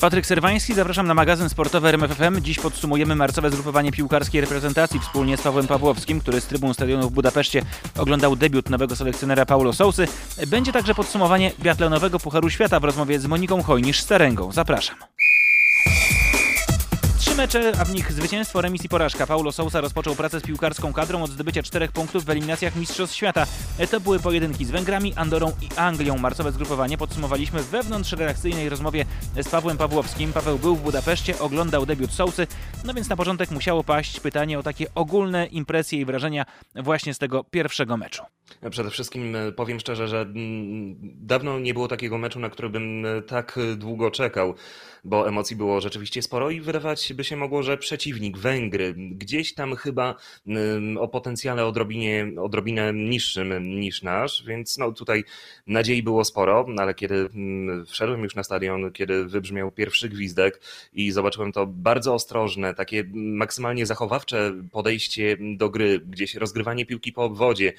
Patryk 0.00 0.26
Serwański, 0.26 0.74
zapraszam 0.74 1.06
na 1.06 1.14
magazyn 1.14 1.48
sportowy 1.48 1.88
RMFFM. 1.88 2.40
Dziś 2.40 2.58
podsumujemy 2.58 3.16
marcowe 3.16 3.50
zgrupowanie 3.50 3.92
piłkarskiej 3.92 4.40
reprezentacji 4.40 5.00
wspólnie 5.00 5.36
z 5.36 5.42
Pawłem 5.42 5.66
Pawłowskim, 5.66 6.20
który 6.20 6.40
z 6.40 6.46
trybun 6.46 6.74
stadionu 6.74 7.10
w 7.10 7.12
Budapeszcie 7.12 7.62
oglądał 7.98 8.36
debiut 8.36 8.70
nowego 8.70 8.96
selekcjonera 8.96 9.46
Paulo 9.46 9.72
Sousy. 9.72 10.08
Będzie 10.46 10.72
także 10.72 10.94
podsumowanie 10.94 11.52
biatlonowego 11.60 12.18
Pucharu 12.18 12.50
Świata 12.50 12.80
w 12.80 12.84
rozmowie 12.84 13.20
z 13.20 13.26
Moniką 13.26 13.60
Hojnisz-Staręgą. 13.62 14.52
Zapraszam 14.52 14.96
mecze, 17.38 17.72
a 17.80 17.84
w 17.84 17.94
nich 17.94 18.12
zwycięstwo, 18.12 18.60
remis 18.60 18.84
i 18.84 18.88
porażka. 18.88 19.26
Paulo 19.26 19.52
Sousa 19.52 19.80
rozpoczął 19.80 20.14
pracę 20.14 20.40
z 20.40 20.42
piłkarską 20.42 20.92
kadrą 20.92 21.22
od 21.22 21.30
zdobycia 21.30 21.62
czterech 21.62 21.92
punktów 21.92 22.24
w 22.24 22.30
eliminacjach 22.30 22.76
Mistrzostw 22.76 23.16
Świata. 23.16 23.46
To 23.90 24.00
były 24.00 24.20
pojedynki 24.20 24.64
z 24.64 24.70
Węgrami, 24.70 25.12
Andorą 25.16 25.52
i 25.62 25.68
Anglią. 25.76 26.18
Marcowe 26.18 26.52
zgrupowanie 26.52 26.98
podsumowaliśmy 26.98 27.62
w 27.62 27.66
wewnątrzredakcyjnej 27.66 28.68
rozmowie 28.68 29.04
z 29.42 29.48
Pawłem 29.48 29.76
Pawłowskim. 29.76 30.32
Paweł 30.32 30.58
był 30.58 30.76
w 30.76 30.82
Budapeszcie, 30.82 31.38
oglądał 31.38 31.86
debiut 31.86 32.12
Sousy, 32.12 32.46
no 32.84 32.94
więc 32.94 33.08
na 33.08 33.16
porządek 33.16 33.50
musiało 33.50 33.84
paść 33.84 34.20
pytanie 34.20 34.58
o 34.58 34.62
takie 34.62 34.86
ogólne 34.94 35.46
impresje 35.46 36.00
i 36.00 36.04
wrażenia 36.04 36.44
właśnie 36.74 37.14
z 37.14 37.18
tego 37.18 37.44
pierwszego 37.44 37.96
meczu. 37.96 38.22
Przede 38.70 38.90
wszystkim 38.90 39.36
e, 39.36 39.52
powiem 39.52 39.80
szczerze, 39.80 40.08
że 40.08 40.20
mm, 40.20 40.96
dawno 41.02 41.58
nie 41.58 41.74
było 41.74 41.88
takiego 41.88 42.18
meczu, 42.18 42.40
na 42.40 42.50
który 42.50 42.70
bym 42.70 43.06
e, 43.06 43.22
tak 43.22 43.58
długo 43.76 44.10
czekał, 44.10 44.54
bo 45.08 45.28
emocji 45.28 45.56
było 45.56 45.80
rzeczywiście 45.80 46.22
sporo 46.22 46.50
i 46.50 46.60
wydawać 46.60 47.12
by 47.12 47.24
się 47.24 47.36
mogło, 47.36 47.62
że 47.62 47.76
przeciwnik 47.76 48.38
Węgry 48.38 48.94
gdzieś 48.96 49.54
tam 49.54 49.76
chyba 49.76 50.14
o 50.98 51.08
potencjale 51.08 51.66
odrobinie, 51.66 52.32
odrobinę 52.40 52.92
niższym 52.92 53.80
niż 53.80 54.02
nasz, 54.02 54.44
więc 54.46 54.78
no 54.78 54.92
tutaj 54.92 55.24
nadziei 55.66 56.02
było 56.02 56.24
sporo, 56.24 56.66
no 56.68 56.82
ale 56.82 56.94
kiedy 56.94 57.28
wszedłem 57.86 58.22
już 58.22 58.34
na 58.34 58.42
stadion, 58.42 58.92
kiedy 58.92 59.24
wybrzmiał 59.24 59.70
pierwszy 59.70 60.08
gwizdek 60.08 60.60
i 60.92 61.10
zobaczyłem 61.10 61.52
to 61.52 61.66
bardzo 61.66 62.14
ostrożne, 62.14 62.74
takie 62.74 63.04
maksymalnie 63.14 63.86
zachowawcze 63.86 64.52
podejście 64.72 65.36
do 65.56 65.70
gry, 65.70 66.00
gdzieś 66.00 66.34
rozgrywanie 66.34 66.86
piłki 66.86 67.12
po 67.12 67.24
obwodzie, 67.24 67.72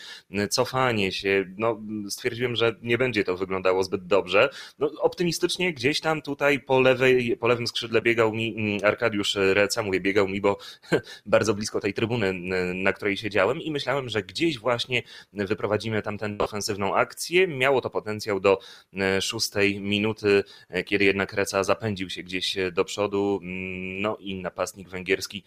cofanie 0.49 1.11
się, 1.11 1.45
no 1.57 1.81
stwierdziłem, 2.09 2.55
że 2.55 2.75
nie 2.81 2.97
będzie 2.97 3.23
to 3.23 3.37
wyglądało 3.37 3.83
zbyt 3.83 4.07
dobrze. 4.07 4.49
No, 4.79 4.91
optymistycznie 5.01 5.73
gdzieś 5.73 6.01
tam 6.01 6.21
tutaj 6.21 6.59
po, 6.59 6.79
lewej, 6.79 7.18
po 7.39 7.47
lewym 7.47 7.67
skrzydle 7.67 8.01
biegał 8.01 8.33
mi 8.33 8.79
Arkadiusz 8.83 9.37
Reca, 9.53 9.83
mówię, 9.83 9.99
biegał 9.99 10.27
mi, 10.27 10.41
bo 10.41 10.57
bardzo 11.25 11.53
blisko 11.53 11.79
tej 11.79 11.93
trybuny, 11.93 12.33
na 12.73 12.93
której 12.93 13.17
siedziałem 13.17 13.61
i 13.61 13.71
myślałem, 13.71 14.09
że 14.09 14.23
gdzieś 14.23 14.59
właśnie 14.59 15.03
wyprowadzimy 15.33 16.01
tamtę 16.01 16.35
ofensywną 16.39 16.95
akcję. 16.95 17.47
Miało 17.47 17.81
to 17.81 17.89
potencjał 17.89 18.39
do 18.39 18.59
szóstej 19.21 19.79
minuty, 19.79 20.43
kiedy 20.85 21.05
jednak 21.05 21.33
Reca 21.33 21.63
zapędził 21.63 22.09
się 22.09 22.23
gdzieś 22.23 22.57
do 22.71 22.85
przodu, 22.85 23.39
no 24.01 24.17
i 24.19 24.41
napastnik 24.41 24.89
węgierski 24.89 25.43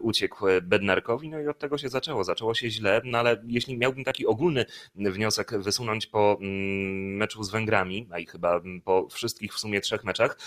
uciekł 0.00 0.46
Bednarkowi, 0.62 1.28
no 1.28 1.40
i 1.40 1.48
od 1.48 1.58
tego 1.58 1.78
się 1.78 1.88
zaczęło. 1.88 2.24
Zaczęło 2.24 2.54
się 2.54 2.70
źle, 2.70 3.00
no 3.04 3.18
ale 3.18 3.42
jeśli 3.46 3.78
miałbym 3.78 4.04
taki 4.04 4.26
ogólny 4.26 4.66
wniosek 4.94 5.58
wysunąć 5.58 6.06
po 6.06 6.38
meczu 6.40 7.42
z 7.42 7.50
Węgrami, 7.50 8.08
a 8.10 8.18
i 8.18 8.26
chyba 8.26 8.60
po 8.84 9.08
wszystkich 9.08 9.54
w 9.54 9.58
sumie 9.58 9.80
trzech 9.80 10.04
meczach, 10.04 10.38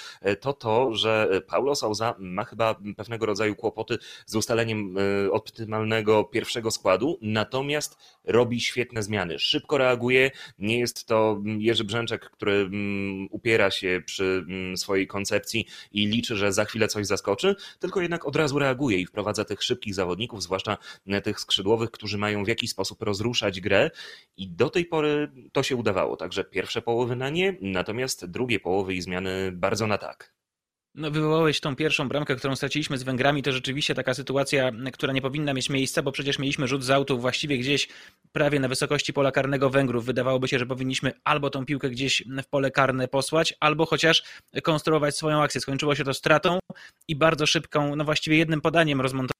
to 0.41 0.53
to, 0.53 0.93
że 0.93 1.41
Paulo 1.47 1.75
Sousa 1.75 2.15
ma 2.19 2.43
chyba 2.43 2.75
pewnego 2.97 3.25
rodzaju 3.25 3.55
kłopoty 3.55 3.97
z 4.25 4.35
ustaleniem 4.35 4.95
e, 4.97 5.31
optymalnego 5.31 6.23
pierwszego 6.23 6.71
składu, 6.71 7.19
natomiast 7.21 7.97
robi 8.23 8.61
świetne 8.61 9.03
zmiany. 9.03 9.39
Szybko 9.39 9.77
reaguje, 9.77 10.31
nie 10.59 10.79
jest 10.79 11.07
to 11.07 11.41
Jerzy 11.57 11.83
Brzęczek, 11.83 12.29
który 12.29 12.53
mm, 12.53 13.27
upiera 13.31 13.71
się 13.71 14.01
przy 14.05 14.45
mm, 14.49 14.77
swojej 14.77 15.07
koncepcji 15.07 15.67
i 15.91 16.07
liczy, 16.07 16.35
że 16.35 16.53
za 16.53 16.65
chwilę 16.65 16.87
coś 16.87 17.07
zaskoczy, 17.07 17.55
tylko 17.79 18.01
jednak 18.01 18.27
od 18.27 18.35
razu 18.35 18.59
reaguje 18.59 18.99
i 18.99 19.05
wprowadza 19.05 19.45
tych 19.45 19.63
szybkich 19.63 19.95
zawodników, 19.95 20.43
zwłaszcza 20.43 20.77
e, 21.07 21.21
tych 21.21 21.39
skrzydłowych, 21.39 21.91
którzy 21.91 22.17
mają 22.17 22.43
w 22.43 22.47
jakiś 22.47 22.69
sposób 22.69 23.01
rozruszać 23.01 23.61
grę 23.61 23.91
i 24.37 24.47
do 24.47 24.69
tej 24.69 24.85
pory 24.85 25.31
to 25.51 25.63
się 25.63 25.75
udawało. 25.75 26.17
Także 26.17 26.43
pierwsze 26.43 26.81
połowy 26.81 27.15
na 27.15 27.29
nie, 27.29 27.57
natomiast 27.61 28.25
drugie 28.25 28.59
połowy 28.59 28.93
i 28.93 29.01
zmiany 29.01 29.51
bardzo 29.51 29.87
na 29.87 29.97
tak. 29.97 30.12
No, 30.95 31.11
wywołałeś 31.11 31.59
tą 31.59 31.75
pierwszą 31.75 32.07
bramkę, 32.07 32.35
którą 32.35 32.55
straciliśmy 32.55 32.97
z 32.97 33.03
Węgrami. 33.03 33.43
To 33.43 33.51
rzeczywiście 33.51 33.95
taka 33.95 34.13
sytuacja, 34.13 34.71
która 34.93 35.13
nie 35.13 35.21
powinna 35.21 35.53
mieć 35.53 35.69
miejsca, 35.69 36.01
bo 36.01 36.11
przecież 36.11 36.39
mieliśmy 36.39 36.67
rzut 36.67 36.83
z 36.83 36.89
autu 36.89 37.19
właściwie 37.19 37.57
gdzieś 37.57 37.87
prawie 38.31 38.59
na 38.59 38.67
wysokości 38.67 39.13
pola 39.13 39.31
karnego 39.31 39.69
Węgrów. 39.69 40.05
Wydawałoby 40.05 40.47
się, 40.47 40.59
że 40.59 40.65
powinniśmy 40.65 41.11
albo 41.23 41.49
tą 41.49 41.65
piłkę 41.65 41.89
gdzieś 41.89 42.23
w 42.43 42.47
pole 42.47 42.71
karne 42.71 43.07
posłać, 43.07 43.53
albo 43.59 43.85
chociaż 43.85 44.23
konstruować 44.63 45.17
swoją 45.17 45.41
akcję. 45.43 45.61
Skończyło 45.61 45.95
się 45.95 46.03
to 46.03 46.13
stratą 46.13 46.59
i 47.07 47.15
bardzo 47.15 47.45
szybką, 47.45 47.95
no 47.95 48.03
właściwie 48.03 48.37
jednym 48.37 48.61
podaniem 48.61 49.01
rozmontowaną 49.01 49.32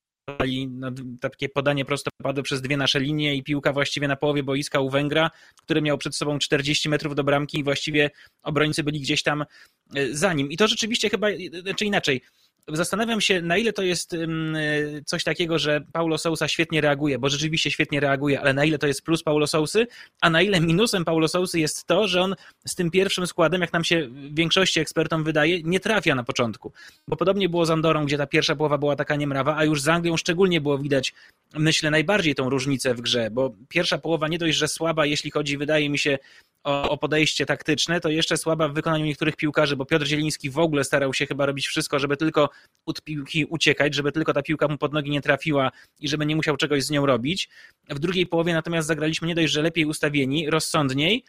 no, 0.70 0.92
takie 1.22 1.50
podanie 1.50 1.86
prostopadłe 1.86 2.44
przez 2.44 2.62
dwie 2.62 2.78
nasze 2.78 3.00
linie 3.00 3.36
i 3.36 3.44
piłka 3.44 3.74
właściwie 3.74 4.08
na 4.08 4.16
połowie 4.16 4.44
boiska 4.44 4.80
u 4.80 4.90
Węgra, 4.90 5.32
który 5.62 5.82
miał 5.82 5.98
przed 5.98 6.16
sobą 6.16 6.40
40 6.40 6.90
metrów 6.90 7.16
do 7.16 7.24
bramki 7.24 7.60
i 7.60 7.64
właściwie 7.64 8.12
obrońcy 8.44 8.84
byli 8.84 9.00
gdzieś 9.00 9.24
tam 9.24 9.46
e, 9.96 10.14
za 10.14 10.34
nim. 10.34 10.52
I 10.52 10.58
to 10.58 10.68
rzeczywiście 10.68 11.10
chyba, 11.10 11.28
czy 11.32 11.62
znaczy 11.62 11.86
inaczej, 11.86 12.22
Zastanawiam 12.68 13.22
się, 13.22 13.42
na 13.42 13.58
ile 13.58 13.74
to 13.74 13.84
jest 13.84 14.16
coś 15.06 15.24
takiego, 15.24 15.60
że 15.60 15.82
Paulo 15.94 16.18
Sousa 16.18 16.48
świetnie 16.48 16.82
reaguje, 16.82 17.20
bo 17.20 17.30
rzeczywiście 17.30 17.72
świetnie 17.72 18.00
reaguje, 18.00 18.42
ale 18.42 18.54
na 18.54 18.66
ile 18.66 18.78
to 18.78 18.88
jest 18.88 19.02
plus 19.02 19.24
Paulo 19.24 19.48
Sousy, 19.48 19.88
a 20.22 20.30
na 20.30 20.42
ile 20.42 20.62
minusem 20.62 21.06
Paulo 21.06 21.28
Sousy 21.28 21.60
jest 21.60 21.86
to, 21.86 22.08
że 22.08 22.22
on 22.22 22.36
z 22.68 22.76
tym 22.76 22.92
pierwszym 22.92 23.28
składem, 23.28 23.62
jak 23.62 23.74
nam 23.74 23.84
się 23.84 24.10
większości 24.32 24.80
ekspertom 24.80 25.24
wydaje, 25.24 25.64
nie 25.64 25.80
trafia 25.80 26.16
na 26.16 26.24
początku. 26.24 26.72
Bo 27.08 27.16
podobnie 27.16 27.50
było 27.50 27.66
z 27.66 27.70
Andorą, 27.70 28.06
gdzie 28.06 28.18
ta 28.18 28.28
pierwsza 28.28 28.56
połowa 28.56 28.78
była 28.78 28.96
taka 28.96 29.16
niemrawa, 29.16 29.58
a 29.58 29.66
już 29.66 29.82
z 29.82 29.88
Anglią 29.88 30.18
szczególnie 30.18 30.62
było 30.62 30.78
widać, 30.78 31.14
myślę, 31.54 31.92
najbardziej 31.92 32.36
tą 32.36 32.50
różnicę 32.50 32.94
w 32.94 33.02
grze, 33.02 33.30
bo 33.32 33.56
pierwsza 33.70 33.98
połowa 33.98 34.28
nie 34.28 34.38
dość, 34.38 34.58
że 34.58 34.68
słaba, 34.68 35.06
jeśli 35.06 35.32
chodzi, 35.32 35.58
wydaje 35.58 35.90
mi 35.90 36.00
się, 36.00 36.18
o, 36.64 36.90
o 36.90 36.98
podejście 36.98 37.46
taktyczne, 37.46 38.00
to 38.00 38.10
jeszcze 38.10 38.38
słaba 38.38 38.68
w 38.68 38.74
wykonaniu 38.74 39.06
niektórych 39.06 39.36
piłkarzy, 39.36 39.76
bo 39.76 39.86
Piotr 39.86 40.06
Zieliński 40.06 40.50
w 40.50 40.60
ogóle 40.60 40.84
starał 40.84 41.14
się 41.14 41.26
chyba 41.26 41.46
robić 41.46 41.68
wszystko, 41.68 42.00
żeby 42.00 42.18
tylko 42.18 42.50
od 42.86 43.02
piłki 43.02 43.46
uciekać, 43.46 43.96
żeby 43.96 44.12
tylko 44.12 44.34
ta 44.34 44.42
piłka 44.42 44.68
mu 44.68 44.78
pod 44.78 44.94
nogi 44.94 45.12
nie 45.12 45.22
trafiła 45.22 45.72
i 46.00 46.08
żeby 46.08 46.26
nie 46.26 46.36
musiał 46.36 46.58
czegoś 46.58 46.84
z 46.84 46.90
nią 46.90 47.06
robić. 47.06 47.50
W 47.90 48.00
drugiej 48.00 48.28
połowie 48.28 48.54
natomiast 48.54 48.88
zagraliśmy 48.88 49.28
nie 49.28 49.36
dość, 49.36 49.54
że 49.54 49.62
lepiej 49.62 49.86
ustawieni, 49.86 50.50
rozsądniej, 50.50 51.24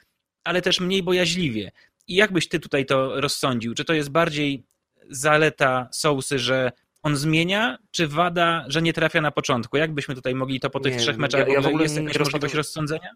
ale 0.45 0.63
też 0.63 0.81
mniej 0.81 1.03
bojaźliwie. 1.03 1.73
I 2.09 2.15
jak 2.15 2.33
byś 2.33 2.49
ty 2.49 2.61
tutaj 2.61 2.87
to 2.87 3.21
rozsądził? 3.21 3.75
Czy 3.75 3.85
to 3.85 3.95
jest 3.95 4.11
bardziej 4.11 4.65
zaleta 5.11 5.89
Sousy, 5.93 6.39
że 6.39 6.73
on 7.03 7.17
zmienia, 7.17 7.79
czy 7.91 8.09
wada, 8.09 8.65
że 8.69 8.83
nie 8.83 8.93
trafia 8.93 9.21
na 9.21 9.31
początku? 9.31 9.77
Jak 9.77 9.93
byśmy 9.93 10.15
tutaj 10.15 10.35
mogli 10.35 10.61
to 10.61 10.71
po 10.71 10.81
tych 10.81 10.93
nie, 10.93 10.99
trzech 10.99 11.17
meczach? 11.17 11.49
Ja, 11.49 11.55
ja 11.55 11.61
w 11.61 11.67
ogóle 11.67 11.83
jest 11.83 11.97
jakaś 11.97 12.19
możliwość 12.19 12.55
rozsądzenia? 12.55 13.11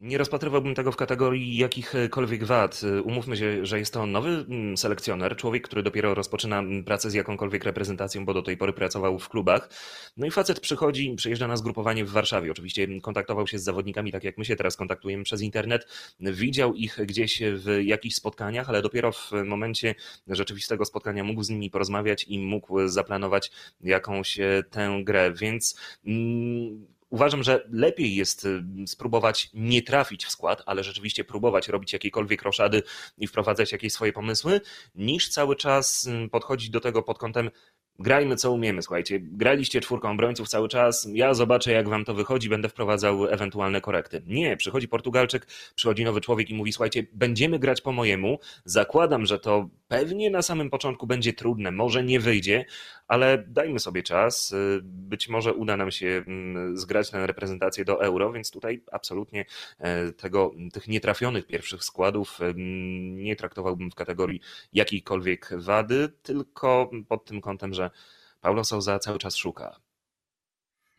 Nie 0.00 0.18
rozpatrywałbym 0.18 0.74
tego 0.74 0.92
w 0.92 0.96
kategorii 0.96 1.56
jakichkolwiek 1.56 2.44
wad. 2.44 2.80
Umówmy 3.04 3.36
się, 3.36 3.66
że 3.66 3.78
jest 3.78 3.94
to 3.94 4.06
nowy 4.06 4.28
mm, 4.28 4.76
selekcjoner, 4.76 5.36
człowiek, 5.36 5.64
który 5.64 5.82
dopiero 5.82 6.14
rozpoczyna 6.14 6.58
mm, 6.58 6.84
pracę 6.84 7.10
z 7.10 7.14
jakąkolwiek 7.14 7.64
reprezentacją, 7.64 8.24
bo 8.24 8.34
do 8.34 8.42
tej 8.42 8.56
pory 8.56 8.72
pracował 8.72 9.18
w 9.18 9.28
klubach. 9.28 9.70
No 10.16 10.26
i 10.26 10.30
facet 10.30 10.60
przychodzi, 10.60 11.14
przyjeżdża 11.16 11.48
na 11.48 11.56
zgrupowanie 11.56 12.04
w 12.04 12.10
Warszawie. 12.10 12.50
Oczywiście 12.50 13.00
kontaktował 13.00 13.46
się 13.46 13.58
z 13.58 13.64
zawodnikami, 13.64 14.12
tak 14.12 14.24
jak 14.24 14.38
my 14.38 14.44
się 14.44 14.56
teraz 14.56 14.76
kontaktujemy 14.76 15.24
przez 15.24 15.42
internet. 15.42 15.86
Widział 16.20 16.74
ich 16.74 16.98
gdzieś 17.06 17.42
w 17.42 17.80
jakichś 17.84 18.14
spotkaniach, 18.14 18.68
ale 18.68 18.82
dopiero 18.82 19.12
w 19.12 19.32
momencie 19.44 19.94
rzeczywistego 20.26 20.84
spotkania 20.84 21.24
mógł 21.24 21.42
z 21.42 21.50
nimi 21.50 21.70
porozmawiać 21.70 22.24
i 22.28 22.38
mógł 22.38 22.88
zaplanować 22.88 23.50
jakąś 23.80 24.38
tę 24.70 25.00
grę. 25.04 25.32
Więc. 25.32 25.76
Uważam, 27.10 27.42
że 27.42 27.68
lepiej 27.70 28.14
jest 28.14 28.44
y, 28.44 28.62
spróbować 28.86 29.50
nie 29.54 29.82
trafić 29.82 30.24
w 30.24 30.30
skład, 30.30 30.62
ale 30.66 30.84
rzeczywiście 30.84 31.24
próbować 31.24 31.68
robić 31.68 31.92
jakiekolwiek 31.92 32.42
roszady 32.42 32.82
i 33.18 33.26
wprowadzać 33.26 33.72
jakieś 33.72 33.92
swoje 33.92 34.12
pomysły, 34.12 34.60
niż 34.94 35.28
cały 35.28 35.56
czas 35.56 36.04
y, 36.06 36.28
podchodzić 36.28 36.70
do 36.70 36.80
tego 36.80 37.02
pod 37.02 37.18
kątem 37.18 37.50
grajmy 38.00 38.36
co 38.36 38.52
umiemy, 38.52 38.82
słuchajcie, 38.82 39.20
graliście 39.20 39.80
czwórką 39.80 40.10
obrońców 40.10 40.48
cały 40.48 40.68
czas, 40.68 41.08
ja 41.12 41.34
zobaczę 41.34 41.72
jak 41.72 41.88
wam 41.88 42.04
to 42.04 42.14
wychodzi, 42.14 42.48
będę 42.48 42.68
wprowadzał 42.68 43.26
ewentualne 43.28 43.80
korekty. 43.80 44.22
Nie, 44.26 44.56
przychodzi 44.56 44.88
Portugalczyk, 44.88 45.46
przychodzi 45.74 46.04
nowy 46.04 46.20
człowiek 46.20 46.50
i 46.50 46.54
mówi, 46.54 46.72
słuchajcie, 46.72 47.06
będziemy 47.12 47.58
grać 47.58 47.80
po 47.80 47.92
mojemu, 47.92 48.38
zakładam, 48.64 49.26
że 49.26 49.38
to 49.38 49.68
pewnie 49.88 50.30
na 50.30 50.42
samym 50.42 50.70
początku 50.70 51.06
będzie 51.06 51.32
trudne, 51.32 51.70
może 51.70 52.04
nie 52.04 52.20
wyjdzie, 52.20 52.64
ale 53.10 53.44
dajmy 53.48 53.78
sobie 53.78 54.02
czas, 54.02 54.54
być 54.82 55.28
może 55.28 55.54
uda 55.54 55.76
nam 55.76 55.90
się 55.90 56.22
mm, 56.26 56.76
zgrać 56.76 57.12
na 57.12 57.26
reprezentację 57.26 57.84
do 57.84 58.04
euro, 58.04 58.32
więc 58.32 58.50
tutaj 58.50 58.82
absolutnie 58.92 59.44
e, 59.78 60.12
tego, 60.12 60.54
tych 60.72 60.88
nietrafionych 60.88 61.46
pierwszych 61.46 61.84
składów 61.84 62.38
nie 63.14 63.36
traktowałbym 63.36 63.90
w 63.90 63.94
kategorii 63.94 64.40
jakiejkolwiek 64.72 65.50
wady, 65.56 66.08
tylko 66.22 66.90
pod 67.08 67.24
tym 67.24 67.40
kątem, 67.40 67.74
że 67.74 67.90
Paulo 68.40 68.64
Souza 68.64 68.98
cały 68.98 69.18
czas 69.18 69.36
szuka. 69.36 69.80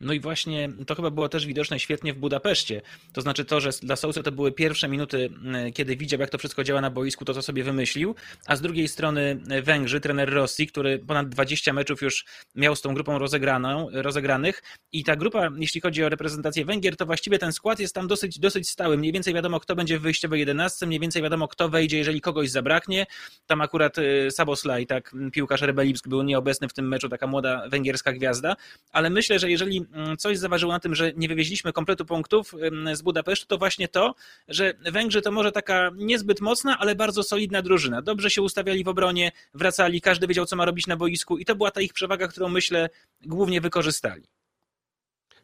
No 0.02 0.12
i 0.12 0.20
właśnie 0.20 0.68
to 0.86 0.94
chyba 0.94 1.10
było 1.10 1.28
też 1.28 1.46
widoczne 1.46 1.80
świetnie 1.80 2.12
w 2.12 2.16
Budapeszcie. 2.16 2.82
To 3.12 3.20
znaczy 3.20 3.44
to, 3.44 3.60
że 3.60 3.70
dla 3.82 3.96
Sousy 3.96 4.22
to 4.22 4.32
były 4.32 4.52
pierwsze 4.52 4.88
minuty, 4.88 5.30
kiedy 5.74 5.96
widział, 5.96 6.20
jak 6.20 6.30
to 6.30 6.38
wszystko 6.38 6.64
działa 6.64 6.80
na 6.80 6.90
boisku, 6.90 7.24
to 7.24 7.34
co 7.34 7.42
sobie 7.42 7.64
wymyślił, 7.64 8.14
a 8.46 8.56
z 8.56 8.60
drugiej 8.60 8.88
strony 8.88 9.40
Węgrzy, 9.62 10.00
trener 10.00 10.32
Rossi, 10.32 10.66
który 10.66 10.98
ponad 10.98 11.28
20 11.28 11.72
meczów 11.72 12.02
już 12.02 12.24
miał 12.54 12.76
z 12.76 12.80
tą 12.80 12.94
grupą 12.94 13.18
rozegraną, 13.18 13.88
rozegranych 13.92 14.62
i 14.92 15.04
ta 15.04 15.16
grupa, 15.16 15.48
jeśli 15.56 15.80
chodzi 15.80 16.04
o 16.04 16.08
reprezentację 16.08 16.64
Węgier, 16.64 16.96
to 16.96 17.06
właściwie 17.06 17.38
ten 17.38 17.52
skład 17.52 17.80
jest 17.80 17.94
tam 17.94 18.08
dosyć, 18.08 18.38
dosyć 18.38 18.70
stały. 18.70 18.98
Mniej 18.98 19.12
więcej 19.12 19.34
wiadomo, 19.34 19.60
kto 19.60 19.76
będzie 19.76 19.98
w 19.98 20.02
wyjściowej 20.02 20.40
11, 20.40 20.86
mniej 20.86 21.00
więcej 21.00 21.22
wiadomo, 21.22 21.48
kto 21.48 21.68
wejdzie, 21.68 21.98
jeżeli 21.98 22.20
kogoś 22.20 22.50
zabraknie. 22.50 23.06
Tam 23.46 23.60
akurat 23.60 23.98
y, 23.98 24.28
Saboslaj, 24.30 24.86
tak, 24.86 25.14
piłkarz 25.32 25.62
Rebelipsk 25.62 26.08
był 26.08 26.22
nieobecny 26.22 26.68
w 26.68 26.72
tym 26.72 26.88
meczu, 26.88 27.08
taka 27.08 27.26
młoda 27.26 27.68
węgierska 27.68 28.12
gwiazda, 28.12 28.56
ale 28.92 29.10
myślę, 29.10 29.38
że 29.38 29.50
jeżeli 29.50 29.86
coś 30.18 30.38
zaważyło 30.38 30.72
na 30.72 30.80
tym, 30.80 30.94
że 30.94 31.12
nie 31.16 31.28
wywieźliśmy 31.28 31.72
kompletu 31.72 32.04
punktów 32.04 32.54
z 32.92 33.02
Budapesztu, 33.02 33.46
to 33.46 33.58
właśnie 33.58 33.88
to, 33.88 34.14
że 34.48 34.74
Węgrzy 34.92 35.22
to 35.22 35.32
może 35.32 35.52
taka 35.52 35.90
niezbyt 35.96 36.40
mocna, 36.40 36.78
ale 36.78 36.94
bardzo 36.94 37.22
solidna 37.22 37.62
drużyna. 37.62 38.02
Dobrze 38.02 38.30
się 38.30 38.42
ustawiali 38.42 38.84
w 38.84 38.88
obronie, 38.88 39.32
wracali, 39.54 40.00
każdy 40.00 40.26
wiedział, 40.26 40.46
co 40.46 40.56
ma 40.56 40.64
robić 40.64 40.86
na 40.86 40.96
boisku 40.96 41.38
i 41.38 41.44
to 41.44 41.54
była 41.54 41.70
ta 41.70 41.80
ich 41.80 41.92
przewaga, 41.92 42.28
którą 42.28 42.48
myślę 42.48 42.90
głównie 43.26 43.60
wykorzystali. 43.60 44.22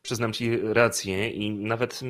Przyznam 0.03 0.33
ci 0.33 0.59
rację 0.63 1.31
i 1.31 1.51
nawet 1.51 2.01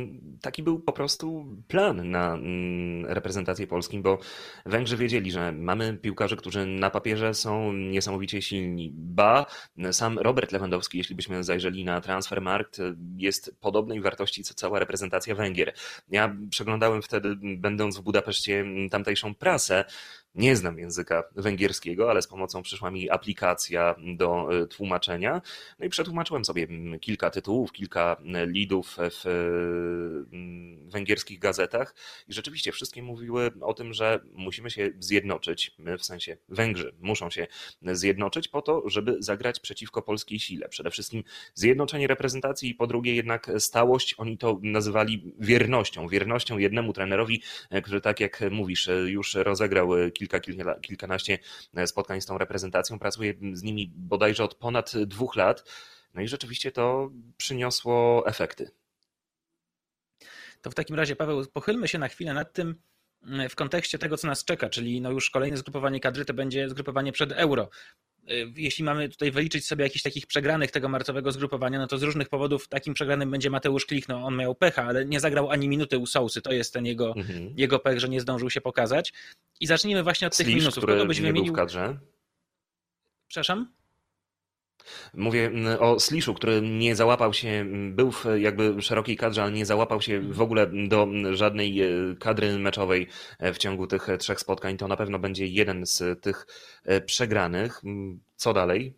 taki 0.40 0.62
był 0.62 0.80
po 0.80 0.92
prostu 0.92 1.46
plan 1.68 2.10
na 2.10 2.34
mm, 2.34 3.06
reprezentację 3.06 3.66
Polskim, 3.66 4.02
bo 4.02 4.18
Węgrzy 4.66 4.96
wiedzieli, 4.96 5.30
że 5.30 5.52
mamy 5.52 5.98
piłkarzy, 6.02 6.36
którzy 6.36 6.66
na 6.66 6.90
papierze 6.90 7.34
są 7.34 7.72
niesamowicie 7.72 8.42
silni. 8.42 8.92
Ba, 8.94 9.46
sam 9.92 10.18
Robert 10.18 10.52
Lewandowski, 10.52 10.98
jeśli 10.98 11.16
byśmy 11.16 11.44
zajrzeli 11.44 11.84
na 11.84 12.00
Transfermarkt, 12.00 12.78
jest 13.16 13.56
podobnej 13.60 14.00
wartości 14.00 14.42
co 14.44 14.54
cała 14.54 14.78
reprezentacja 14.78 15.34
Węgier. 15.34 15.72
Ja 16.10 16.36
przeglądałem 16.50 17.02
wtedy, 17.02 17.36
będąc 17.56 17.98
w 17.98 18.02
Budapeszcie, 18.02 18.64
tamtejszą 18.90 19.34
prasę 19.34 19.84
nie 20.38 20.56
znam 20.56 20.78
języka 20.78 21.24
węgierskiego, 21.36 22.10
ale 22.10 22.22
z 22.22 22.26
pomocą 22.26 22.62
przyszła 22.62 22.90
mi 22.90 23.10
aplikacja 23.10 23.94
do 24.16 24.48
e, 24.62 24.66
tłumaczenia. 24.66 25.42
No 25.78 25.86
i 25.86 25.88
przetłumaczyłem 25.88 26.44
sobie 26.44 26.64
mm, 26.64 27.00
kilka 27.00 27.30
tytułów, 27.30 27.72
kilka 27.72 28.16
e, 28.34 28.46
lidów 28.46 28.96
w 28.98 29.26
mm, 30.32 30.57
węgierskich 30.88 31.38
gazetach 31.38 31.94
i 32.28 32.32
rzeczywiście 32.32 32.72
wszystkie 32.72 33.02
mówiły 33.02 33.50
o 33.60 33.74
tym, 33.74 33.92
że 33.92 34.20
musimy 34.32 34.70
się 34.70 34.90
zjednoczyć, 34.98 35.76
w 35.98 36.04
sensie 36.04 36.36
Węgrzy 36.48 36.94
muszą 37.00 37.30
się 37.30 37.46
zjednoczyć 37.82 38.48
po 38.48 38.62
to, 38.62 38.82
żeby 38.86 39.16
zagrać 39.18 39.60
przeciwko 39.60 40.02
polskiej 40.02 40.38
sile. 40.38 40.68
Przede 40.68 40.90
wszystkim 40.90 41.24
zjednoczenie 41.54 42.06
reprezentacji 42.06 42.70
i 42.70 42.74
po 42.74 42.86
drugie 42.86 43.14
jednak 43.14 43.50
stałość, 43.58 44.14
oni 44.18 44.38
to 44.38 44.58
nazywali 44.62 45.34
wiernością, 45.38 46.08
wiernością 46.08 46.58
jednemu 46.58 46.92
trenerowi, 46.92 47.42
e, 47.70 47.82
który 47.82 48.00
tak 48.00 48.20
jak 48.20 48.40
mówisz, 48.50 48.88
już 49.06 49.34
rozegrał 49.34 49.88
kilka, 50.14 50.40
kilka, 50.40 50.74
kilkanaście 50.80 51.38
e, 51.74 51.86
spotkań 51.86 52.20
z 52.20 52.26
tą 52.26 52.38
reprezentacją. 52.38 52.98
Pracuję 52.98 53.34
z 53.52 53.62
nimi 53.62 53.92
bodajże 53.96 54.44
od 54.44 54.54
ponad 54.54 54.92
dwóch 55.06 55.36
lat. 55.36 55.64
No 56.14 56.22
i 56.22 56.28
rzeczywiście 56.28 56.72
to 56.72 57.10
przyniosło 57.36 58.26
efekty. 58.26 58.70
To 60.62 60.70
w 60.70 60.74
takim 60.74 60.96
razie, 60.96 61.16
Paweł, 61.16 61.46
pochylmy 61.52 61.88
się 61.88 61.98
na 61.98 62.08
chwilę 62.08 62.34
nad 62.34 62.52
tym, 62.52 62.74
mm, 63.22 63.48
w 63.48 63.54
kontekście 63.54 63.98
tego, 63.98 64.16
co 64.16 64.26
nas 64.26 64.44
czeka, 64.44 64.68
czyli 64.68 65.00
no 65.00 65.10
już 65.10 65.30
kolejne 65.30 65.56
zgrupowanie 65.56 66.00
kadry 66.00 66.24
to 66.24 66.34
będzie 66.34 66.68
zgrupowanie 66.68 67.12
przed 67.12 67.32
euro. 67.32 67.70
Y, 68.30 68.52
jeśli 68.56 68.84
mamy 68.84 69.08
tutaj 69.08 69.30
wyliczyć 69.30 69.66
sobie 69.66 69.84
jakichś 69.84 70.02
takich 70.02 70.26
przegranych 70.26 70.70
tego 70.70 70.88
marcowego 70.88 71.32
zgrupowania, 71.32 71.78
no 71.78 71.86
to 71.86 71.98
z 71.98 72.02
różnych 72.02 72.28
powodów 72.28 72.68
takim 72.68 72.94
przegranym 72.94 73.30
będzie 73.30 73.50
Mateusz 73.50 73.86
Klich. 73.86 74.08
No, 74.08 74.24
on 74.24 74.36
miał 74.36 74.54
pecha, 74.54 74.84
ale 74.84 75.04
nie 75.04 75.20
zagrał 75.20 75.50
ani 75.50 75.68
minuty 75.68 75.98
u 75.98 76.06
Sousy. 76.06 76.42
To 76.42 76.52
jest 76.52 76.72
ten 76.72 76.86
jego, 76.86 77.14
mhm. 77.16 77.54
jego 77.56 77.78
pech, 77.78 78.00
że 78.00 78.08
nie 78.08 78.20
zdążył 78.20 78.50
się 78.50 78.60
pokazać. 78.60 79.12
I 79.60 79.66
zacznijmy 79.66 80.02
właśnie 80.02 80.26
od 80.26 80.36
tych 80.36 80.46
Slisz, 80.46 80.58
minusów. 80.58 80.84
Kogo 80.84 81.06
byś 81.06 81.20
wymienił? 81.20 81.52
w 81.52 81.56
kadrze? 81.56 81.98
Przepraszam? 83.28 83.72
Mówię 85.14 85.46
mm, 85.46 85.78
o 85.80 86.00
Sliszu, 86.00 86.34
który 86.34 86.62
nie 86.62 86.96
załapał 86.96 87.32
się, 87.32 87.48
mm, 87.48 87.94
był 87.94 88.12
w 88.12 88.24
jakby 88.36 88.82
szerokiej 88.82 89.16
kadrze, 89.16 89.42
ale 89.42 89.52
nie 89.52 89.66
załapał 89.66 90.00
się 90.00 90.20
w 90.20 90.40
ogóle 90.40 90.66
do 90.88 91.02
mm, 91.02 91.36
żadnej 91.36 91.82
e, 91.82 91.86
kadry 92.18 92.58
meczowej 92.58 93.06
e, 93.38 93.52
w 93.52 93.58
ciągu 93.58 93.86
tych 93.86 94.08
e, 94.08 94.18
trzech 94.18 94.40
spotkań. 94.40 94.76
To 94.76 94.88
na 94.88 94.96
pewno 94.96 95.18
będzie 95.18 95.46
jeden 95.46 95.86
z 95.86 96.22
tych 96.22 96.46
przegranych. 97.06 97.82
Co 98.36 98.52
dalej? 98.52 98.94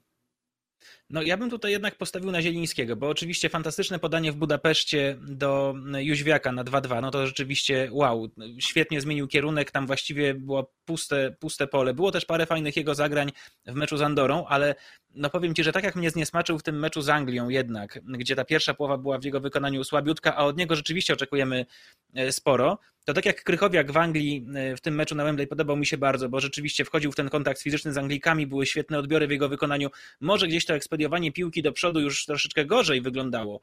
No 1.11 1.23
ja 1.23 1.37
bym 1.37 1.51
tutaj 1.51 1.73
jednak 1.73 1.95
postawił 1.95 2.31
na 2.31 2.43
Zielińskiego, 2.43 2.97
bo 2.97 3.09
oczywiście 3.09 3.49
fantastyczne 3.49 3.99
podanie 3.99 4.33
w 4.33 4.37
Budapeszcie 4.37 5.17
do 5.21 5.75
Jóźwiaka 5.99 6.53
na 6.53 6.65
2-2, 6.65 7.03
no 7.03 7.11
to 7.11 7.27
rzeczywiście 7.27 7.89
wow, 7.93 8.29
świetnie 8.59 9.01
zmienił 9.01 9.29
kierunek, 9.29 9.71
tam 9.71 9.87
właściwie 9.87 10.35
było 10.35 10.73
puste, 10.85 11.37
puste 11.41 11.67
pole. 11.67 11.95
Było 11.95 12.13
też 12.13 12.25
parę 12.25 12.47
fajnych 12.47 12.77
jego 12.77 12.95
zagrań 12.95 13.33
w 13.67 13.75
meczu 13.75 13.97
z 13.97 14.03
Andorą, 14.03 14.47
ale 14.47 14.75
no 15.15 15.31
powiem 15.31 15.55
Ci, 15.55 15.65
że 15.65 15.73
tak 15.73 15.85
jak 15.85 15.97
mnie 15.97 16.11
zniesmaczył 16.11 16.59
w 16.59 16.63
tym 16.63 16.79
meczu 16.79 17.03
z 17.03 17.09
Anglią 17.09 17.49
jednak, 17.49 18.01
gdzie 18.05 18.37
ta 18.37 18.45
pierwsza 18.45 18.75
połowa 18.75 18.99
była 18.99 19.19
w 19.19 19.25
jego 19.25 19.41
wykonaniu 19.41 19.85
słabiutka, 19.85 20.37
a 20.37 20.45
od 20.45 20.57
niego 20.57 20.77
rzeczywiście 20.77 21.15
oczekujemy 21.15 21.67
e, 22.15 22.33
sporo, 22.33 22.79
to 23.11 23.15
tak 23.15 23.27
jak 23.27 23.45
Krychowiak 23.45 23.93
w 23.93 23.97
Anglii 23.97 24.47
e, 24.55 24.77
w 24.77 24.81
tym 24.81 24.95
meczu 24.95 25.15
na 25.15 25.25
Wembley 25.25 25.47
podobał 25.47 25.77
mi 25.77 25.87
się 25.87 25.99
bardzo, 25.99 26.29
bo 26.29 26.41
rzeczywiście 26.41 26.85
wchodził 26.85 27.13
w 27.13 27.17
ten 27.17 27.29
kontakt 27.29 27.63
fizyczny 27.63 27.93
z 27.93 27.99
Anglikami, 27.99 28.47
były 28.47 28.67
świetne 28.67 28.99
odbiory 28.99 29.27
w 29.27 29.31
jego 29.31 29.49
wykonaniu. 29.49 29.91
Może 30.21 30.49
gdzieś 30.49 30.67
to 30.67 30.75
ekspediowanie 30.75 31.33
piłki 31.33 31.63
do 31.63 31.73
przodu 31.73 32.01
już 32.01 32.25
troszeczkę 32.25 32.65
gorzej 32.65 33.01
wyglądało, 33.01 33.61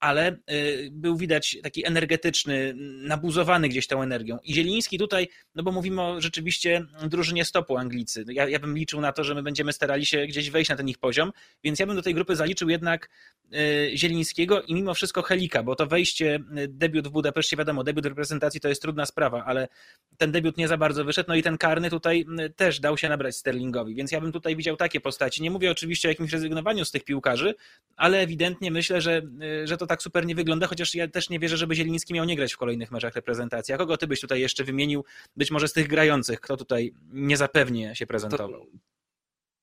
ale 0.00 0.36
y, 0.50 0.88
był 0.92 1.16
widać 1.16 1.58
taki 1.62 1.86
energetyczny, 1.86 2.74
nabuzowany 3.02 3.68
gdzieś 3.68 3.86
tą 3.86 4.02
energią. 4.02 4.38
I 4.44 4.54
Zieliński 4.54 4.98
tutaj, 4.98 5.28
no 5.54 5.62
bo 5.62 5.72
mówimy 5.72 6.02
o 6.02 6.20
rzeczywiście 6.20 6.86
drużynie 7.08 7.44
stopu 7.44 7.76
Anglicy. 7.76 8.24
Ja, 8.28 8.48
ja 8.48 8.58
bym 8.58 8.78
liczył 8.78 9.00
na 9.00 9.12
to, 9.12 9.24
że 9.24 9.34
my 9.34 9.42
będziemy 9.42 9.72
starali 9.72 10.06
się 10.06 10.26
gdzieś 10.26 10.50
wejść 10.50 10.70
na 10.70 10.76
ten 10.76 10.88
ich 10.88 10.98
poziom, 10.98 11.32
więc 11.64 11.78
ja 11.78 11.86
bym 11.86 11.96
do 11.96 12.02
tej 12.02 12.14
grupy 12.14 12.36
zaliczył 12.36 12.68
jednak 12.68 13.10
y, 13.54 13.90
Zielińskiego 13.96 14.62
i 14.62 14.74
mimo 14.74 14.94
wszystko 14.94 15.22
Helika, 15.22 15.62
bo 15.62 15.76
to 15.76 15.86
wejście, 15.86 16.40
y, 16.58 16.68
debiut 16.68 17.08
w 17.08 17.10
Budapeszcie, 17.10 17.56
wiadomo, 17.56 17.84
debiut 17.84 18.06
reprezentacji 18.06 18.60
to 18.60 18.68
jest 18.68 18.82
trudna 18.82 19.06
sprawa, 19.06 19.44
ale 19.44 19.68
ten 20.16 20.32
debiut 20.32 20.56
nie 20.56 20.68
za 20.68 20.76
bardzo 20.76 21.04
wyszedł, 21.04 21.28
no 21.28 21.34
i 21.34 21.42
ten 21.42 21.58
karny 21.58 21.90
tutaj 21.90 22.26
też 22.56 22.80
dał 22.80 22.98
się 22.98 23.08
nabrać 23.08 23.36
Sterlingowi, 23.36 23.94
więc 23.94 24.12
ja 24.12 24.20
bym 24.20 24.32
tutaj 24.32 24.56
widział 24.56 24.76
takie 24.76 25.00
postaci. 25.00 25.42
Nie 25.42 25.50
mówię 25.50 25.70
oczywiście 25.70 26.08
o 26.08 26.10
jakimś 26.10 26.32
rezygnowaniu 26.32 26.84
z 26.84 26.90
tych 26.90 27.04
piłkarzy, 27.04 27.54
ale 27.96 28.18
ewidentnie 28.18 28.70
myślę, 28.70 29.00
że, 29.00 29.22
że 29.64 29.76
to 29.76 29.85
tak 29.86 30.02
super 30.02 30.26
nie 30.26 30.34
wygląda, 30.34 30.66
chociaż 30.66 30.94
ja 30.94 31.08
też 31.08 31.30
nie 31.30 31.38
wierzę, 31.38 31.56
żeby 31.56 31.74
Zieliński 31.74 32.14
miał 32.14 32.24
nie 32.24 32.36
grać 32.36 32.52
w 32.52 32.56
kolejnych 32.56 32.90
meczach 32.90 33.14
reprezentacji. 33.14 33.74
A 33.74 33.78
kogo 33.78 33.96
ty 33.96 34.06
byś 34.06 34.20
tutaj 34.20 34.40
jeszcze 34.40 34.64
wymienił, 34.64 35.04
być 35.36 35.50
może 35.50 35.68
z 35.68 35.72
tych 35.72 35.88
grających, 35.88 36.40
kto 36.40 36.56
tutaj 36.56 36.94
niezapewnie 37.12 37.94
się 37.94 38.06
prezentował? 38.06 38.66
To, 38.66 38.78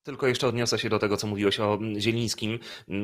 tylko 0.03 0.27
jeszcze 0.27 0.47
odniosę 0.47 0.79
się 0.79 0.89
do 0.89 0.99
tego, 0.99 1.17
co 1.17 1.27
mówiłeś 1.27 1.59
o 1.59 1.79
Zielińskim. 1.97 2.59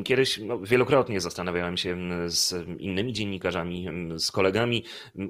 Kiedyś 0.05 0.37
no, 0.37 0.59
wielokrotnie 0.59 1.21
zastanawiałem 1.21 1.77
się 1.77 1.97
z 2.25 2.67
innymi 2.79 3.13
dziennikarzami, 3.13 3.87
z 4.17 4.31
kolegami, 4.31 4.83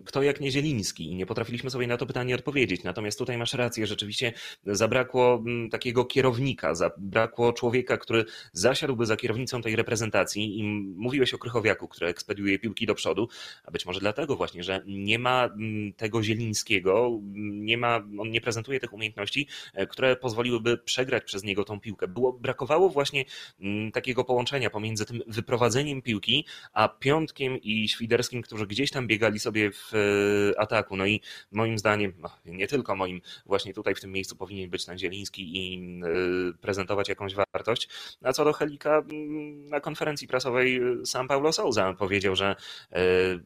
kto 0.06 0.24
jak 0.24 0.42
nie 0.42 0.52
Zieliński 0.52 1.06
i 1.06 1.16
nie 1.16 1.26
potrafiliśmy 1.26 1.70
sobie 1.70 1.88
na 1.88 1.98
to 1.98 2.06
pytanie 2.06 2.36
odpowiedzieć. 2.36 2.84
Natomiast 2.84 3.18
tutaj 3.18 3.38
masz 3.38 3.54
rację, 3.54 3.88
rzeczywiście 3.88 4.34
zabrakło 4.66 5.44
takiego 5.72 6.06
kierownika, 6.06 6.76
zabrakło 6.76 7.54
człowieka, 7.54 7.98
który 7.98 8.26
zasiadłby 8.54 9.06
za 9.06 9.18
kierownicą 9.18 9.62
tej 9.62 9.76
reprezentacji 9.76 10.60
i 10.60 10.64
mówiłeś 10.96 11.34
o 11.34 11.38
Krychowiaku, 11.38 11.88
który 11.88 12.08
ekspediuje 12.08 12.60
piłki 12.60 12.86
do 12.86 12.96
przodu, 12.96 13.28
a 13.64 13.72
być 13.72 13.86
może 13.86 14.00
dlatego 14.00 14.36
właśnie, 14.36 14.64
że 14.64 14.84
nie 14.88 15.20
ma 15.20 15.50
tego 15.98 16.24
Zielińskiego, 16.24 17.20
nie 17.36 17.78
ma, 17.78 18.04
on 18.20 18.32
nie 18.32 18.42
prezentuje 18.42 18.80
tych 18.80 18.94
umiejętności, 18.94 19.48
e, 19.74 19.88
które 19.88 20.16
pozwoliłyby 20.16 20.78
przegrać 20.78 21.24
przez 21.24 21.44
niego 21.44 21.59
niego 21.60 21.66
tą 21.66 21.80
piłkę. 21.80 22.08
Było, 22.08 22.34
brakowało 22.34 22.90
właśnie 22.90 23.26
mm, 23.60 23.92
takiego 23.92 24.24
połączenia 24.24 24.70
pomiędzy 24.70 25.06
tym 25.06 25.22
wyprowadzeniem 25.28 26.02
piłki, 26.02 26.46
a 26.74 26.88
Piątkiem 26.88 27.58
i 27.62 27.90
Świderskim, 27.90 28.42
którzy 28.42 28.68
gdzieś 28.68 28.92
tam 28.92 29.08
biegali 29.08 29.40
sobie 29.40 29.72
w 29.72 29.94
e, 29.94 30.60
ataku. 30.60 30.98
No 30.98 31.06
i 31.06 31.22
moim 31.52 31.78
zdaniem, 31.78 32.14
no, 32.18 32.30
nie 32.46 32.68
tylko 32.68 32.96
moim, 32.96 33.22
właśnie 33.46 33.74
tutaj 33.74 33.96
w 33.96 34.02
tym 34.02 34.12
miejscu 34.12 34.36
powinien 34.36 34.70
być 34.70 34.86
ten 34.86 34.98
Zieliński 34.98 35.58
i 35.58 35.82
e, 36.04 36.58
prezentować 36.62 37.10
jakąś 37.10 37.36
wartość. 37.36 37.90
A 38.24 38.34
co 38.34 38.46
do 38.46 38.54
Helika, 38.54 38.98
mm, 38.98 39.68
na 39.68 39.80
konferencji 39.80 40.28
prasowej 40.28 40.78
e, 40.78 41.06
sam 41.06 41.28
Paulo 41.28 41.54
Souza 41.54 41.94
powiedział, 41.94 42.36
że 42.36 42.56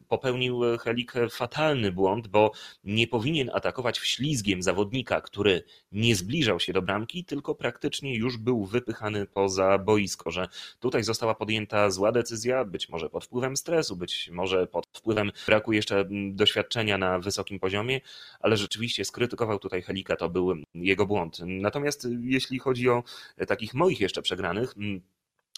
popełnił 0.08 0.60
Helik 0.80 1.12
fatalny 1.30 1.92
błąd, 1.92 2.28
bo 2.28 2.52
nie 2.84 3.06
powinien 3.06 3.50
atakować 3.54 3.98
wślizgiem 3.98 4.62
zawodnika, 4.62 5.20
który 5.20 5.64
nie 5.92 6.16
zbliżał 6.16 6.60
się 6.60 6.72
do 6.72 6.82
bramki, 6.82 7.24
tylko 7.24 7.54
praktycznie 7.54 8.03
już 8.12 8.36
był 8.36 8.64
wypychany 8.64 9.26
poza 9.26 9.78
boisko, 9.78 10.30
że 10.30 10.48
tutaj 10.80 11.04
została 11.04 11.34
podjęta 11.34 11.90
zła 11.90 12.12
decyzja, 12.12 12.64
być 12.64 12.88
może 12.88 13.10
pod 13.10 13.24
wpływem 13.24 13.56
stresu, 13.56 13.96
być 13.96 14.30
może 14.32 14.66
pod 14.66 14.86
wpływem 14.92 15.32
braku 15.46 15.72
jeszcze 15.72 16.00
mm, 16.00 16.36
doświadczenia 16.36 16.98
na 16.98 17.18
wysokim 17.18 17.60
poziomie, 17.60 18.00
ale 18.40 18.56
rzeczywiście 18.56 19.04
skrytykował 19.04 19.58
tutaj 19.58 19.82
Helika, 19.82 20.16
to 20.16 20.28
był 20.28 20.54
jego 20.74 21.06
błąd. 21.06 21.38
Natomiast 21.46 22.08
jeśli 22.20 22.58
chodzi 22.58 22.88
o 22.88 23.02
takich 23.46 23.74
moich 23.74 24.00
jeszcze 24.00 24.22
przegranych, 24.22 24.74
mm, 24.76 25.00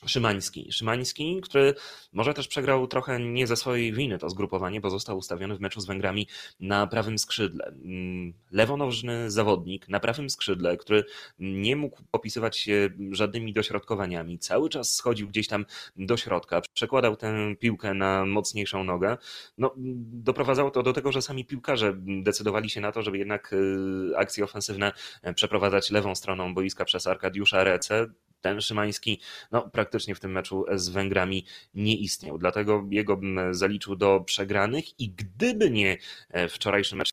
Szymański. 0.05 0.73
Szymański, 0.73 1.41
który 1.43 1.75
może 2.13 2.35
też 2.35 2.49
przegrał 2.49 2.87
trochę 2.87 3.21
nie 3.21 3.47
ze 3.47 3.57
swojej 3.57 3.93
winy 3.93 4.19
to 4.19 4.31
zgrupowanie, 4.31 4.81
bo 4.81 4.91
został 4.91 5.19
ustawiony 5.19 5.57
w 5.57 5.61
meczu 5.61 5.81
z 5.81 5.87
Węgrami 5.87 6.27
na 6.61 6.87
prawym 6.87 7.19
skrzydle. 7.19 7.67
Mm, 7.67 8.33
lewonożny 8.51 9.31
zawodnik 9.31 9.89
na 9.89 10.01
prawym 10.01 10.31
skrzydle, 10.31 10.77
który 10.77 11.05
nie 11.39 11.77
mógł 11.77 12.03
popisywać 12.11 12.59
się 12.59 12.91
żadnymi 13.11 13.53
dośrodkowaniami. 13.53 14.39
Cały 14.39 14.69
czas 14.69 14.95
schodził 14.95 15.29
gdzieś 15.29 15.49
tam 15.49 15.67
do 15.97 16.17
środka, 16.17 16.61
przekładał 16.75 17.17
tę 17.17 17.57
piłkę 17.59 17.95
na 17.95 18.25
mocniejszą 18.25 18.85
nogę. 18.85 19.17
No, 19.59 19.75
doprowadzało 20.13 20.71
to 20.71 20.83
do 20.83 20.93
tego, 20.93 21.13
że 21.13 21.23
sami 21.23 21.45
piłkarze 21.45 21.95
decydowali 21.97 22.71
się 22.71 22.81
na 22.81 22.93
to, 22.93 23.03
żeby 23.03 23.19
jednak 23.19 23.53
y, 23.53 24.17
akcje 24.17 24.45
ofensywne 24.45 24.93
przeprowadzać 25.35 25.91
lewą 25.91 26.15
stroną 26.15 26.55
boiska 26.55 26.85
przez 26.85 27.07
Arkadiusza 27.07 27.65
Rece 27.65 28.07
ten 28.41 28.61
Szymański 28.61 29.21
no, 29.53 29.63
praktycznie 29.63 29.86
w 30.15 30.21
tym 30.21 30.33
meczu 30.33 30.65
z 30.75 30.89
Węgrami 30.89 31.47
nie 31.75 31.97
istniał. 31.97 32.39
Dlatego 32.39 32.87
jego 32.91 33.17
bym 33.17 33.55
zaliczył 33.55 33.97
do 33.97 34.21
przegranych 34.21 35.01
i 35.01 35.11
gdyby 35.11 35.71
nie 35.71 35.99
e, 36.31 36.49
wczorajszy 36.49 36.97
mecz 36.97 37.11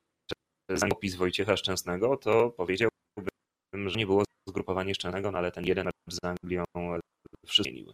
z 0.72 0.84
opis 0.84 1.16
Wojciecha 1.16 1.58
Szczęsnego, 1.58 2.18
to 2.18 2.50
powiedziałbym, 2.50 3.90
że 3.90 4.00
nie 4.00 4.06
było 4.06 4.24
zgrupowania 4.50 4.94
Szczęsnego, 4.94 5.32
no 5.32 5.38
ale 5.38 5.52
ten 5.52 5.66
jeden 5.66 5.90
z 6.10 6.18
Anglią 6.24 6.64
wszystko 7.48 7.64
zmienił. 7.64 7.94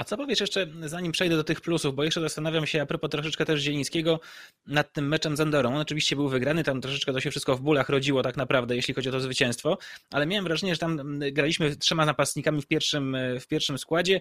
A 0.00 0.04
co 0.04 0.16
powiesz 0.16 0.40
jeszcze, 0.40 0.66
zanim 0.84 1.12
przejdę 1.12 1.36
do 1.36 1.44
tych 1.44 1.60
plusów, 1.60 1.94
bo 1.94 2.04
jeszcze 2.04 2.20
zastanawiam 2.20 2.66
się 2.66 2.82
a 2.82 2.86
propos 2.86 3.10
troszeczkę 3.10 3.44
też 3.44 3.60
Zielińskiego 3.60 4.20
nad 4.66 4.92
tym 4.92 5.08
meczem 5.08 5.36
z 5.36 5.40
Andorą. 5.40 5.68
On 5.68 5.80
oczywiście 5.80 6.16
był 6.16 6.28
wygrany, 6.28 6.64
tam 6.64 6.80
troszeczkę 6.80 7.12
to 7.12 7.20
się 7.20 7.30
wszystko 7.30 7.56
w 7.56 7.60
bólach 7.60 7.88
rodziło 7.88 8.22
tak 8.22 8.36
naprawdę, 8.36 8.76
jeśli 8.76 8.94
chodzi 8.94 9.08
o 9.08 9.12
to 9.12 9.20
zwycięstwo, 9.20 9.78
ale 10.10 10.26
miałem 10.26 10.44
wrażenie, 10.44 10.74
że 10.74 10.78
tam 10.78 11.00
mm, 11.00 11.34
graliśmy 11.34 11.76
trzema 11.76 12.06
napastnikami 12.06 12.62
w 12.62 12.66
pierwszym, 12.66 13.16
w 13.40 13.46
pierwszym 13.46 13.78
składzie, 13.78 14.20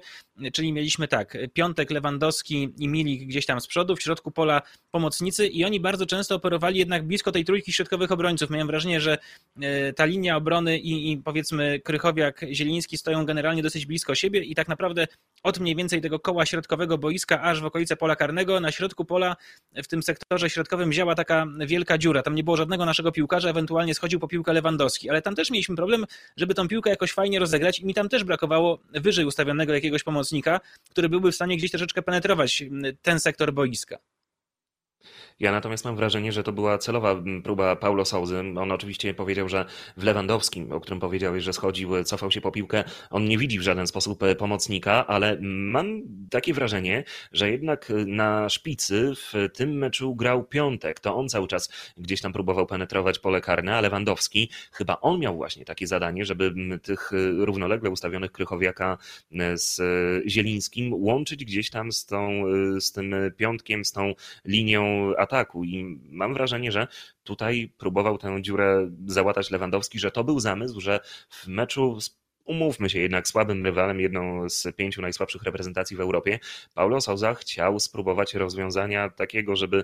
czyli 0.54 0.74
mieliśmy 0.74 1.08
tak, 1.08 1.38
Piątek, 1.54 1.92
Lewandowski 1.92 2.70
i 2.78 2.88
Milik 2.88 3.28
gdzieś 3.28 3.46
tam 3.46 3.62
z 3.62 3.68
przodu, 3.68 3.96
w 3.96 4.02
środku 4.02 4.32
pola 4.32 4.62
pomocnicy 4.92 5.48
i 5.48 5.66
oni 5.66 5.80
bardzo 5.80 6.06
często 6.06 6.36
operowali 6.36 6.80
jednak 6.80 7.08
blisko 7.08 7.32
tej 7.32 7.46
trójki 7.46 7.74
środkowych 7.74 8.12
obrońców. 8.12 8.50
Miałem 8.50 8.68
wrażenie, 8.68 9.02
że 9.02 9.18
e, 9.62 9.94
ta 9.94 10.06
linia 10.06 10.38
obrony 10.38 10.80
i, 10.80 11.12
i 11.12 11.18
powiedzmy 11.18 11.80
Krychowiak, 11.80 12.46
Zieliński 12.52 12.98
stoją 12.98 13.26
generalnie 13.26 13.64
dosyć 13.64 13.86
blisko 13.86 14.16
siebie 14.16 14.40
i 14.40 14.56
tak 14.56 14.68
naprawdę 14.68 15.08
od 15.44 15.60
mniej 15.70 15.76
więcej 15.76 16.02
tego 16.02 16.20
koła 16.20 16.46
środkowego 16.46 16.98
boiska 16.98 17.42
aż 17.42 17.62
w 17.62 17.66
okolice 17.66 17.96
pola 17.96 18.16
karnego. 18.16 18.60
Na 18.60 18.72
środku 18.72 19.06
pola 19.06 19.36
w 19.76 19.88
tym 19.88 20.04
sektorze 20.04 20.50
środkowym 20.50 20.92
działa 20.92 21.16
taka 21.16 21.46
wielka 21.66 21.98
dziura. 21.98 22.22
Tam 22.22 22.36
nie 22.36 22.44
było 22.44 22.58
żadnego 22.58 22.86
naszego 22.86 23.12
piłkarza, 23.12 23.50
ewentualnie 23.50 23.96
schodził 23.96 24.20
po 24.20 24.28
piłkę 24.28 24.54
Lewandowski, 24.54 25.10
ale 25.10 25.22
tam 25.22 25.36
też 25.36 25.52
mieliśmy 25.52 25.76
problem, 25.76 26.06
żeby 26.38 26.54
tą 26.54 26.68
piłkę 26.68 26.90
jakoś 26.90 27.12
fajnie 27.12 27.40
rozegrać 27.40 27.80
i 27.80 27.86
mi 27.86 27.94
tam 27.94 28.10
też 28.10 28.24
brakowało 28.24 28.80
wyżej 28.94 29.26
ustawionego 29.26 29.74
jakiegoś 29.74 30.04
pomocnika, 30.04 30.60
który 30.90 31.10
byłby 31.10 31.32
w 31.32 31.36
stanie 31.36 31.58
gdzieś 31.58 31.72
troszeczkę 31.72 32.02
penetrować 32.02 32.64
ten 33.02 33.20
sektor 33.20 33.54
boiska. 33.54 33.98
Ja 35.40 35.52
natomiast 35.52 35.86
mam 35.86 35.96
wrażenie, 35.96 36.32
że 36.32 36.44
to 36.44 36.52
była 36.52 36.78
celowa 36.78 37.16
próba 37.44 37.76
Paulo 37.76 38.06
Souzy. 38.06 38.40
On 38.40 38.72
oczywiście 38.72 39.14
powiedział, 39.14 39.50
że 39.50 39.66
w 39.98 40.04
Lewandowskim, 40.04 40.72
o 40.72 40.80
którym 40.80 41.00
powiedziałeś, 41.00 41.44
że 41.44 41.54
schodził, 41.54 42.04
cofał 42.04 42.32
się 42.32 42.42
po 42.42 42.52
piłkę, 42.52 42.84
on 43.10 43.26
nie 43.26 43.38
widzi 43.38 43.60
w 43.60 43.62
żaden 43.62 43.88
sposób 43.88 44.24
e, 44.24 44.36
pomocnika, 44.36 45.08
ale 45.08 45.38
mam 45.42 46.02
takie 46.30 46.54
wrażenie, 46.54 47.04
że 47.32 47.52
jednak 47.52 47.92
e, 47.92 47.94
na 47.94 48.50
szpicy 48.50 49.14
w 49.16 49.50
tym 49.54 49.78
meczu 49.78 50.16
grał 50.16 50.44
Piątek. 50.44 51.00
To 51.00 51.16
on 51.16 51.30
cały 51.30 51.48
czas 51.48 51.70
gdzieś 51.98 52.22
tam 52.22 52.34
próbował 52.34 52.66
penetrować 52.66 53.20
pole 53.20 53.42
karne, 53.42 53.76
a 53.76 53.82
Lewandowski, 53.82 54.50
chyba 54.72 55.00
on 55.02 55.20
miał 55.20 55.36
właśnie 55.36 55.66
takie 55.66 55.88
zadanie, 55.88 56.26
żeby 56.26 56.54
tych 56.84 57.12
e, 57.14 57.46
równolegle 57.46 57.90
ustawionych 57.90 58.32
Krychowiaka 58.32 58.98
z 59.54 59.82
Zielińskim 60.28 60.94
łączyć 60.94 61.46
gdzieś 61.46 61.70
tam 61.70 61.92
z, 61.92 62.06
tą, 62.06 62.44
z 62.80 62.92
tym 62.92 63.16
Piątkiem, 63.38 63.86
z 63.86 63.92
tą 63.92 64.14
linią 64.46 65.14
ataku 65.30 65.64
i 65.64 66.00
mam 66.12 66.34
wrażenie, 66.34 66.72
że 66.72 66.88
tutaj 67.24 67.72
próbował 67.78 68.18
tę 68.18 68.42
dziurę 68.42 68.92
załatać 69.06 69.52
Lewandowski, 69.52 70.00
że 70.00 70.12
to 70.12 70.24
był 70.24 70.40
zamysł, 70.40 70.82
że 70.82 71.00
w 71.30 71.48
meczu 71.48 72.02
z 72.02 72.20
umówmy 72.50 72.90
się, 72.90 73.00
jednak 73.00 73.28
słabym 73.28 73.66
rywalem, 73.66 74.00
jedną 74.00 74.50
z 74.50 74.68
pięciu 74.76 75.02
najsłabszych 75.02 75.44
reprezentacji 75.44 75.98
w 75.98 76.02
Europie, 76.02 76.40
Paulo 76.74 77.02
Souza 77.02 77.34
chciał 77.34 77.80
spróbować 77.80 78.34
rozwiązania 78.34 79.10
takiego, 79.10 79.56
żeby 79.56 79.84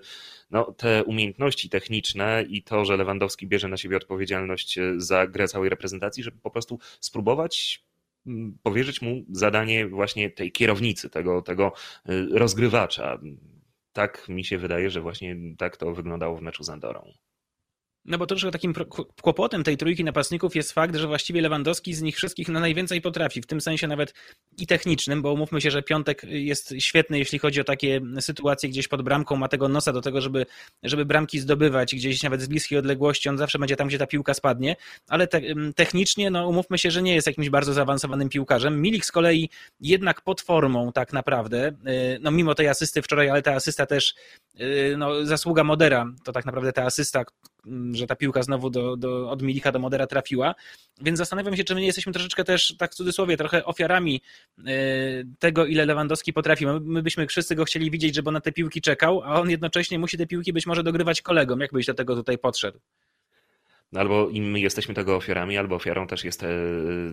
no, 0.52 0.72
te 0.72 1.04
umiejętności 1.04 1.70
techniczne 1.70 2.46
i 2.50 2.64
to, 2.64 2.86
że 2.86 2.98
Lewandowski 2.98 3.48
bierze 3.48 3.68
na 3.68 3.78
siebie 3.78 3.98
odpowiedzialność 3.98 4.80
za 4.98 5.28
grę 5.28 5.48
całej 5.48 5.70
reprezentacji, 5.70 6.24
żeby 6.24 6.38
po 6.38 6.52
prostu 6.52 6.80
spróbować 7.00 7.84
mm, 8.28 8.58
powierzyć 8.64 9.02
mu 9.02 9.26
zadanie 9.30 9.88
właśnie 9.88 10.30
tej 10.30 10.52
kierownicy, 10.52 11.10
tego, 11.10 11.42
tego 11.42 11.72
y, 12.10 12.28
rozgrywacza 12.32 13.20
tak 13.96 14.30
mi 14.30 14.46
się 14.46 14.58
wydaje, 14.58 14.90
że 14.90 15.02
właśnie 15.02 15.36
tak 15.58 15.78
to 15.78 15.94
wyglądało 15.94 16.38
w 16.38 16.42
meczu 16.42 16.64
z 16.64 16.70
Andorą. 16.70 17.12
No 18.06 18.18
bo 18.18 18.26
troszkę 18.26 18.52
takim 18.52 18.74
kłopotem 19.22 19.64
tej 19.64 19.78
trójki 19.78 20.04
napastników 20.04 20.56
jest 20.56 20.72
fakt, 20.72 20.96
że 20.96 21.08
właściwie 21.08 21.42
Lewandowski 21.42 21.94
z 21.94 22.02
nich 22.02 22.16
wszystkich 22.16 22.50
na 22.50 22.60
najwięcej 22.60 23.02
potrafi, 23.02 23.42
w 23.42 23.46
tym 23.46 23.62
sensie 23.62 23.88
nawet 23.88 24.14
i 24.58 24.68
technicznym, 24.68 25.22
bo 25.22 25.34
umówmy 25.34 25.62
się, 25.62 25.72
że 25.72 25.84
Piątek 25.84 26.24
jest 26.24 26.74
świetny, 26.80 27.20
jeśli 27.20 27.40
chodzi 27.40 27.62
o 27.62 27.64
takie 27.64 28.02
sytuacje 28.20 28.70
gdzieś 28.70 28.88
pod 28.88 29.02
bramką, 29.02 29.36
ma 29.36 29.48
tego 29.48 29.68
nosa 29.68 29.94
do 29.94 30.02
tego, 30.02 30.22
żeby, 30.22 30.46
żeby 30.84 31.06
bramki 31.06 31.40
zdobywać 31.40 31.96
gdzieś 31.96 32.24
nawet 32.24 32.42
z 32.42 32.48
bliskiej 32.48 32.78
odległości, 32.78 33.30
on 33.30 33.38
zawsze 33.38 33.60
będzie 33.60 33.76
tam, 33.76 33.88
gdzie 33.88 33.98
ta 33.98 34.08
piłka 34.08 34.34
spadnie, 34.34 34.76
ale 35.08 35.28
te, 35.28 35.42
technicznie, 35.76 36.32
no 36.32 36.48
umówmy 36.48 36.78
się, 36.78 36.92
że 36.92 37.02
nie 37.02 37.16
jest 37.16 37.28
jakimś 37.28 37.50
bardzo 37.50 37.74
zaawansowanym 37.74 38.30
piłkarzem. 38.30 38.82
Milik 38.82 39.06
z 39.06 39.12
kolei 39.12 39.50
jednak 39.80 40.22
pod 40.22 40.42
formą 40.42 40.92
tak 40.92 41.14
naprawdę, 41.14 41.68
y, 41.68 42.20
no 42.22 42.32
mimo 42.32 42.56
tej 42.56 42.68
asysty 42.68 43.02
wczoraj, 43.02 43.30
ale 43.30 43.42
ta 43.42 43.54
asysta 43.54 43.86
też, 43.86 44.16
y, 44.60 44.96
no 44.98 45.26
zasługa 45.26 45.64
Modera, 45.64 46.06
to 46.24 46.32
tak 46.32 46.46
naprawdę 46.46 46.74
ta 46.74 46.84
asysta, 46.84 47.24
że 47.92 48.08
ta 48.08 48.16
piłka 48.16 48.44
znowu 48.44 48.70
do, 48.70 48.98
do, 48.98 49.30
od 49.30 49.42
Milika 49.42 49.72
do 49.72 49.80
Modera 49.80 50.08
trafiła, 50.08 50.56
więc 51.02 51.18
zastanawiam 51.18 51.56
się, 51.56 51.64
czy 51.64 51.76
my 51.76 51.80
nie 51.82 51.88
jesteśmy 51.88 52.14
troszeczkę 52.14 52.44
też, 52.44 52.76
tak 52.78 52.92
w 52.92 52.96
cudzysłowie, 52.96 53.38
trochę 53.38 53.66
ofiarami 53.66 54.22
e, 54.60 54.64
tego, 55.40 55.66
ile 55.66 55.86
Lewandowski 55.86 56.34
potrafi. 56.34 56.66
My 56.82 57.04
byśmy 57.04 57.28
wszyscy 57.28 57.56
go 57.56 57.66
chcieli 57.66 57.92
widzieć, 57.92 58.16
żeby 58.16 58.32
na 58.32 58.42
te 58.42 58.52
piłki 58.52 58.82
czekał, 58.82 59.22
a 59.24 59.42
on 59.42 59.50
jednocześnie 59.50 60.00
musi 60.00 60.18
te 60.18 60.28
piłki 60.28 60.54
być 60.54 60.66
może 60.66 60.84
dogrywać 60.84 61.22
kolegom. 61.22 61.60
Jak 61.60 61.74
byś 61.74 61.86
do 61.86 61.94
tego 61.94 62.16
tutaj 62.16 62.38
podszedł? 62.38 62.80
No 63.92 64.00
albo 64.00 64.30
im 64.30 64.52
my 64.52 64.60
jesteśmy 64.60 64.94
tego 64.94 65.16
ofiarami, 65.16 65.58
albo 65.58 65.76
ofiarą 65.76 66.08
też 66.08 66.24
jest 66.24 66.44
e, 66.44 66.48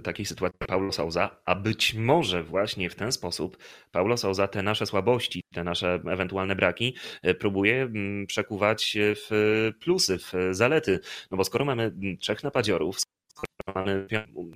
takiej 0.03 0.27
sytuacji 0.27 0.59
Paulo 0.69 0.93
Souza, 0.93 1.43
a 1.45 1.55
być 1.55 1.95
może 1.95 2.43
właśnie 2.43 2.91
w 2.91 2.95
ten 2.95 3.13
sposób 3.13 3.59
Paulo 3.91 4.17
Souza 4.17 4.49
te 4.49 4.63
nasze 4.63 4.87
słabości, 4.87 5.43
te 5.55 5.65
nasze 5.65 6.01
ewentualne 6.11 6.57
braki 6.57 6.97
e, 7.23 7.35
próbuje 7.35 7.83
mm, 7.83 8.27
przekuwać 8.27 8.97
w 8.99 9.71
plusy, 9.81 10.19
w 10.19 10.33
zalety. 10.51 11.01
No 11.31 11.37
bo 11.37 11.45
skoro 11.45 11.65
mamy 11.65 11.93
trzech 12.21 12.43
napadziorów, 12.43 12.97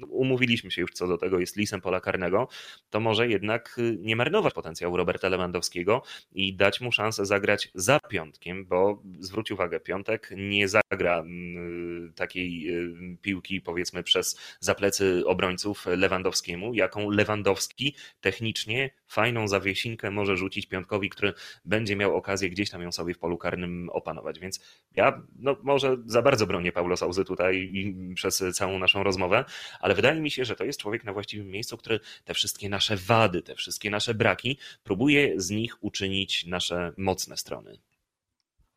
umówiliśmy 0.08 0.70
się 0.70 0.82
już 0.82 0.92
co 0.92 1.06
do 1.06 1.18
tego, 1.18 1.38
jest 1.38 1.56
lisem 1.56 1.80
pola 1.80 2.00
karnego, 2.00 2.48
to 2.90 3.00
może 3.00 3.28
jednak 3.28 3.78
y, 3.78 3.96
nie 4.00 4.16
marnować 4.16 4.54
potencjału 4.54 4.96
Roberta 4.96 5.28
Lewandowskiego 5.28 6.02
i 6.32 6.54
dać 6.54 6.80
mu 6.80 6.92
szansę 6.92 7.26
zagrać 7.26 7.70
za 7.74 8.00
piątkiem, 8.00 8.66
bo 8.66 9.02
zwróć 9.20 9.50
uwagę, 9.50 9.80
piątek 9.80 10.30
nie 10.36 10.68
zagra 10.68 11.18
mm, 11.18 12.12
takiej 12.16 12.74
y, 12.74 13.16
piłki 13.22 13.60
powiedzmy 13.60 14.02
przez 14.02 14.40
zaplecy 14.60 15.22
obrońców 15.26 15.86
Lewandowskiemu, 15.86 16.74
jaką 16.74 17.10
Lewandowski 17.10 17.94
technicznie 18.20 18.90
fajną 19.08 19.48
zawiesinkę 19.48 20.10
może 20.10 20.36
rzucić 20.36 20.66
piątkowi, 20.66 21.10
który 21.10 21.32
będzie 21.64 21.96
miał 21.96 22.16
okazję 22.16 22.50
gdzieś 22.50 22.70
tam 22.70 22.82
ją 22.82 22.92
sobie 22.92 23.14
w 23.14 23.18
polu 23.18 23.38
karnym 23.38 23.90
opanować. 23.92 24.38
Więc 24.38 24.64
ja 24.96 25.22
no, 25.38 25.56
może 25.62 25.96
za 26.06 26.22
bardzo 26.22 26.46
bronię 26.46 26.72
Paulo 26.72 26.96
Sauzy 26.96 27.24
tutaj 27.24 27.72
przez 28.14 28.44
całą 28.54 28.78
naszą 28.86 29.02
rozmowę, 29.02 29.44
ale 29.80 29.94
wydaje 29.94 30.20
mi 30.20 30.30
się, 30.30 30.44
że 30.44 30.56
to 30.56 30.64
jest 30.64 30.80
człowiek 30.80 31.04
na 31.04 31.12
właściwym 31.12 31.50
miejscu, 31.50 31.76
który 31.76 32.00
te 32.24 32.34
wszystkie 32.34 32.68
nasze 32.68 32.96
wady, 32.96 33.42
te 33.42 33.54
wszystkie 33.54 33.90
nasze 33.90 34.14
braki 34.14 34.58
próbuje 34.84 35.40
z 35.40 35.50
nich 35.50 35.84
uczynić 35.84 36.46
nasze 36.46 36.92
mocne 36.96 37.36
strony. 37.36 37.78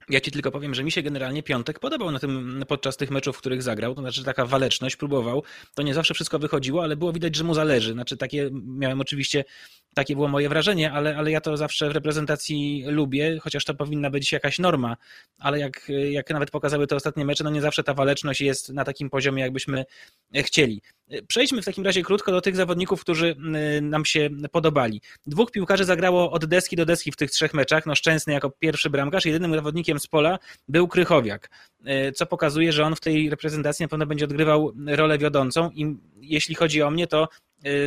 Ja 0.09 0.21
ci 0.21 0.31
tylko 0.31 0.51
powiem, 0.51 0.75
że 0.75 0.83
mi 0.83 0.91
się 0.91 1.01
generalnie 1.01 1.43
piątek 1.43 1.79
podobał 1.79 2.11
na 2.11 2.19
tym, 2.19 2.63
podczas 2.67 2.97
tych 2.97 3.11
meczów, 3.11 3.37
w 3.37 3.39
których 3.39 3.63
zagrał. 3.63 3.95
To 3.95 4.01
znaczy 4.01 4.23
taka 4.23 4.45
waleczność, 4.45 4.95
próbował. 4.95 5.43
To 5.75 5.83
nie 5.83 5.93
zawsze 5.93 6.13
wszystko 6.13 6.39
wychodziło, 6.39 6.83
ale 6.83 6.95
było 6.95 7.13
widać, 7.13 7.35
że 7.35 7.43
mu 7.43 7.53
zależy. 7.53 7.93
Znaczy 7.93 8.17
takie, 8.17 8.49
miałem 8.65 9.01
oczywiście, 9.01 9.43
takie 9.93 10.15
było 10.15 10.27
moje 10.27 10.49
wrażenie, 10.49 10.91
ale, 10.91 11.17
ale 11.17 11.31
ja 11.31 11.41
to 11.41 11.57
zawsze 11.57 11.89
w 11.89 11.91
reprezentacji 11.91 12.83
lubię, 12.87 13.39
chociaż 13.41 13.65
to 13.65 13.73
powinna 13.73 14.09
być 14.09 14.31
jakaś 14.31 14.59
norma. 14.59 14.97
Ale 15.39 15.59
jak, 15.59 15.91
jak 16.09 16.29
nawet 16.29 16.51
pokazały 16.51 16.87
te 16.87 16.95
ostatnie 16.95 17.25
mecze, 17.25 17.43
no 17.43 17.49
nie 17.49 17.61
zawsze 17.61 17.83
ta 17.83 17.93
waleczność 17.93 18.41
jest 18.41 18.69
na 18.69 18.85
takim 18.85 19.09
poziomie, 19.09 19.43
jakbyśmy 19.43 19.85
chcieli. 20.35 20.81
Przejdźmy 21.27 21.61
w 21.61 21.65
takim 21.65 21.85
razie 21.85 22.03
krótko 22.03 22.31
do 22.31 22.41
tych 22.41 22.55
zawodników, 22.55 23.01
którzy 23.01 23.35
y, 23.77 23.81
nam 23.81 24.05
się 24.05 24.29
podobali. 24.51 25.01
Dwóch 25.27 25.51
piłkarzy 25.51 25.85
zagrało 25.85 26.31
od 26.31 26.45
deski 26.45 26.75
do 26.75 26.85
deski 26.85 27.11
w 27.11 27.15
tych 27.15 27.31
trzech 27.31 27.53
meczach. 27.53 27.85
No 27.85 27.95
Szczęsny 27.95 28.33
jako 28.33 28.49
pierwszy 28.49 28.89
bramkarz, 28.89 29.25
jedynym 29.25 29.55
zawodnikiem 29.55 29.98
z 29.99 30.07
pola, 30.07 30.39
był 30.67 30.87
Krychowiak. 30.87 31.49
Co 32.15 32.25
pokazuje, 32.25 32.71
że 32.71 32.83
on 32.83 32.95
w 32.95 32.99
tej 32.99 33.29
reprezentacji 33.29 33.83
na 33.83 33.87
pewno 33.87 34.05
będzie 34.05 34.25
odgrywał 34.25 34.73
rolę 34.87 35.17
wiodącą. 35.17 35.69
I 35.71 35.97
jeśli 36.21 36.55
chodzi 36.55 36.81
o 36.81 36.91
mnie, 36.91 37.07
to 37.07 37.29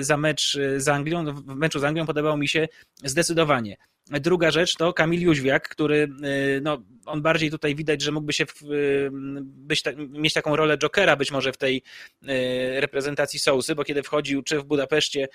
za 0.01 0.17
mecz 0.17 0.59
z 0.77 0.89
Anglią, 0.89 1.35
w 1.35 1.47
meczu 1.47 1.79
z 1.79 1.85
Anglią 1.85 2.07
podobał 2.07 2.37
mi 2.37 2.49
się 2.49 2.69
zdecydowanie. 3.05 3.77
Druga 4.11 4.51
rzecz 4.51 4.77
to 4.77 4.93
Kamil 4.93 5.21
Jóźwiak, 5.21 5.69
który 5.69 6.09
y, 6.57 6.61
no, 6.63 6.83
on 7.07 7.23
bardziej 7.23 7.51
tutaj 7.51 7.75
widać, 7.75 8.03
że 8.03 8.13
mógłby 8.13 8.33
się 8.33 8.47
w, 8.47 8.63
y, 8.63 9.11
być, 9.43 9.83
mieć 10.09 10.33
taką 10.33 10.57
rolę 10.57 10.79
Jokera 10.79 11.17
być 11.17 11.31
może 11.31 11.53
w 11.53 11.57
tej 11.57 11.83
y, 12.23 12.81
reprezentacji 12.81 13.39
Sousy, 13.39 13.75
bo 13.75 13.85
kiedy 13.85 14.03
wchodził 14.03 14.43
czy 14.43 14.59
w 14.59 14.65
Budapeszcie, 14.65 15.29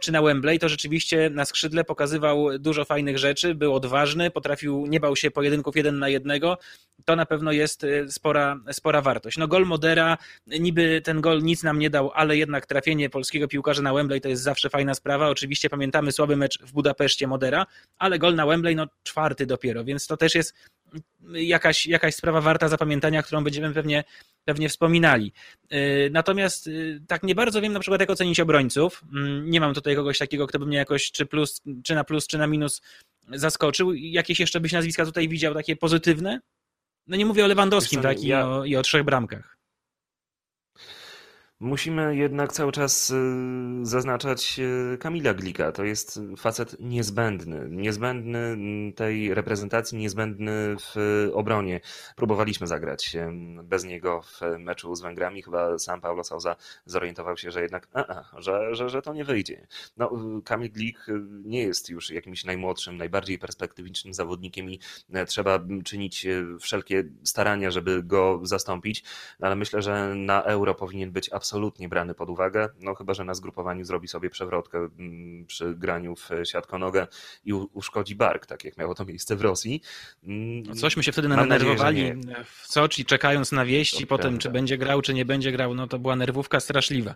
czy 0.00 0.12
na 0.12 0.22
Wembley, 0.22 0.58
to 0.58 0.68
rzeczywiście 0.68 1.30
na 1.30 1.44
skrzydle 1.44 1.84
pokazywał 1.84 2.58
dużo 2.58 2.84
fajnych 2.84 3.18
rzeczy, 3.18 3.54
był 3.54 3.74
odważny, 3.74 4.30
potrafił, 4.30 4.86
nie 4.86 5.00
bał 5.00 5.16
się 5.16 5.30
pojedynków 5.30 5.76
jeden 5.76 5.98
na 5.98 6.08
jednego. 6.08 6.58
To 7.04 7.16
na 7.16 7.26
pewno 7.26 7.52
jest 7.52 7.86
spora, 8.08 8.60
spora 8.72 9.02
wartość. 9.02 9.38
No 9.38 9.48
gol 9.48 9.66
Modera, 9.66 10.18
niby 10.46 11.00
ten 11.04 11.20
gol 11.20 11.42
nic 11.42 11.62
nam 11.62 11.78
nie 11.78 11.90
dał, 11.90 12.10
ale 12.14 12.36
jednak 12.36 12.66
trafienie 12.66 13.10
polskiego 13.10 13.48
piłkarza 13.48 13.82
na 13.82 13.94
Wembley 13.94 14.20
to 14.20 14.28
jest 14.28 14.42
zawsze 14.42 14.70
fajna 14.70 14.94
sprawa. 14.94 15.28
Oczywiście 15.28 15.70
pamiętamy 15.70 16.12
słaby 16.12 16.36
mecz 16.36 16.58
w 16.62 16.72
Budapeszcie 16.72 17.26
Modera, 17.26 17.66
ale 17.98 18.13
gol 18.18 18.34
na 18.34 18.46
Wembley, 18.46 18.76
no 18.76 18.86
czwarty 19.02 19.46
dopiero, 19.46 19.84
więc 19.84 20.06
to 20.06 20.16
też 20.16 20.34
jest 20.34 20.54
jakaś, 21.32 21.86
jakaś 21.86 22.14
sprawa 22.14 22.40
warta 22.40 22.68
zapamiętania, 22.68 23.22
którą 23.22 23.44
będziemy 23.44 23.74
pewnie, 23.74 24.04
pewnie 24.44 24.68
wspominali. 24.68 25.32
Y, 25.72 26.10
natomiast 26.12 26.66
y, 26.66 27.00
tak 27.06 27.22
nie 27.22 27.34
bardzo 27.34 27.60
wiem 27.60 27.72
na 27.72 27.80
przykład 27.80 28.00
jak 28.00 28.10
ocenić 28.10 28.40
obrońców. 28.40 29.04
Mm, 29.12 29.50
nie 29.50 29.60
mam 29.60 29.74
tutaj 29.74 29.96
kogoś 29.96 30.18
takiego, 30.18 30.46
kto 30.46 30.58
by 30.58 30.66
mnie 30.66 30.76
jakoś 30.76 31.10
czy, 31.10 31.26
plus, 31.26 31.62
czy 31.84 31.94
na 31.94 32.04
plus, 32.04 32.26
czy 32.26 32.38
na 32.38 32.46
minus 32.46 32.82
zaskoczył. 33.28 33.94
Jakieś 33.94 34.40
jeszcze 34.40 34.60
byś 34.60 34.72
nazwiska 34.72 35.04
tutaj 35.04 35.28
widział 35.28 35.54
takie 35.54 35.76
pozytywne? 35.76 36.40
No 37.06 37.16
nie 37.16 37.26
mówię 37.26 37.44
o 37.44 37.48
Lewandowskim 37.48 38.02
tak, 38.02 38.24
ja... 38.24 38.40
i, 38.40 38.42
o, 38.42 38.64
i 38.64 38.76
o 38.76 38.82
trzech 38.82 39.02
bramkach. 39.02 39.53
Musimy 41.64 42.16
jednak 42.16 42.52
cały 42.52 42.72
czas 42.72 43.10
y, 43.10 43.14
zaznaczać 43.82 44.60
y, 44.94 44.98
Kamila 44.98 45.34
Glika. 45.34 45.72
To 45.72 45.84
jest 45.84 46.20
facet 46.36 46.76
niezbędny. 46.80 47.66
Niezbędny 47.70 48.56
tej 48.92 49.34
reprezentacji, 49.34 49.98
niezbędny 49.98 50.76
w 50.80 50.94
obronie. 51.34 51.80
Próbowaliśmy 52.16 52.66
zagrać 52.66 53.16
bez 53.62 53.84
niego 53.84 54.22
w 54.22 54.40
meczu 54.58 54.94
z 54.94 55.00
Węgrami. 55.00 55.42
Chyba 55.42 55.78
sam 55.78 56.00
Paulo 56.00 56.24
Souza 56.24 56.56
zorientował 56.86 57.36
się, 57.36 57.50
że 57.50 57.62
jednak 57.62 57.88
a, 57.92 58.06
a, 58.06 58.40
że, 58.40 58.74
że, 58.74 58.88
że 58.88 59.02
to 59.02 59.14
nie 59.14 59.24
wyjdzie. 59.24 59.66
No, 59.96 60.10
Kamil 60.44 60.72
Glik 60.72 61.06
nie 61.44 61.62
jest 61.62 61.88
już 61.88 62.10
jakimś 62.10 62.44
najmłodszym, 62.44 62.96
najbardziej 62.96 63.38
perspektywicznym 63.38 64.14
zawodnikiem 64.14 64.70
i 64.70 64.80
e, 65.12 65.26
trzeba 65.26 65.60
czynić 65.84 66.26
e, 66.26 66.44
wszelkie 66.60 67.04
starania, 67.22 67.70
żeby 67.70 68.02
go 68.02 68.40
zastąpić, 68.42 69.04
ale 69.40 69.56
myślę, 69.56 69.82
że 69.82 70.14
na 70.14 70.42
euro 70.42 70.74
powinien 70.74 71.12
być 71.12 71.32
absolutnie 71.32 71.53
absolutnie 71.54 71.88
brany 71.88 72.14
pod 72.14 72.30
uwagę, 72.30 72.68
no 72.80 72.94
chyba, 72.94 73.14
że 73.14 73.24
na 73.24 73.34
zgrupowaniu 73.34 73.84
zrobi 73.84 74.08
sobie 74.08 74.30
przewrotkę 74.30 74.78
mm, 74.78 75.46
przy 75.46 75.74
graniu 75.74 76.16
w 76.16 76.30
siatkonogę 76.44 77.06
i 77.44 77.52
uszkodzi 77.52 78.14
bark, 78.14 78.46
tak 78.46 78.64
jak 78.64 78.76
miało 78.76 78.94
to 78.94 79.04
miejsce 79.04 79.36
w 79.36 79.40
Rosji. 79.40 79.82
Mm, 80.24 80.62
no 80.62 80.74
Cośmy 80.74 81.02
się 81.02 81.12
wtedy 81.12 81.28
denerwowali 81.28 82.12
w 82.44 82.66
Soczi, 82.66 83.04
czekając 83.04 83.52
na 83.52 83.64
wieści 83.64 84.06
potem, 84.06 84.22
prawda. 84.22 84.42
czy 84.42 84.50
będzie 84.50 84.78
grał, 84.78 85.02
czy 85.02 85.14
nie 85.14 85.24
będzie 85.24 85.52
grał, 85.52 85.74
no 85.74 85.86
to 85.86 85.98
była 85.98 86.16
nerwówka 86.16 86.60
straszliwa. 86.60 87.14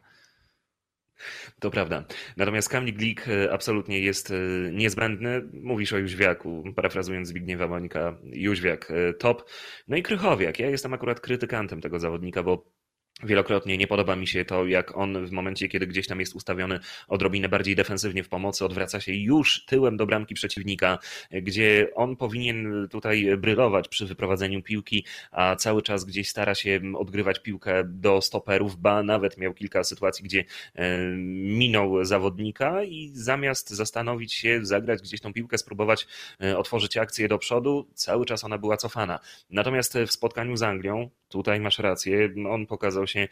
To 1.61 1.71
prawda. 1.71 2.05
Natomiast 2.37 2.69
Kamil 2.69 2.95
Glik 2.95 3.29
e, 3.29 3.53
absolutnie 3.53 4.01
jest 4.01 4.31
e, 4.31 4.35
niezbędny. 4.73 5.43
Mówisz 5.53 5.93
o 5.93 5.99
Jóźwiaku, 5.99 6.65
parafrazując 6.77 7.29
Zbigniewa 7.29 7.69
Monika, 7.69 8.19
Jóźwiak 8.25 8.91
e, 8.91 9.15
top. 9.15 9.51
No 9.89 9.97
i 9.97 10.03
Krychowiak. 10.03 10.59
Ja 10.59 10.71
jestem 10.71 10.95
akurat 10.95 11.21
krytykantem 11.21 11.81
tego 11.81 12.01
zawodnika, 12.01 12.43
bo 12.43 12.78
Wielokrotnie 13.23 13.79
nie 13.79 13.87
podoba 13.87 14.17
mi 14.17 14.27
się 14.27 14.45
to, 14.45 14.67
jak 14.67 14.97
on 14.97 15.27
w 15.27 15.33
momencie, 15.33 15.69
kiedy 15.69 15.87
gdzieś 15.87 16.07
tam 16.07 16.21
jest 16.21 16.35
ustawiony 16.35 16.81
odrobinę 17.09 17.49
bardziej 17.49 17.77
defensywnie 17.77 18.25
w 18.25 18.29
pomocy, 18.29 18.65
odwraca 18.65 19.01
się 19.01 19.13
już 19.15 19.65
tyłem 19.65 19.97
do 19.97 20.07
bramki 20.07 20.35
przeciwnika, 20.35 20.99
gdzie 21.31 21.89
on 21.95 22.17
powinien 22.17 22.89
tutaj 22.91 23.37
brylować 23.39 23.89
przy 23.89 24.07
wyprowadzeniu 24.07 24.63
piłki, 24.63 25.05
a 25.31 25.57
cały 25.57 25.83
czas 25.83 26.05
gdzieś 26.05 26.29
stara 26.29 26.55
się 26.55 26.81
odgrywać 26.99 27.43
piłkę 27.43 27.85
do 27.85 28.21
stoperów, 28.21 28.77
ba 28.77 29.03
nawet 29.03 29.39
miał 29.39 29.55
kilka 29.55 29.85
sytuacji, 29.85 30.25
gdzie 30.25 30.45
e, 30.75 30.99
minął 31.35 32.05
zawodnika 32.05 32.85
i 32.85 33.11
zamiast 33.15 33.71
zastanowić 33.71 34.35
się, 34.35 34.61
zagrać 34.63 35.03
gdzieś 35.03 35.21
tą 35.21 35.33
piłkę, 35.33 35.59
spróbować 35.59 36.07
e, 36.43 36.59
otworzyć 36.59 36.97
akcję 36.97 37.29
do 37.29 37.39
przodu, 37.39 37.89
cały 37.95 38.27
czas 38.27 38.45
ona 38.45 38.59
była 38.59 38.77
cofana. 38.77 39.19
Natomiast 39.51 39.99
w 40.07 40.13
spotkaniu 40.13 40.57
z 40.57 40.63
Anglią, 40.63 41.11
tutaj 41.29 41.61
masz 41.61 41.79
rację, 41.79 42.31
on 42.49 42.67
pokazał 42.67 43.07
się 43.09 43.29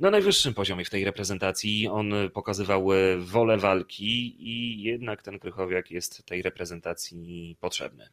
na 0.00 0.10
najwyższym 0.10 0.54
poziomie 0.54 0.84
w 0.84 0.90
tej 0.90 1.04
reprezentacji. 1.04 1.88
On 1.88 2.12
pokazywał 2.34 2.92
e, 2.92 3.18
wolę 3.18 3.58
walki 3.58 4.36
i 4.48 4.82
jednak 4.82 5.22
ten 5.22 5.38
Krychowiak 5.38 5.90
jest 5.90 6.26
tej 6.26 6.42
reprezentacji 6.42 7.56
potrzebny. 7.60 8.08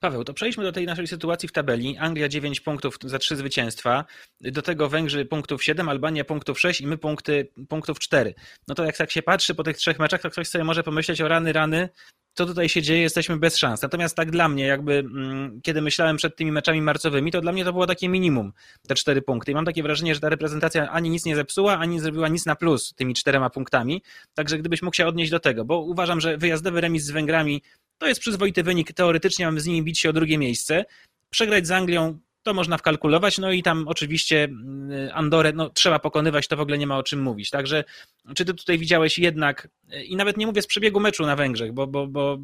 Paweł, 0.00 0.24
to 0.24 0.34
przejdźmy 0.34 0.64
do 0.64 0.72
tej 0.72 0.86
naszej 0.86 1.06
sytuacji 1.06 1.48
w 1.48 1.52
tabeli. 1.52 1.98
Anglia 1.98 2.28
9 2.28 2.60
punktów 2.60 2.98
za 3.04 3.18
3 3.18 3.36
zwycięstwa, 3.36 4.04
do 4.40 4.62
tego 4.62 4.88
Węgrzy 4.88 5.24
punktów 5.24 5.64
7, 5.64 5.88
Albania 5.88 6.24
punktów 6.24 6.60
6 6.60 6.80
i 6.80 6.86
my 6.86 6.98
punkty, 6.98 7.48
punktów 7.68 7.98
4. 7.98 8.34
No 8.68 8.74
to 8.74 8.84
jak 8.84 8.96
tak 8.96 9.10
się 9.10 9.22
patrzy 9.22 9.54
po 9.54 9.62
tych 9.62 9.76
trzech 9.76 9.98
meczach, 9.98 10.20
to 10.20 10.30
ktoś 10.30 10.48
sobie 10.48 10.64
może 10.64 10.82
pomyśleć 10.82 11.20
o 11.20 11.28
rany, 11.28 11.52
rany, 11.52 11.88
co 12.34 12.46
tutaj 12.46 12.68
się 12.68 12.82
dzieje, 12.82 13.00
jesteśmy 13.00 13.36
bez 13.36 13.56
szans. 13.56 13.82
Natomiast 13.82 14.16
tak 14.16 14.30
dla 14.30 14.48
mnie, 14.48 14.66
jakby 14.66 14.92
mm, 14.94 15.60
kiedy 15.62 15.82
myślałem 15.82 16.16
przed 16.16 16.36
tymi 16.36 16.52
meczami 16.52 16.82
marcowymi, 16.82 17.32
to 17.32 17.40
dla 17.40 17.52
mnie 17.52 17.64
to 17.64 17.72
było 17.72 17.86
takie 17.86 18.08
minimum, 18.08 18.52
te 18.88 18.94
cztery 18.94 19.22
punkty. 19.22 19.52
I 19.52 19.54
mam 19.54 19.64
takie 19.64 19.82
wrażenie, 19.82 20.14
że 20.14 20.20
ta 20.20 20.28
reprezentacja 20.28 20.90
ani 20.90 21.10
nic 21.10 21.24
nie 21.24 21.36
zepsuła, 21.36 21.78
ani 21.78 22.00
zrobiła 22.00 22.28
nic 22.28 22.46
na 22.46 22.56
plus 22.56 22.94
tymi 22.94 23.14
czterema 23.14 23.50
punktami. 23.50 24.02
Także 24.34 24.58
gdybyś 24.58 24.82
mógł 24.82 24.96
się 24.96 25.06
odnieść 25.06 25.30
do 25.30 25.40
tego, 25.40 25.64
bo 25.64 25.78
uważam, 25.78 26.20
że 26.20 26.36
wyjazdowy 26.36 26.80
remis 26.80 27.04
z 27.04 27.10
Węgrami 27.10 27.62
to 27.98 28.06
jest 28.06 28.20
przyzwoity 28.20 28.62
wynik. 28.62 28.92
Teoretycznie 28.92 29.46
mamy 29.46 29.60
z 29.60 29.66
nimi 29.66 29.82
bić 29.82 30.00
się 30.00 30.10
o 30.10 30.12
drugie 30.12 30.38
miejsce. 30.38 30.84
Przegrać 31.30 31.66
z 31.66 31.70
Anglią 31.70 32.18
to 32.42 32.54
można 32.54 32.78
wkalkulować, 32.78 33.38
no 33.38 33.52
i 33.52 33.62
tam 33.62 33.88
oczywiście 33.88 34.44
mm, 34.44 35.10
Andorę 35.14 35.52
no, 35.52 35.70
trzeba 35.70 35.98
pokonywać, 35.98 36.48
to 36.48 36.56
w 36.56 36.60
ogóle 36.60 36.78
nie 36.78 36.86
ma 36.86 36.98
o 36.98 37.02
czym 37.02 37.22
mówić. 37.22 37.50
Także 37.50 37.84
czy 38.34 38.44
ty 38.44 38.54
tutaj 38.54 38.78
widziałeś 38.78 39.18
jednak, 39.18 39.68
i 40.04 40.16
nawet 40.16 40.36
nie 40.36 40.46
mówię 40.46 40.62
z 40.62 40.66
przebiegu 40.66 41.00
meczu 41.00 41.26
na 41.26 41.36
Węgrzech, 41.36 41.72
bo, 41.72 41.86
bo, 41.86 42.06
bo 42.06 42.38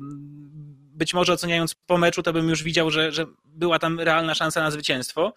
być 0.98 1.14
może 1.14 1.32
oceniając 1.32 1.74
po 1.74 1.98
meczu, 1.98 2.22
to 2.22 2.32
bym 2.32 2.48
już 2.48 2.62
widział, 2.62 2.90
że, 2.90 3.12
że 3.12 3.26
była 3.44 3.78
tam 3.78 4.00
realna 4.00 4.34
szansa 4.34 4.62
na 4.62 4.70
zwycięstwo, 4.70 5.34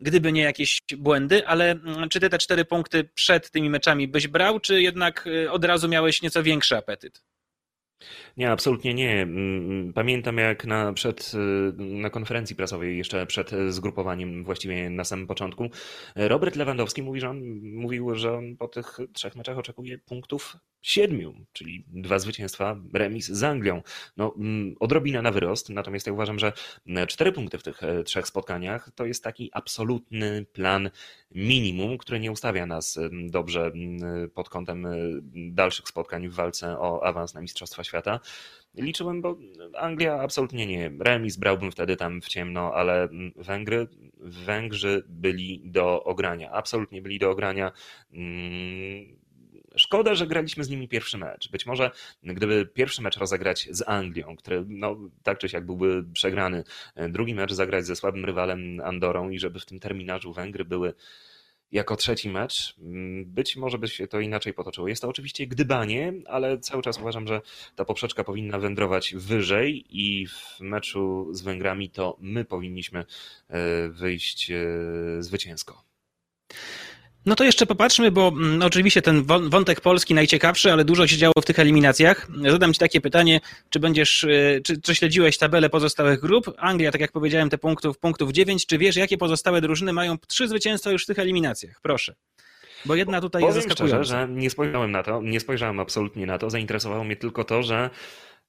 gdyby 0.00 0.32
nie 0.32 0.42
jakieś 0.42 0.82
błędy, 0.96 1.46
ale 1.46 1.70
mm, 1.70 2.08
czy 2.08 2.20
ty 2.20 2.30
te 2.30 2.38
cztery 2.38 2.64
punkty 2.64 3.04
przed 3.14 3.50
tymi 3.50 3.70
meczami 3.70 4.08
byś 4.08 4.28
brał, 4.28 4.60
czy 4.60 4.82
jednak 4.82 5.26
y, 5.26 5.50
od 5.50 5.64
razu 5.64 5.88
miałeś 5.88 6.22
nieco 6.22 6.42
większy 6.42 6.76
apetyt? 6.76 7.22
Nie, 8.36 8.50
absolutnie 8.50 8.94
nie. 8.94 9.22
Mm, 9.22 9.70
mm, 9.70 9.92
pamiętam 9.92 10.38
jak 10.38 10.64
na, 10.64 10.92
przed, 10.92 11.32
y, 11.34 11.82
na 11.82 12.10
konferencji 12.10 12.56
prasowej, 12.56 12.98
jeszcze 12.98 13.26
przed 13.26 13.50
zgrupowaniem, 13.68 14.44
właściwie 14.44 14.90
na 14.90 15.04
samym 15.04 15.26
początku, 15.26 15.70
Robert 16.16 16.56
Lewandowski 16.56 17.02
mówi, 17.02 17.20
że 17.20 17.30
on, 17.30 17.60
mówił, 17.62 18.14
że 18.14 18.32
on 18.32 18.56
po 18.56 18.68
tych 18.68 18.98
trzech 19.12 19.36
meczach 19.36 19.58
oczekuje 19.58 19.98
punktów 19.98 20.56
siedmiu, 20.82 21.34
czyli 21.52 21.84
dwa 21.88 22.18
zwycięstwa, 22.18 22.76
remis 22.94 23.26
z 23.26 23.42
Anglią. 23.42 23.82
No, 24.16 24.34
mm, 24.36 24.74
odrobina 24.80 25.22
na 25.22 25.30
wyrost, 25.30 25.70
natomiast 25.70 26.06
ja 26.06 26.12
uważam, 26.12 26.38
że 26.38 26.52
cztery 27.08 27.32
punkty 27.32 27.58
w 27.58 27.62
tych 27.62 27.82
e, 27.82 28.04
trzech 28.04 28.26
spotkaniach 28.26 28.90
to 28.94 29.06
jest 29.06 29.24
taki 29.24 29.50
absolutny 29.52 30.46
plan 30.52 30.90
minimum, 31.34 31.98
który 31.98 32.20
nie 32.20 32.32
ustawia 32.32 32.66
nas 32.66 32.98
dobrze 33.30 33.72
pod 34.34 34.48
kątem 34.48 34.86
e, 34.86 34.90
dalszych 35.34 35.88
spotkań 35.88 36.28
w 36.28 36.34
walce 36.34 36.78
o 36.78 37.04
awans 37.04 37.34
na 37.34 37.40
Mistrzostwa 37.40 37.84
Świata. 37.84 37.91
Liczyłem, 38.74 39.22
bo 39.22 39.36
Anglia 39.78 40.14
absolutnie 40.14 40.66
nie. 40.66 40.92
Remis 41.00 41.36
brałbym 41.36 41.72
wtedy 41.72 41.96
tam 41.96 42.20
w 42.20 42.28
ciemno, 42.28 42.74
ale 42.74 43.08
Węgry, 43.36 43.88
Węgrzy 44.18 45.04
byli 45.08 45.62
do 45.64 46.04
ogrania. 46.04 46.50
Absolutnie 46.50 47.02
byli 47.02 47.18
do 47.18 47.30
ogrania. 47.30 47.72
Mm, 48.12 49.16
szkoda, 49.76 50.14
że 50.14 50.26
graliśmy 50.26 50.64
z 50.64 50.68
nimi 50.68 50.88
pierwszy 50.88 51.18
mecz. 51.18 51.50
Być 51.50 51.66
może 51.66 51.90
gdyby 52.22 52.66
pierwszy 52.66 53.02
mecz 53.02 53.16
rozegrać 53.16 53.68
z 53.70 53.88
Anglią, 53.88 54.36
który 54.36 54.64
no, 54.68 54.96
tak 55.22 55.38
czy 55.38 55.48
siak 55.48 55.66
byłby 55.66 56.04
przegrany, 56.12 56.64
drugi 57.08 57.34
mecz 57.34 57.52
zagrać 57.52 57.86
ze 57.86 57.96
słabym 57.96 58.24
rywalem 58.24 58.80
Andorą 58.84 59.30
i 59.30 59.38
żeby 59.38 59.60
w 59.60 59.66
tym 59.66 59.80
terminarzu 59.80 60.32
Węgry 60.32 60.64
były 60.64 60.94
jako 61.72 61.96
trzeci 61.96 62.28
mecz. 62.28 62.74
Mm, 62.80 63.24
być 63.24 63.56
może 63.56 63.78
by 63.78 63.88
się 63.88 64.06
to 64.06 64.20
inaczej 64.20 64.54
potoczyło. 64.54 64.88
Jest 64.88 65.02
to 65.02 65.08
oczywiście 65.08 65.46
gdybanie, 65.46 66.12
ale 66.26 66.58
cały 66.58 66.82
czas 66.82 66.98
uważam, 66.98 67.26
że 67.26 67.40
ta 67.76 67.84
poprzeczka 67.84 68.24
powinna 68.24 68.58
wędrować 68.58 69.14
wyżej 69.14 69.84
i 69.90 70.26
w 70.26 70.60
meczu 70.60 71.28
z 71.32 71.42
Węgrami 71.42 71.90
to 71.90 72.16
my 72.20 72.44
powinniśmy 72.44 73.04
e, 73.48 73.88
wyjść 73.88 74.50
e, 74.50 74.56
zwycięsko. 75.18 75.84
No 77.26 77.34
to 77.34 77.44
jeszcze 77.44 77.66
popatrzmy, 77.66 78.10
bo 78.10 78.32
no 78.36 78.66
oczywiście 78.66 79.02
ten 79.02 79.24
wątek 79.24 79.80
polski 79.80 80.14
najciekawszy, 80.14 80.72
ale 80.72 80.84
dużo 80.84 81.06
się 81.06 81.16
działo 81.16 81.32
w 81.42 81.44
tych 81.44 81.58
eliminacjach. 81.58 82.28
Zadam 82.50 82.72
Ci 82.72 82.78
takie 82.78 83.00
pytanie, 83.00 83.40
czy 83.70 83.80
będziesz, 83.80 84.24
e, 84.24 84.60
czy, 84.64 84.80
czy 84.80 84.94
śledziłeś 84.94 85.38
tabelę 85.38 85.70
pozostałych 85.70 86.20
grup? 86.20 86.54
Anglia, 86.58 86.92
tak 86.92 87.00
jak 87.00 87.12
powiedziałem, 87.12 87.50
te 87.50 87.58
punktów, 87.58 87.98
punktów 87.98 88.32
9. 88.32 88.66
Czy 88.66 88.78
wiesz, 88.78 88.96
jakie 88.96 89.18
pozostałe 89.18 89.60
drużyny 89.60 89.92
mają 89.92 90.18
trzy 90.28 90.48
zwycięstwa 90.48 90.90
już 90.90 91.02
w 91.02 91.06
tych 91.06 91.18
eliminacjach? 91.18 91.80
Proszę. 91.82 92.14
Bo 92.84 92.94
jedna 92.94 93.20
tutaj 93.20 93.42
Powiem 93.42 93.56
jest 93.56 93.68
zaskakująca. 93.68 94.04
szczerze, 94.04 94.26
że 94.26 94.28
nie 94.32 94.50
spojrzałem 94.50 94.90
na 94.90 95.02
to, 95.02 95.22
nie 95.22 95.40
spojrzałem 95.40 95.80
absolutnie 95.80 96.26
na 96.26 96.38
to. 96.38 96.50
Zainteresowało 96.50 97.04
mnie 97.04 97.16
tylko 97.16 97.44
to, 97.44 97.62
że 97.62 97.90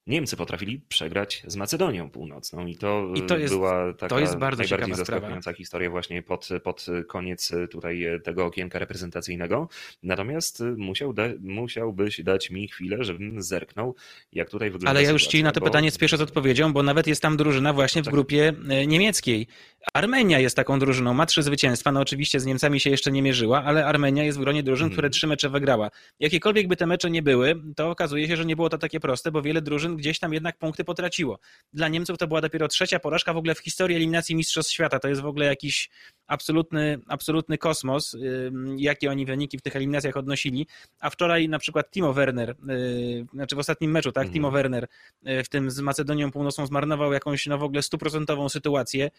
Niemcy 0.06 0.36
potrafili 0.36 0.80
przegrać 0.88 1.42
z 1.46 1.56
Macedonią 1.56 2.10
Północną 2.10 2.66
i 2.66 2.76
to, 2.76 3.12
I 3.14 3.22
to 3.22 3.38
jest, 3.38 3.54
była 3.54 3.92
taka 3.92 4.08
to 4.08 4.20
jest 4.20 4.36
bardzo 4.36 4.62
najbardziej 4.62 4.94
zaskakująca 4.94 5.40
sprawa. 5.40 5.56
historia 5.56 5.90
właśnie 5.90 6.22
pod, 6.22 6.48
pod 6.64 6.86
koniec 7.08 7.52
tutaj 7.70 8.06
tego 8.24 8.44
okienka 8.46 8.78
reprezentacyjnego. 8.78 9.68
Natomiast 10.02 10.62
musiał 10.76 11.12
da, 11.12 11.22
musiałbyś 11.40 12.22
dać 12.22 12.50
mi 12.50 12.68
chwilę, 12.68 13.04
żebym 13.04 13.42
zerknął, 13.42 13.94
jak 14.32 14.50
tutaj 14.50 14.70
wygląda 14.70 14.90
Ale 14.90 15.02
ja 15.02 15.10
już 15.10 15.22
sytuacja, 15.22 15.38
ci 15.38 15.44
na 15.44 15.52
to 15.52 15.60
bo... 15.60 15.66
pytanie 15.66 15.90
spieszę 15.90 16.16
z 16.16 16.20
odpowiedzią, 16.20 16.72
bo 16.72 16.82
nawet 16.82 17.06
jest 17.06 17.22
tam 17.22 17.36
drużyna 17.36 17.72
właśnie 17.72 18.02
w 18.02 18.04
tak. 18.04 18.14
grupie 18.14 18.52
e, 18.68 18.86
niemieckiej. 18.86 19.46
Armenia 19.92 20.38
jest 20.38 20.56
taką 20.56 20.78
drużyną, 20.78 21.14
ma 21.14 21.26
trzy 21.26 21.42
zwycięstwa, 21.42 21.92
no 21.92 22.00
oczywiście 22.00 22.40
z 22.40 22.46
Niemcami 22.46 22.80
się 22.80 22.90
jeszcze 22.90 23.12
nie 23.12 23.22
mierzyła, 23.22 23.64
ale 23.64 23.86
Armenia 23.86 24.24
jest 24.24 24.38
w 24.38 24.40
gronie 24.40 24.62
drużyn, 24.62 24.90
które 24.90 25.10
trzy 25.10 25.26
mecze 25.26 25.48
wygrała. 25.50 25.90
Jakiekolwiek 26.20 26.68
by 26.68 26.76
te 26.76 26.86
mecze 26.86 27.10
nie 27.10 27.22
były, 27.22 27.54
to 27.76 27.90
okazuje 27.90 28.28
się, 28.28 28.36
że 28.36 28.44
nie 28.44 28.56
było 28.56 28.68
to 28.68 28.78
takie 28.78 29.00
proste, 29.00 29.30
bo 29.30 29.42
wiele 29.42 29.62
drużyn 29.62 29.96
gdzieś 29.96 30.18
tam 30.18 30.32
jednak 30.32 30.58
punkty 30.58 30.84
potraciło. 30.84 31.38
Dla 31.72 31.88
Niemców 31.88 32.18
to 32.18 32.26
była 32.26 32.40
dopiero 32.40 32.68
trzecia 32.68 32.98
porażka 32.98 33.32
w 33.32 33.36
ogóle 33.36 33.54
w 33.54 33.58
historii 33.58 33.96
eliminacji 33.96 34.34
Mistrzostw 34.34 34.72
Świata. 34.72 34.98
To 34.98 35.08
jest 35.08 35.20
w 35.20 35.26
ogóle 35.26 35.46
jakiś 35.46 35.90
absolutny, 36.26 36.98
absolutny 37.08 37.58
kosmos, 37.58 38.16
jakie 38.76 39.10
oni 39.10 39.26
wyniki 39.26 39.58
w 39.58 39.62
tych 39.62 39.76
eliminacjach 39.76 40.16
odnosili. 40.16 40.66
A 41.00 41.10
wczoraj 41.10 41.48
na 41.48 41.58
przykład 41.58 41.90
Timo 41.90 42.12
Werner, 42.12 42.50
y, 42.70 43.26
znaczy 43.34 43.56
w 43.56 43.58
ostatnim 43.58 43.90
meczu, 43.90 44.12
tak, 44.12 44.30
Timo 44.30 44.48
mhm. 44.48 44.62
Werner 44.62 44.88
y, 45.28 45.44
w 45.44 45.48
tym 45.48 45.70
z 45.70 45.80
Macedonią 45.80 46.30
Północną 46.30 46.66
zmarnował 46.66 47.12
jakąś 47.12 47.46
no 47.46 47.58
w 47.58 47.62
ogóle 47.62 47.82
stuprocentową 47.82 48.48
sytuację, 48.48 49.10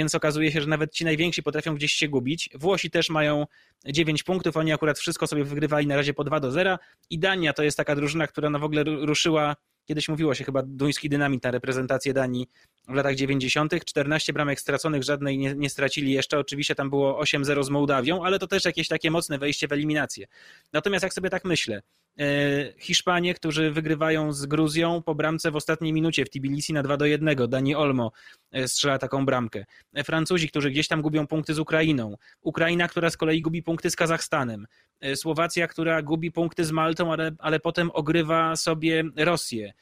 więc 0.00 0.14
okazuje 0.14 0.52
się, 0.52 0.60
że 0.60 0.66
nawet 0.66 0.92
ci 0.92 1.04
najwięksi 1.04 1.42
potrafią 1.42 1.74
gdzieś 1.74 1.92
się 1.92 2.08
gubić. 2.08 2.50
Włosi 2.54 2.90
też 2.90 3.10
mają 3.10 3.46
9 3.86 4.22
punktów, 4.22 4.56
oni 4.56 4.72
akurat 4.72 4.98
wszystko 4.98 5.26
sobie 5.26 5.44
wygrywali 5.44 5.86
na 5.86 5.96
razie 5.96 6.14
po 6.14 6.24
2 6.24 6.40
do 6.40 6.50
0 6.50 6.78
i 7.10 7.18
Dania 7.18 7.52
to 7.52 7.62
jest 7.62 7.76
taka 7.76 7.96
drużyna, 7.96 8.26
która 8.26 8.50
no 8.50 8.58
w 8.58 8.64
ogóle 8.64 8.84
ruszyła 8.84 9.56
Kiedyś 9.90 10.08
mówiło 10.08 10.34
się 10.34 10.44
chyba 10.44 10.62
duński 10.62 11.08
dynamit 11.08 11.44
na 11.44 11.50
reprezentację 11.50 12.12
Danii 12.12 12.48
w 12.88 12.94
latach 12.94 13.14
90. 13.14 13.84
14 13.84 14.32
bramek 14.32 14.60
straconych, 14.60 15.02
żadnej 15.02 15.38
nie, 15.38 15.54
nie 15.54 15.70
stracili 15.70 16.12
jeszcze. 16.12 16.38
Oczywiście 16.38 16.74
tam 16.74 16.90
było 16.90 17.22
8-0 17.22 17.64
z 17.64 17.70
Mołdawią, 17.70 18.24
ale 18.24 18.38
to 18.38 18.46
też 18.46 18.64
jakieś 18.64 18.88
takie 18.88 19.10
mocne 19.10 19.38
wejście 19.38 19.68
w 19.68 19.72
eliminację. 19.72 20.26
Natomiast 20.72 21.02
jak 21.02 21.14
sobie 21.14 21.30
tak 21.30 21.44
myślę, 21.44 21.82
Hiszpanie, 22.78 23.34
którzy 23.34 23.70
wygrywają 23.70 24.32
z 24.32 24.46
Gruzją 24.46 25.02
po 25.02 25.14
bramce 25.14 25.50
w 25.50 25.56
ostatniej 25.56 25.92
minucie 25.92 26.24
w 26.24 26.30
Tbilisi 26.30 26.72
na 26.72 26.82
2 26.82 26.96
do 26.96 27.06
1. 27.06 27.36
Dani 27.48 27.74
Olmo 27.74 28.12
e, 28.52 28.68
strzela 28.68 28.98
taką 28.98 29.26
bramkę. 29.26 29.64
E, 29.94 30.04
Francuzi, 30.04 30.48
którzy 30.48 30.70
gdzieś 30.70 30.88
tam 30.88 31.02
gubią 31.02 31.26
punkty 31.26 31.54
z 31.54 31.58
Ukrainą. 31.58 32.16
Ukraina, 32.40 32.88
która 32.88 33.10
z 33.10 33.16
kolei 33.16 33.42
gubi 33.42 33.62
punkty 33.62 33.90
z 33.90 33.96
Kazachstanem. 33.96 34.66
Słowacja, 35.14 35.68
która 35.68 36.02
gubi 36.02 36.32
punkty 36.32 36.64
z 36.64 36.72
Maltą, 36.72 37.12
ale, 37.12 37.30
ale 37.38 37.60
potem 37.60 37.90
ogrywa 37.94 38.56
sobie 38.56 39.04
Rosję. 39.16 39.72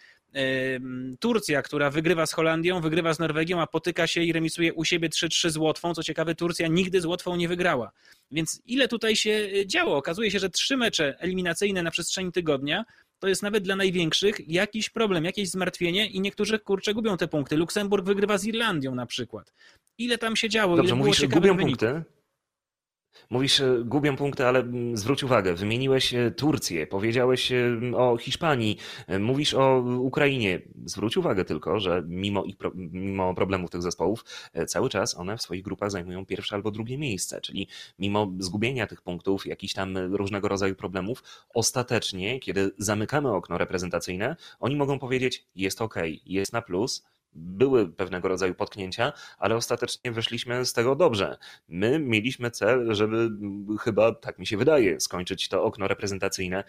Turcja, 1.21 1.63
która 1.63 1.91
wygrywa 1.91 2.27
z 2.27 2.33
Holandią, 2.33 2.81
wygrywa 2.81 3.15
z 3.15 3.19
Norwegią, 3.19 3.61
a 3.61 3.67
potyka 3.67 4.07
się 4.07 4.23
i 4.23 4.33
remisuje 4.33 4.75
u 4.75 4.85
siebie 4.85 5.09
3-3 5.09 5.51
z 5.51 5.57
Łotwą. 5.57 5.95
Co 5.95 6.03
ciekawe, 6.03 6.35
Turcja 6.35 6.69
nigdy 6.69 7.01
z 7.01 7.05
Łotwą 7.05 7.37
nie 7.37 7.49
wygrała. 7.49 7.93
Więc 8.31 8.63
ile 8.67 8.89
tutaj 8.89 9.17
się 9.17 9.31
e, 9.31 9.67
działo? 9.67 9.97
Okazuje 9.97 10.31
się, 10.31 10.39
że 10.39 10.51
trzy 10.51 10.77
mecze 10.77 11.17
eliminacyjne 11.21 11.83
na 11.83 11.91
przestrzeni 11.91 12.33
tygodnia 12.33 12.85
to 13.19 13.29
jest 13.29 13.43
nawet 13.43 13.65
dla 13.65 13.77
największych 13.77 14.49
jakiś 14.49 14.91
problem, 14.91 15.25
jakieś 15.25 15.51
zmartwienie 15.51 16.07
i 16.07 16.21
niektórzy 16.21 16.59
kurczę 16.59 16.95
gubią 16.95 17.17
te 17.17 17.29
punkty. 17.29 17.57
Luksemburg 17.57 18.07
wygrywa 18.07 18.39
z 18.39 18.45
Irlandią 18.45 18.95
na 18.95 19.07
przykład. 19.07 19.53
Ile 19.99 20.19
tam 20.19 20.37
się 20.37 20.49
działo? 20.49 20.77
Dobrze, 20.77 20.95
ile 20.95 21.05
mówisz, 21.05 21.27
gubią 21.27 21.59
punkty? 21.59 22.03
Mówisz, 23.31 23.61
e, 23.61 23.83
gubią 23.85 24.17
punkty, 24.17 24.47
ale 24.47 24.59
mm, 24.61 24.97
zwróć 24.97 25.25
uwagę, 25.25 25.55
wymieniłeś 25.55 26.15
e, 26.15 26.31
Turcję, 26.31 26.87
powiedziałeś 26.87 27.53
e, 27.53 27.81
o 27.97 28.17
Hiszpanii, 28.17 28.79
mówisz 29.21 29.55
o 29.55 29.79
Ukrainie. 29.99 30.61
Zwróć 30.85 31.17
uwagę 31.17 31.45
tylko, 31.45 31.81
że 31.81 32.03
mimo, 32.07 32.45
ich, 32.45 32.57
mimo 32.75 33.35
problemów 33.35 33.71
tych 33.71 33.83
zespołów, 33.83 34.25
cały 34.67 34.89
czas 34.89 35.19
one 35.19 35.37
w 35.37 35.43
swoich 35.43 35.63
grupach 35.63 35.91
zajmują 35.91 36.27
pierwsze 36.27 36.57
albo 36.57 36.71
drugie 36.71 36.99
miejsce, 36.99 37.41
czyli 37.41 37.69
mimo 37.99 38.33
zgubienia 38.39 38.87
tych 38.87 39.03
punktów, 39.03 39.47
jakichś 39.47 39.75
tam 39.75 39.97
różnego 39.97 40.49
rodzaju 40.49 40.75
problemów, 40.75 41.23
ostatecznie, 41.55 42.41
kiedy 42.41 42.71
zamykamy 42.79 43.33
okno 43.33 43.59
reprezentacyjne, 43.59 44.37
oni 44.61 44.77
mogą 44.77 44.99
powiedzieć, 44.99 45.47
jest 45.55 45.83
ok, 45.83 45.95
jest 46.27 46.53
na 46.53 46.63
plus, 46.63 47.05
były 47.33 47.93
pewnego 47.93 48.29
rodzaju 48.29 48.55
potknięcia, 48.55 49.13
ale 49.39 49.57
ostatecznie 49.57 50.13
wyszliśmy 50.13 50.65
z 50.65 50.73
tego 50.73 50.97
dobrze. 50.97 51.39
My 51.69 51.99
mieliśmy 51.99 52.51
cel, 52.51 52.95
żeby 52.95 53.31
chyba, 53.81 54.15
tak 54.15 54.39
mi 54.39 54.47
się 54.47 54.57
wydaje, 54.57 55.01
skończyć 55.01 55.49
to 55.49 55.65
okno 55.65 55.89
reprezentacyjne 55.89 56.65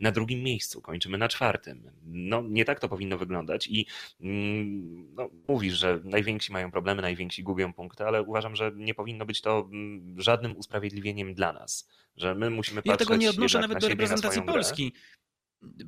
na 0.00 0.12
drugim 0.12 0.42
miejscu. 0.42 0.80
Kończymy 0.80 1.18
na 1.18 1.28
czwartym. 1.28 1.90
No, 2.04 2.42
nie 2.42 2.64
tak 2.64 2.80
to 2.80 2.88
powinno 2.88 3.18
wyglądać 3.18 3.66
i 3.66 3.86
mm, 4.20 5.14
no, 5.14 5.30
mówisz, 5.48 5.74
że 5.74 6.00
najwięksi 6.04 6.52
mają 6.52 6.70
problemy, 6.70 7.02
najwięksi 7.02 7.42
gubią 7.42 7.72
punkty, 7.72 8.04
ale 8.04 8.22
uważam, 8.22 8.56
że 8.56 8.72
nie 8.74 8.94
powinno 8.94 9.26
być 9.26 9.40
to 9.40 9.68
mm, 9.72 10.20
żadnym 10.20 10.56
usprawiedliwieniem 10.56 11.34
dla 11.34 11.52
nas, 11.52 11.88
że 12.16 12.34
my 12.34 12.50
musimy 12.50 12.82
patrzeć 12.82 13.00
Ja 13.00 13.06
tego 13.06 13.16
nie 13.16 13.30
odnoszę 13.30 13.60
nawet 13.60 13.74
na 13.74 13.80
do 13.80 13.88
reprezentacji 13.88 14.42
Polski. 14.42 14.92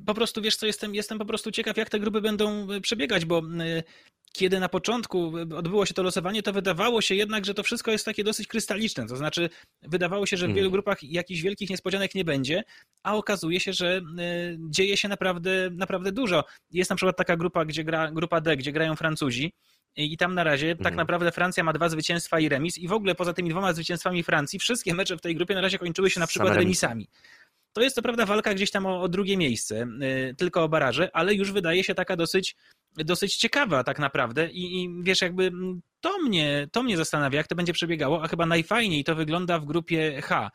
Po 0.05 0.13
prostu, 0.13 0.41
wiesz 0.41 0.55
co, 0.55 0.65
jestem, 0.65 0.95
jestem 0.95 1.17
po 1.17 1.25
prostu 1.25 1.51
ciekaw, 1.51 1.77
jak 1.77 1.89
te 1.89 1.99
grupy 1.99 2.21
będą 2.21 2.67
przebiegać, 2.81 3.25
bo 3.25 3.39
y, 3.39 3.83
kiedy 4.33 4.59
na 4.59 4.69
początku 4.69 5.33
odbyło 5.55 5.85
się 5.85 5.93
to 5.93 6.03
losowanie, 6.03 6.43
to 6.43 6.53
wydawało 6.53 7.01
się 7.01 7.15
jednak, 7.15 7.45
że 7.45 7.53
to 7.53 7.63
wszystko 7.63 7.91
jest 7.91 8.05
takie 8.05 8.23
dosyć 8.23 8.47
krystaliczne. 8.47 9.07
To 9.07 9.15
znaczy, 9.15 9.49
wydawało 9.81 10.25
się, 10.25 10.37
że 10.37 10.45
w 10.45 10.49
wielu 10.49 10.59
mhm. 10.59 10.71
grupach 10.71 11.03
jakichś 11.03 11.41
wielkich 11.41 11.69
niespodzianek 11.69 12.15
nie 12.15 12.25
będzie, 12.25 12.63
a 13.03 13.15
okazuje 13.15 13.59
się, 13.59 13.73
że 13.73 13.97
e, 13.97 14.01
dzieje 14.69 14.97
się 14.97 15.07
naprawdę, 15.07 15.69
naprawdę 15.71 16.11
dużo. 16.11 16.43
Jest 16.71 16.89
na 16.89 16.95
przykład 16.95 17.17
taka 17.17 17.37
grupa, 17.37 17.65
gdzie 17.65 17.83
gra, 17.83 18.11
grupa 18.11 18.41
D, 18.41 18.57
gdzie 18.57 18.71
grają 18.71 18.95
Francuzi. 18.95 19.53
I 19.95 20.17
tam 20.17 20.35
na 20.35 20.43
razie 20.43 20.75
tak 20.75 20.79
mhm. 20.79 20.95
naprawdę 20.95 21.31
Francja 21.31 21.63
ma 21.63 21.73
dwa 21.73 21.89
zwycięstwa 21.89 22.39
i 22.39 22.49
remis. 22.49 22.77
I 22.77 22.87
w 22.87 22.93
ogóle 22.93 23.15
poza 23.15 23.33
tymi 23.33 23.49
dwoma 23.49 23.73
zwycięstwami 23.73 24.23
Francji, 24.23 24.59
wszystkie 24.59 24.93
mecze 24.93 25.17
w 25.17 25.21
tej 25.21 25.35
grupie 25.35 25.55
na 25.55 25.61
razie 25.61 25.77
kończyły 25.77 26.09
się 26.09 26.19
na 26.19 26.27
przykład 26.27 26.55
remisami. 26.55 27.07
To 27.77 27.81
jest 27.83 27.95
to 27.95 28.01
prawda 28.01 28.25
walka 28.25 28.53
gdzieś 28.53 28.71
tam 28.71 28.85
o, 28.85 29.01
o 29.01 29.09
drugie 29.09 29.37
miejsce, 29.37 29.87
y, 30.31 30.35
tylko 30.37 30.63
o 30.63 30.69
baraże, 30.69 31.09
ale 31.13 31.33
już 31.33 31.51
wydaje 31.51 31.83
się 31.83 31.95
taka 31.95 32.15
dosyć, 32.15 32.55
dosyć 32.95 33.37
ciekawa 33.37 33.83
tak 33.83 33.99
naprawdę 33.99 34.49
I, 34.49 34.83
i 34.83 34.89
wiesz, 35.03 35.21
jakby 35.21 35.51
to 36.01 36.19
mnie, 36.19 36.67
to 36.71 36.83
mnie 36.83 36.97
zastanawia, 36.97 37.37
jak 37.37 37.47
to 37.47 37.55
będzie 37.55 37.73
przebiegało, 37.73 38.23
a 38.23 38.27
chyba 38.27 38.45
najfajniej 38.45 39.03
to 39.03 39.15
wygląda 39.15 39.59
w 39.59 39.65
grupie 39.65 40.21
H. 40.21 40.51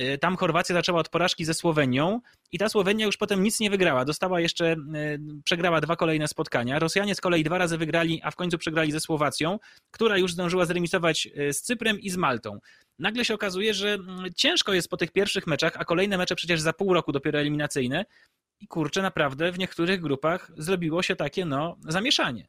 Y, 0.00 0.18
tam 0.18 0.36
Chorwacja 0.36 0.74
zaczęła 0.74 1.00
od 1.00 1.08
porażki 1.08 1.44
ze 1.44 1.54
Słowenią 1.54 2.20
i 2.52 2.58
ta 2.58 2.68
Słowenia 2.68 3.06
już 3.06 3.16
potem 3.16 3.42
nic 3.42 3.60
nie 3.60 3.70
wygrała. 3.70 4.04
Dostała 4.04 4.40
jeszcze, 4.40 4.72
y, 4.72 5.18
przegrała 5.44 5.80
dwa 5.80 5.96
kolejne 5.96 6.28
spotkania. 6.28 6.78
Rosjanie 6.78 7.14
z 7.14 7.20
kolei 7.20 7.44
dwa 7.44 7.58
razy 7.58 7.78
wygrali, 7.78 8.20
a 8.22 8.30
w 8.30 8.36
końcu 8.36 8.58
przegrali 8.58 8.92
ze 8.92 9.00
Słowacją, 9.00 9.58
która 9.90 10.18
już 10.18 10.32
zdążyła 10.32 10.64
zremisować 10.64 11.28
z 11.52 11.60
Cyprem 11.60 12.00
i 12.00 12.10
z 12.10 12.16
Maltą 12.16 12.58
nagle 12.98 13.24
się 13.24 13.34
okazuje, 13.34 13.74
że 13.74 13.94
mm, 13.94 14.34
ciężko 14.36 14.72
jest 14.72 14.88
po 14.88 14.96
tych 14.96 15.12
pierwszych 15.12 15.46
meczach, 15.46 15.72
a 15.76 15.84
kolejne 15.84 16.18
mecze 16.18 16.34
przecież 16.34 16.60
za 16.60 16.72
pół 16.72 16.94
roku 16.94 17.12
dopiero 17.12 17.38
eliminacyjne. 17.38 18.04
I 18.60 18.66
kurczę, 18.66 19.02
naprawdę 19.02 19.52
w 19.52 19.58
niektórych 19.58 20.00
grupach 20.00 20.50
zrobiło 20.56 21.02
się 21.02 21.16
takie 21.16 21.44
no 21.44 21.76
zamieszanie. 21.88 22.48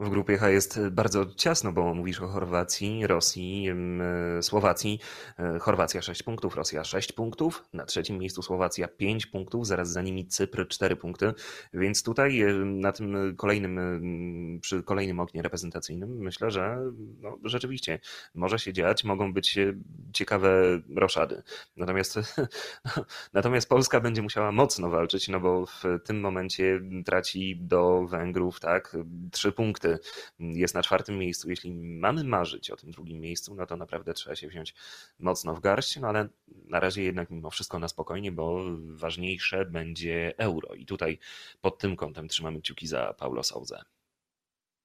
W 0.00 0.10
grupie 0.10 0.36
H 0.38 0.50
jest 0.50 0.80
bardzo 0.90 1.26
ciasno, 1.26 1.72
bo 1.72 1.94
mówisz 1.94 2.20
o 2.20 2.28
Chorwacji, 2.28 3.06
Rosji, 3.06 3.68
Słowacji. 4.42 5.00
E, 5.38 5.58
Chorwacja 5.58 6.02
6 6.02 6.22
punktów, 6.22 6.56
Rosja 6.56 6.84
6 6.84 7.12
punktów, 7.12 7.64
na 7.72 7.86
trzecim 7.86 8.18
miejscu 8.18 8.42
Słowacja 8.42 8.88
5 8.88 9.26
punktów, 9.26 9.66
zaraz 9.66 9.92
za 9.92 10.02
nimi 10.02 10.26
Cypr 10.26 10.68
4 10.68 10.96
punkty, 10.96 11.32
więc 11.72 12.02
tutaj 12.02 12.44
na 12.64 12.92
tym 12.92 13.36
kolejnym, 13.36 13.78
przy 14.62 14.82
kolejnym 14.82 15.20
oknie 15.20 15.42
reprezentacyjnym 15.42 16.18
myślę, 16.18 16.50
że 16.50 16.78
no, 17.20 17.38
rzeczywiście 17.44 18.00
może 18.34 18.58
się 18.58 18.72
dziać, 18.72 19.04
mogą 19.04 19.32
być 19.32 19.58
ciekawe 20.12 20.80
roszady. 20.96 21.42
Natomiast, 21.76 22.18
natomiast 23.32 23.68
Polska 23.68 24.00
będzie 24.00 24.22
musiała 24.22 24.52
mocno 24.52 24.90
walczyć, 24.90 25.28
no 25.28 25.40
bo 25.40 25.66
w 25.66 25.82
tym 26.04 26.20
momencie 26.20 26.80
traci 27.04 27.56
do 27.60 28.06
Węgrów 28.06 28.60
tak, 28.60 28.96
3 29.32 29.52
punkty 29.52 29.89
jest 30.38 30.74
na 30.74 30.82
czwartym 30.82 31.18
miejscu. 31.18 31.50
Jeśli 31.50 31.74
mamy 31.74 32.24
marzyć 32.24 32.70
o 32.70 32.76
tym 32.76 32.90
drugim 32.90 33.20
miejscu, 33.20 33.54
no 33.54 33.66
to 33.66 33.76
naprawdę 33.76 34.14
trzeba 34.14 34.36
się 34.36 34.48
wziąć 34.48 34.74
mocno 35.18 35.54
w 35.54 35.60
garść, 35.60 35.96
no 35.96 36.08
ale 36.08 36.28
na 36.48 36.80
razie 36.80 37.02
jednak 37.02 37.30
mimo 37.30 37.50
wszystko 37.50 37.78
na 37.78 37.88
spokojnie, 37.88 38.32
bo 38.32 38.60
ważniejsze 38.78 39.64
będzie 39.64 40.34
euro 40.38 40.74
i 40.74 40.86
tutaj 40.86 41.18
pod 41.60 41.78
tym 41.78 41.96
kątem 41.96 42.28
trzymamy 42.28 42.60
kciuki 42.60 42.86
za 42.86 43.14
Paulo 43.18 43.42
Sauzę. 43.42 43.82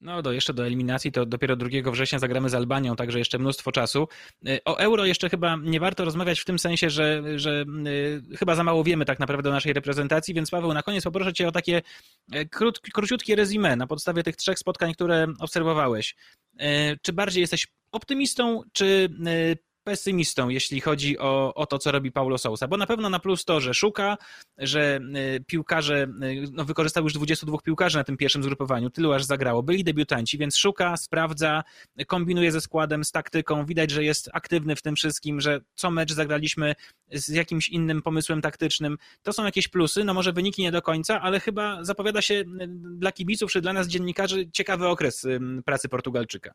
No, 0.05 0.21
do, 0.21 0.31
jeszcze 0.31 0.53
do 0.53 0.65
eliminacji 0.65 1.11
to 1.11 1.25
dopiero 1.25 1.55
2 1.55 1.91
września 1.91 2.19
zagramy 2.19 2.49
z 2.49 2.53
Albanią, 2.53 2.95
także 2.95 3.19
jeszcze 3.19 3.39
mnóstwo 3.39 3.71
czasu. 3.71 4.07
Y, 4.47 4.59
o 4.65 4.79
euro 4.79 5.05
jeszcze 5.05 5.29
chyba 5.29 5.55
nie 5.63 5.79
warto 5.79 6.05
rozmawiać 6.05 6.39
w 6.39 6.45
tym 6.45 6.59
sensie, 6.59 6.89
że, 6.89 7.23
że 7.35 7.65
y, 7.87 8.37
chyba 8.37 8.55
za 8.55 8.63
mało 8.63 8.83
wiemy 8.83 9.05
tak 9.05 9.19
naprawdę 9.19 9.49
o 9.49 9.53
naszej 9.53 9.73
reprezentacji, 9.73 10.33
więc 10.33 10.49
Paweł, 10.49 10.73
na 10.73 10.83
koniec 10.83 11.03
poproszę 11.03 11.33
cię 11.33 11.47
o 11.47 11.51
takie 11.51 11.81
y, 12.35 12.49
krót, 12.49 12.79
króciutkie 12.93 13.35
rezime 13.35 13.75
na 13.75 13.87
podstawie 13.87 14.23
tych 14.23 14.35
trzech 14.35 14.59
spotkań, 14.59 14.93
które 14.93 15.27
obserwowałeś. 15.39 16.15
Czy 17.01 17.13
bardziej 17.13 17.41
jesteś 17.41 17.67
optymistą, 17.91 18.61
czy 18.73 19.09
pesymistą, 19.85 20.49
jeśli 20.49 20.81
chodzi 20.81 21.19
o, 21.19 21.53
o 21.53 21.65
to, 21.65 21.79
co 21.79 21.91
robi 21.91 22.11
Paulo 22.11 22.37
Sousa, 22.37 22.67
bo 22.67 22.77
na 22.77 22.85
pewno 22.85 23.09
na 23.09 23.19
plus 23.19 23.45
to, 23.45 23.59
że 23.59 23.73
szuka, 23.73 24.17
że 24.57 24.99
y, 25.37 25.43
piłkarze, 25.47 26.07
y, 26.23 26.45
no 26.51 26.65
wykorzystał 26.65 27.03
już 27.03 27.13
22 27.13 27.57
piłkarzy 27.57 27.97
na 27.97 28.03
tym 28.03 28.17
pierwszym 28.17 28.43
zgrupowaniu, 28.43 28.89
tylu 28.89 29.13
aż 29.13 29.23
zagrało, 29.23 29.63
byli 29.63 29.83
debiutanci, 29.83 30.37
więc 30.37 30.57
szuka, 30.57 30.97
sprawdza, 30.97 31.63
kombinuje 32.07 32.51
ze 32.51 32.61
składem, 32.61 33.03
z 33.03 33.11
taktyką, 33.11 33.65
widać, 33.65 33.91
że 33.91 34.03
jest 34.03 34.29
aktywny 34.33 34.75
w 34.75 34.81
tym 34.81 34.95
wszystkim, 34.95 35.41
że 35.41 35.61
co 35.75 35.91
mecz 35.91 36.13
zagraliśmy 36.13 36.75
z 37.11 37.29
jakimś 37.29 37.69
innym 37.69 38.01
pomysłem 38.01 38.41
taktycznym. 38.41 38.97
To 39.23 39.33
są 39.33 39.45
jakieś 39.45 39.67
plusy, 39.67 40.03
no 40.03 40.13
może 40.13 40.33
wyniki 40.33 40.61
nie 40.61 40.71
do 40.71 40.81
końca, 40.81 41.21
ale 41.21 41.39
chyba 41.39 41.83
zapowiada 41.83 42.21
się 42.21 42.33
y, 42.33 42.45
dla 42.97 43.11
kibiców 43.11 43.51
czy 43.51 43.61
dla 43.61 43.73
nas 43.73 43.87
dziennikarzy 43.87 44.51
ciekawy 44.51 44.87
okres 44.87 45.27
pracy 45.65 45.89
Portugalczyka. 45.89 46.53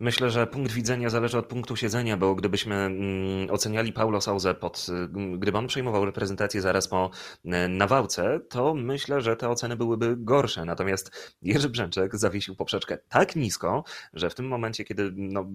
Myślę, 0.00 0.30
że 0.30 0.46
punkt 0.46 0.72
widzenia 0.72 1.10
zależy 1.10 1.38
od 1.38 1.46
punktu 1.46 1.76
siedzenia, 1.76 2.16
bo 2.16 2.34
gdybyśmy 2.34 2.74
mm, 2.74 3.50
oceniali 3.50 3.92
Paulo 3.92 4.20
Souza 4.20 4.54
pod, 4.54 4.86
mm, 4.88 5.40
gdyby 5.40 5.58
on 5.58 5.66
przejmował 5.66 6.04
reprezentację 6.04 6.60
zaraz 6.60 6.88
po 6.88 7.10
mm, 7.44 7.76
nawałce, 7.76 8.40
to 8.48 8.74
myślę, 8.74 9.20
że 9.20 9.36
te 9.36 9.48
oceny 9.48 9.76
byłyby 9.76 10.16
gorsze. 10.16 10.64
Natomiast 10.64 11.36
Jerzy 11.42 11.68
Brzęczek 11.68 12.16
zawiesił 12.16 12.56
poprzeczkę 12.56 12.98
tak 13.08 13.36
nisko, 13.36 13.84
że 14.12 14.30
w 14.30 14.34
tym 14.34 14.48
momencie, 14.48 14.84
kiedy 14.84 15.12
no, 15.16 15.46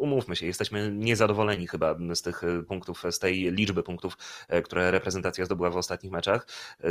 umówmy 0.00 0.36
się, 0.36 0.46
jesteśmy 0.46 0.92
niezadowoleni 0.92 1.66
chyba 1.66 1.94
z 2.14 2.22
tych 2.22 2.44
e, 2.44 2.62
punktów, 2.62 3.02
z 3.10 3.18
tej 3.18 3.52
liczby 3.52 3.82
punktów, 3.82 4.18
e, 4.48 4.62
które 4.62 4.90
reprezentacja 4.90 5.44
zdobyła 5.44 5.70
w 5.70 5.76
ostatnich 5.76 6.12
meczach. 6.12 6.46
E, 6.80 6.88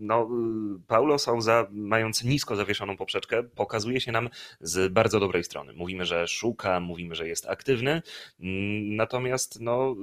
no, 0.00 0.28
Paulo 0.86 1.18
Souza, 1.18 1.66
mając 1.70 2.24
nisko 2.24 2.56
zawieszoną 2.56 2.96
poprzeczkę, 2.96 3.42
pokazuje 3.42 4.00
się 4.00 4.12
nam 4.12 4.28
z 4.60 4.92
bardzo 4.92 5.20
dobrej 5.20 5.44
strony. 5.44 5.72
Mówimy, 5.72 6.04
że 6.04 6.28
szuka, 6.28 6.80
mówimy, 6.80 7.14
że 7.14 7.28
jest 7.28 7.48
aktywny, 7.48 8.02
natomiast 8.82 9.60
no 9.60 9.96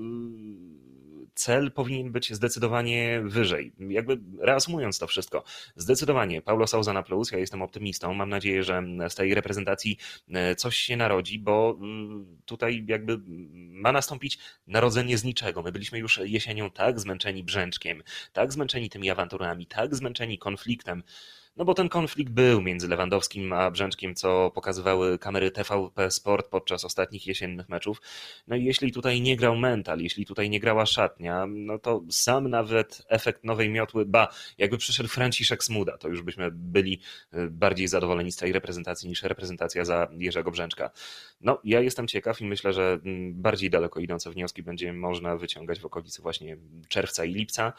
cel 1.38 1.72
powinien 1.72 2.12
być 2.12 2.34
zdecydowanie 2.34 3.22
wyżej. 3.26 3.74
Jakby 3.80 4.20
reasumując 4.40 5.00
to 5.00 5.08
wszystko, 5.08 5.44
zdecydowanie 5.76 6.42
Paulo 6.42 6.68
Souza 6.68 6.94
na 6.94 7.04
plus, 7.04 7.32
ja 7.32 7.38
jestem 7.38 7.62
optymistą, 7.62 8.14
mam 8.14 8.30
nadzieję, 8.30 8.64
że 8.64 8.84
z 9.10 9.16
tej 9.16 9.34
reprezentacji 9.34 9.98
e, 10.34 10.56
coś 10.56 10.78
się 10.78 10.98
narodzi, 10.98 11.40
bo 11.40 11.78
mm, 11.80 12.38
tutaj 12.46 12.86
jakby 12.88 13.20
ma 13.54 13.92
nastąpić 13.92 14.40
narodzenie 14.68 15.18
z 15.18 15.24
niczego. 15.24 15.64
My 15.64 15.72
byliśmy 15.72 16.00
już 16.00 16.20
jesienią 16.24 16.72
tak 16.72 17.00
zmęczeni 17.00 17.44
brzęczkiem, 17.44 18.04
tak 18.34 18.54
zmęczeni 18.54 18.90
tymi 18.90 19.10
awanturami, 19.10 19.66
tak 19.66 19.96
zmęczeni 19.96 20.38
konfliktem, 20.38 21.04
no 21.58 21.66
bo 21.66 21.74
ten 21.74 21.90
konflikt 21.90 22.32
był 22.32 22.62
między 22.62 22.88
Lewandowskim 22.88 23.54
a 23.54 23.72
Brzęczkiem, 23.72 24.16
co 24.16 24.52
pokazywały 24.56 25.20
kamery 25.20 25.52
TVP 25.52 26.12
Sport 26.12 26.50
podczas 26.50 26.86
ostatnich 26.86 27.28
jesiennych 27.28 27.70
meczów. 27.70 28.02
No 28.48 28.56
i 28.56 28.64
jeśli 28.64 28.92
tutaj 28.92 29.22
nie 29.22 29.38
grał 29.38 29.56
mental, 29.56 30.00
jeśli 30.00 30.26
tutaj 30.26 30.50
nie 30.50 30.60
grała 30.60 30.86
szatnia, 30.86 31.46
no 31.48 31.80
to 31.80 32.02
sam 32.10 32.50
nawet 32.50 33.06
efekt 33.10 33.44
nowej 33.44 33.70
miotły, 33.70 34.06
ba, 34.06 34.28
jakby 34.58 34.78
przyszedł 34.78 35.10
Franciszek 35.10 35.64
Smuda, 35.64 35.98
to 35.98 36.08
już 36.08 36.22
byśmy 36.22 36.52
byli 36.52 37.00
y, 37.34 37.50
bardziej 37.50 37.88
zadowoleni 37.88 38.32
z 38.32 38.36
tej 38.36 38.52
reprezentacji 38.52 39.10
niż 39.10 39.24
reprezentacja 39.24 39.86
za 39.86 40.08
Jerzego 40.12 40.52
Brzęczka. 40.52 40.92
No, 41.42 41.62
ja 41.64 41.82
jestem 41.82 42.08
ciekaw 42.08 42.42
i 42.42 42.46
myślę, 42.46 42.74
że 42.74 43.00
mm, 43.06 43.42
bardziej 43.42 43.70
daleko 43.70 44.00
idące 44.00 44.32
wnioski 44.32 44.64
będzie 44.64 44.94
można 44.94 45.38
wyciągać 45.38 45.80
w 45.80 45.86
okolicy 45.86 46.22
właśnie 46.22 46.58
czerwca 46.88 47.26
i 47.26 47.34
lipca 47.34 47.74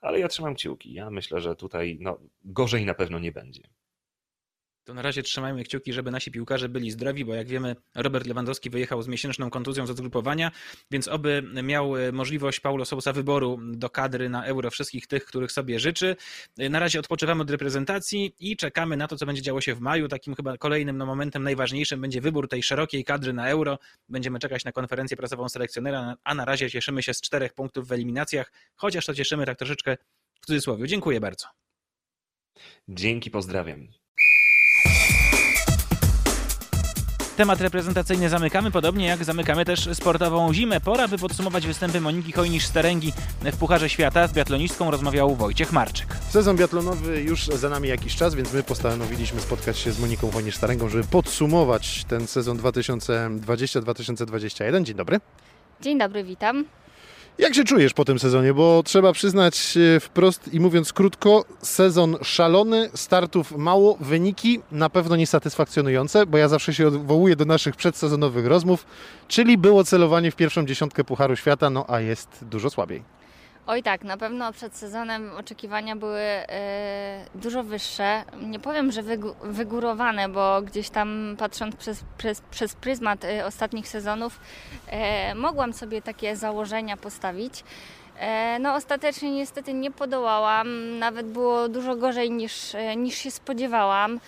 ale 0.00 0.20
ja 0.20 0.28
trzymam 0.28 0.54
kciuki. 0.54 0.92
Ja 0.92 1.10
myślę, 1.10 1.40
że 1.40 1.56
tutaj 1.56 1.98
no, 2.00 2.18
gorzej 2.44 2.86
na 2.86 2.94
pewno 2.94 3.18
nie 3.18 3.32
będzie. 3.32 3.62
To 4.84 4.94
na 4.94 5.02
razie 5.02 5.22
trzymajmy 5.22 5.64
kciuki, 5.64 5.92
żeby 5.92 6.10
nasi 6.10 6.30
piłkarze 6.30 6.68
byli 6.68 6.90
zdrowi, 6.90 7.24
bo 7.24 7.34
jak 7.34 7.48
wiemy, 7.48 7.76
Robert 7.94 8.26
Lewandowski 8.26 8.70
wyjechał 8.70 9.02
z 9.02 9.08
miesięczną 9.08 9.50
kontuzją 9.50 9.86
ze 9.86 9.92
zgrupowania, 9.92 10.50
więc 10.90 11.08
oby 11.08 11.42
miał 11.62 11.96
e, 11.96 12.12
możliwość 12.12 12.60
Paulo 12.60 12.84
Sousa 12.84 13.12
wyboru 13.12 13.58
do 13.62 13.90
kadry 13.90 14.28
na 14.28 14.44
euro 14.44 14.70
wszystkich 14.70 15.06
tych, 15.06 15.24
których 15.24 15.52
sobie 15.52 15.80
życzy. 15.80 16.16
E, 16.58 16.68
na 16.68 16.78
razie 16.78 17.00
odpoczywamy 17.00 17.42
od 17.42 17.50
reprezentacji 17.50 18.34
i 18.40 18.56
czekamy 18.56 18.96
na 18.96 19.08
to, 19.08 19.16
co 19.16 19.26
będzie 19.26 19.42
działo 19.42 19.60
się 19.60 19.74
w 19.74 19.80
maju. 19.80 20.08
Takim 20.08 20.34
chyba 20.34 20.58
kolejnym 20.58 20.98
no, 20.98 21.06
momentem 21.06 21.42
najważniejszym 21.42 22.00
będzie 22.00 22.20
wybór 22.20 22.48
tej 22.48 22.62
szerokiej 22.62 23.04
kadry 23.04 23.32
na 23.32 23.48
euro. 23.48 23.78
Będziemy 24.08 24.38
czekać 24.38 24.64
na 24.64 24.72
konferencję 24.72 25.16
prasową 25.16 25.48
selekcjonera, 25.48 26.16
a 26.24 26.34
na 26.34 26.44
razie 26.44 26.70
cieszymy 26.70 27.02
się 27.02 27.14
z 27.14 27.20
czterech 27.20 27.54
punktów 27.54 27.88
w 27.88 27.92
eliminacjach, 27.92 28.52
chociaż 28.76 29.06
to 29.06 29.14
cieszymy 29.14 29.46
tak 29.46 29.58
troszeczkę 29.58 29.96
w 30.40 30.46
cudzysłowie. 30.46 30.86
Dziękuję 30.86 31.20
bardzo. 31.20 31.46
Dzięki, 32.88 33.30
pozdrawiam. 33.30 33.99
Temat 37.40 37.60
reprezentacyjny 37.60 38.28
zamykamy, 38.28 38.70
podobnie 38.70 39.06
jak 39.06 39.24
zamykamy 39.24 39.64
też 39.64 39.88
sportową 39.92 40.54
zimę. 40.54 40.80
Pora, 40.80 41.08
by 41.08 41.18
podsumować 41.18 41.66
występy 41.66 42.00
Moniki 42.00 42.32
Hojnisz-Staręgi 42.32 43.12
w 43.42 43.56
Pucharze 43.56 43.88
Świata. 43.88 44.26
Z 44.26 44.32
biatlonistką 44.32 44.90
rozmawiał 44.90 45.36
Wojciech 45.36 45.72
Marczyk. 45.72 46.16
Sezon 46.28 46.56
biatlonowy 46.56 47.20
już 47.20 47.46
za 47.46 47.68
nami 47.68 47.88
jakiś 47.88 48.16
czas, 48.16 48.34
więc 48.34 48.52
my 48.52 48.62
postanowiliśmy 48.62 49.40
spotkać 49.40 49.78
się 49.78 49.92
z 49.92 50.00
Moniką 50.00 50.30
Hojnisz-Staręgą, 50.30 50.88
żeby 50.88 51.04
podsumować 51.04 52.04
ten 52.04 52.26
sezon 52.26 52.58
2020-2021. 52.58 54.82
Dzień 54.82 54.96
dobry. 54.96 55.20
Dzień 55.80 55.98
dobry, 55.98 56.24
witam. 56.24 56.64
Jak 57.40 57.54
się 57.54 57.64
czujesz 57.64 57.92
po 57.94 58.04
tym 58.04 58.18
sezonie? 58.18 58.54
Bo 58.54 58.82
trzeba 58.82 59.12
przyznać 59.12 59.78
wprost 60.00 60.54
i 60.54 60.60
mówiąc 60.60 60.92
krótko, 60.92 61.44
sezon 61.62 62.16
szalony, 62.22 62.90
startów 62.94 63.52
mało, 63.56 63.96
wyniki 64.00 64.60
na 64.72 64.90
pewno 64.90 65.16
niesatysfakcjonujące, 65.16 66.26
bo 66.26 66.38
ja 66.38 66.48
zawsze 66.48 66.74
się 66.74 66.88
odwołuję 66.88 67.36
do 67.36 67.44
naszych 67.44 67.76
przedsezonowych 67.76 68.46
rozmów, 68.46 68.86
czyli 69.28 69.58
było 69.58 69.84
celowanie 69.84 70.30
w 70.30 70.36
pierwszą 70.36 70.66
dziesiątkę 70.66 71.04
Pucharu 71.04 71.36
Świata, 71.36 71.70
no 71.70 71.84
a 71.88 72.00
jest 72.00 72.28
dużo 72.42 72.70
słabiej. 72.70 73.19
Oj 73.66 73.82
tak, 73.82 74.04
na 74.04 74.16
pewno 74.16 74.52
przed 74.52 74.76
sezonem 74.76 75.30
oczekiwania 75.36 75.96
były 75.96 76.20
e, 76.20 77.24
dużo 77.34 77.62
wyższe. 77.62 78.24
Nie 78.42 78.58
powiem, 78.58 78.92
że 78.92 79.02
wygórowane, 79.42 80.28
bo 80.28 80.62
gdzieś 80.62 80.90
tam 80.90 81.36
patrząc 81.38 81.76
przez, 81.76 82.04
przez, 82.18 82.40
przez 82.40 82.74
pryzmat 82.74 83.24
e, 83.24 83.46
ostatnich 83.46 83.88
sezonów, 83.88 84.40
e, 84.86 85.34
mogłam 85.34 85.72
sobie 85.72 86.02
takie 86.02 86.36
założenia 86.36 86.96
postawić. 86.96 87.64
No 88.60 88.74
ostatecznie 88.74 89.30
niestety 89.30 89.74
nie 89.74 89.90
podołałam, 89.90 90.98
nawet 90.98 91.26
było 91.26 91.68
dużo 91.68 91.96
gorzej 91.96 92.30
niż, 92.30 92.76
niż 92.96 93.14
się 93.14 93.30
spodziewałam. 93.30 94.20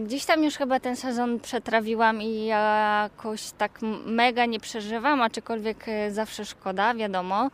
Gdzieś 0.00 0.24
tam 0.24 0.44
już 0.44 0.56
chyba 0.56 0.80
ten 0.80 0.96
sezon 0.96 1.40
przetrawiłam 1.40 2.22
i 2.22 2.44
jakoś 2.44 3.50
tak 3.50 3.78
mega 4.06 4.46
nie 4.46 4.60
przeżywam, 4.60 5.22
aczkolwiek 5.22 5.86
zawsze 6.10 6.44
szkoda, 6.44 6.94
wiadomo. 6.94 7.50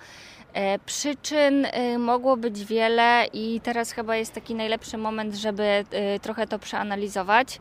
E, 0.56 0.78
przyczyn 0.78 1.66
e, 1.66 1.98
mogło 1.98 2.36
być 2.36 2.64
wiele 2.64 3.26
i 3.32 3.60
teraz 3.60 3.92
chyba 3.92 4.16
jest 4.16 4.32
taki 4.32 4.54
najlepszy 4.54 4.98
moment, 4.98 5.34
żeby 5.34 5.62
e, 5.62 5.84
trochę 6.20 6.46
to 6.46 6.58
przeanalizować, 6.58 7.60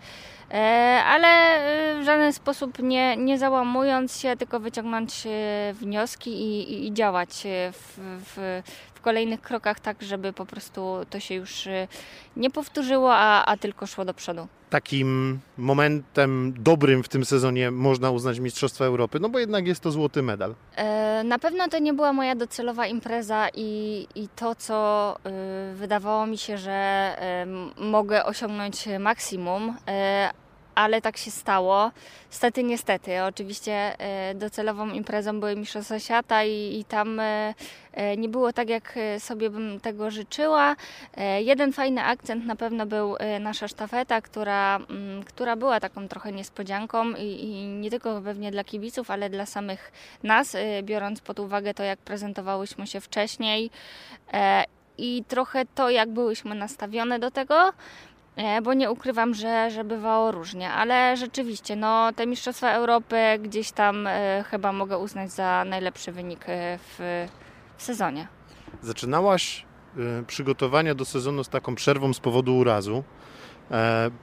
ale 1.05 1.59
w 2.01 2.05
żaden 2.05 2.33
sposób 2.33 2.79
nie, 2.79 3.17
nie 3.17 3.37
załamując 3.37 4.19
się, 4.19 4.35
tylko 4.37 4.59
wyciągnąć 4.59 5.23
wnioski 5.73 6.29
i, 6.29 6.87
i 6.87 6.93
działać 6.93 7.29
w, 7.71 7.97
w 8.25 8.61
kolejnych 9.05 9.41
krokach 9.41 9.79
tak, 9.79 10.01
żeby 10.01 10.33
po 10.33 10.45
prostu 10.45 10.81
to 11.09 11.19
się 11.19 11.35
już 11.35 11.67
nie 12.35 12.49
powtórzyło, 12.49 13.13
a, 13.13 13.45
a 13.45 13.57
tylko 13.57 13.87
szło 13.87 14.05
do 14.05 14.13
przodu 14.13 14.47
takim 14.75 15.39
momentem 15.57 16.53
dobrym 16.57 17.03
w 17.03 17.09
tym 17.09 17.25
sezonie 17.25 17.71
można 17.71 18.11
uznać 18.11 18.39
Mistrzostwa 18.39 18.85
Europy? 18.85 19.19
No 19.19 19.29
bo 19.29 19.39
jednak 19.39 19.67
jest 19.67 19.81
to 19.81 19.91
złoty 19.91 20.21
medal. 20.21 20.55
E, 20.75 21.23
na 21.23 21.39
pewno 21.39 21.67
to 21.67 21.79
nie 21.79 21.93
była 21.93 22.13
moja 22.13 22.35
docelowa 22.35 22.87
impreza 22.87 23.47
i, 23.53 24.07
i 24.15 24.27
to, 24.35 24.55
co 24.55 24.75
e, 25.23 25.73
wydawało 25.75 26.25
mi 26.25 26.37
się, 26.37 26.57
że 26.57 26.71
e, 26.71 27.45
mogę 27.77 28.25
osiągnąć 28.25 28.85
maksimum, 28.99 29.75
ale 30.75 31.01
tak 31.01 31.17
się 31.17 31.31
stało. 31.31 31.91
Stety, 32.29 32.63
niestety. 32.63 33.23
Oczywiście 33.23 33.99
e, 33.99 34.35
docelową 34.35 34.89
imprezą 34.89 35.39
były 35.39 35.55
Mistrzostwa 35.55 35.99
Świata 35.99 36.43
i, 36.43 36.79
i 36.79 36.85
tam 36.85 37.19
e, 37.19 37.53
e, 37.93 38.17
nie 38.17 38.29
było 38.29 38.53
tak, 38.53 38.69
jak 38.69 38.99
sobie 39.19 39.49
bym 39.49 39.79
tego 39.79 40.11
życzyła. 40.11 40.75
Jeden 41.39 41.73
fajny 41.73 42.03
akcent 42.03 42.45
na 42.45 42.55
pewno 42.55 42.85
był 42.85 43.15
nasza 43.39 43.67
sztafeta, 43.67 44.21
która, 44.21 44.75
mm, 44.75 45.23
która 45.23 45.55
była 45.55 45.79
taką 45.79 46.07
trochę 46.07 46.31
niespodzianką 46.31 47.11
i, 47.11 47.43
i 47.43 47.67
nie 47.67 47.89
tylko 47.89 48.21
pewnie 48.21 48.51
dla 48.51 48.63
kibiców, 48.63 49.11
ale 49.11 49.29
dla 49.29 49.45
samych 49.45 49.91
nas, 50.23 50.57
biorąc 50.83 51.21
pod 51.21 51.39
uwagę 51.39 51.73
to, 51.73 51.83
jak 51.83 51.99
prezentowałyśmy 51.99 52.87
się 52.87 53.01
wcześniej 53.01 53.71
i 54.97 55.23
trochę 55.27 55.65
to, 55.75 55.89
jak 55.89 56.09
byłyśmy 56.09 56.55
nastawione 56.55 57.19
do 57.19 57.31
tego. 57.31 57.73
E, 58.35 58.61
bo 58.61 58.73
nie 58.73 58.91
ukrywam, 58.91 59.33
że, 59.33 59.71
że 59.71 59.83
bywało 59.83 60.31
różnie, 60.31 60.71
ale 60.71 61.17
rzeczywiście, 61.17 61.75
no 61.75 62.13
te 62.15 62.27
Mistrzostwa 62.27 62.71
Europy 62.71 63.15
gdzieś 63.43 63.71
tam 63.71 64.07
e, 64.07 64.43
chyba 64.47 64.71
mogę 64.71 64.97
uznać 64.97 65.31
za 65.31 65.65
najlepszy 65.65 66.11
wynik 66.11 66.45
e, 66.47 66.77
w, 66.77 67.27
w 67.77 67.83
sezonie. 67.83 68.27
Zaczynałaś 68.81 69.65
przygotowania 70.27 70.95
do 70.95 71.05
sezonu 71.05 71.43
z 71.43 71.49
taką 71.49 71.75
przerwą 71.75 72.13
z 72.13 72.19
powodu 72.19 72.57
urazu. 72.57 73.03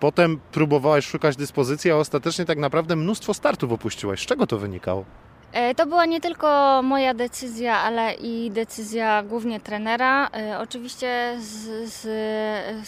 Potem 0.00 0.40
próbowałaś 0.52 1.06
szukać 1.06 1.36
dyspozycji, 1.36 1.90
a 1.90 1.96
ostatecznie 1.96 2.44
tak 2.44 2.58
naprawdę 2.58 2.96
mnóstwo 2.96 3.34
startów 3.34 3.72
opuściłaś. 3.72 4.22
Z 4.22 4.26
czego 4.26 4.46
to 4.46 4.58
wynikało? 4.58 5.04
E, 5.52 5.74
To 5.74 5.86
była 5.86 6.06
nie 6.06 6.20
tylko 6.20 6.80
moja 6.84 7.14
decyzja, 7.14 7.78
ale 7.78 8.14
i 8.14 8.50
decyzja 8.50 9.22
głównie 9.22 9.60
trenera. 9.60 10.28
E, 10.36 10.58
Oczywiście 10.58 11.34
z, 11.38 11.88
z, 11.92 12.00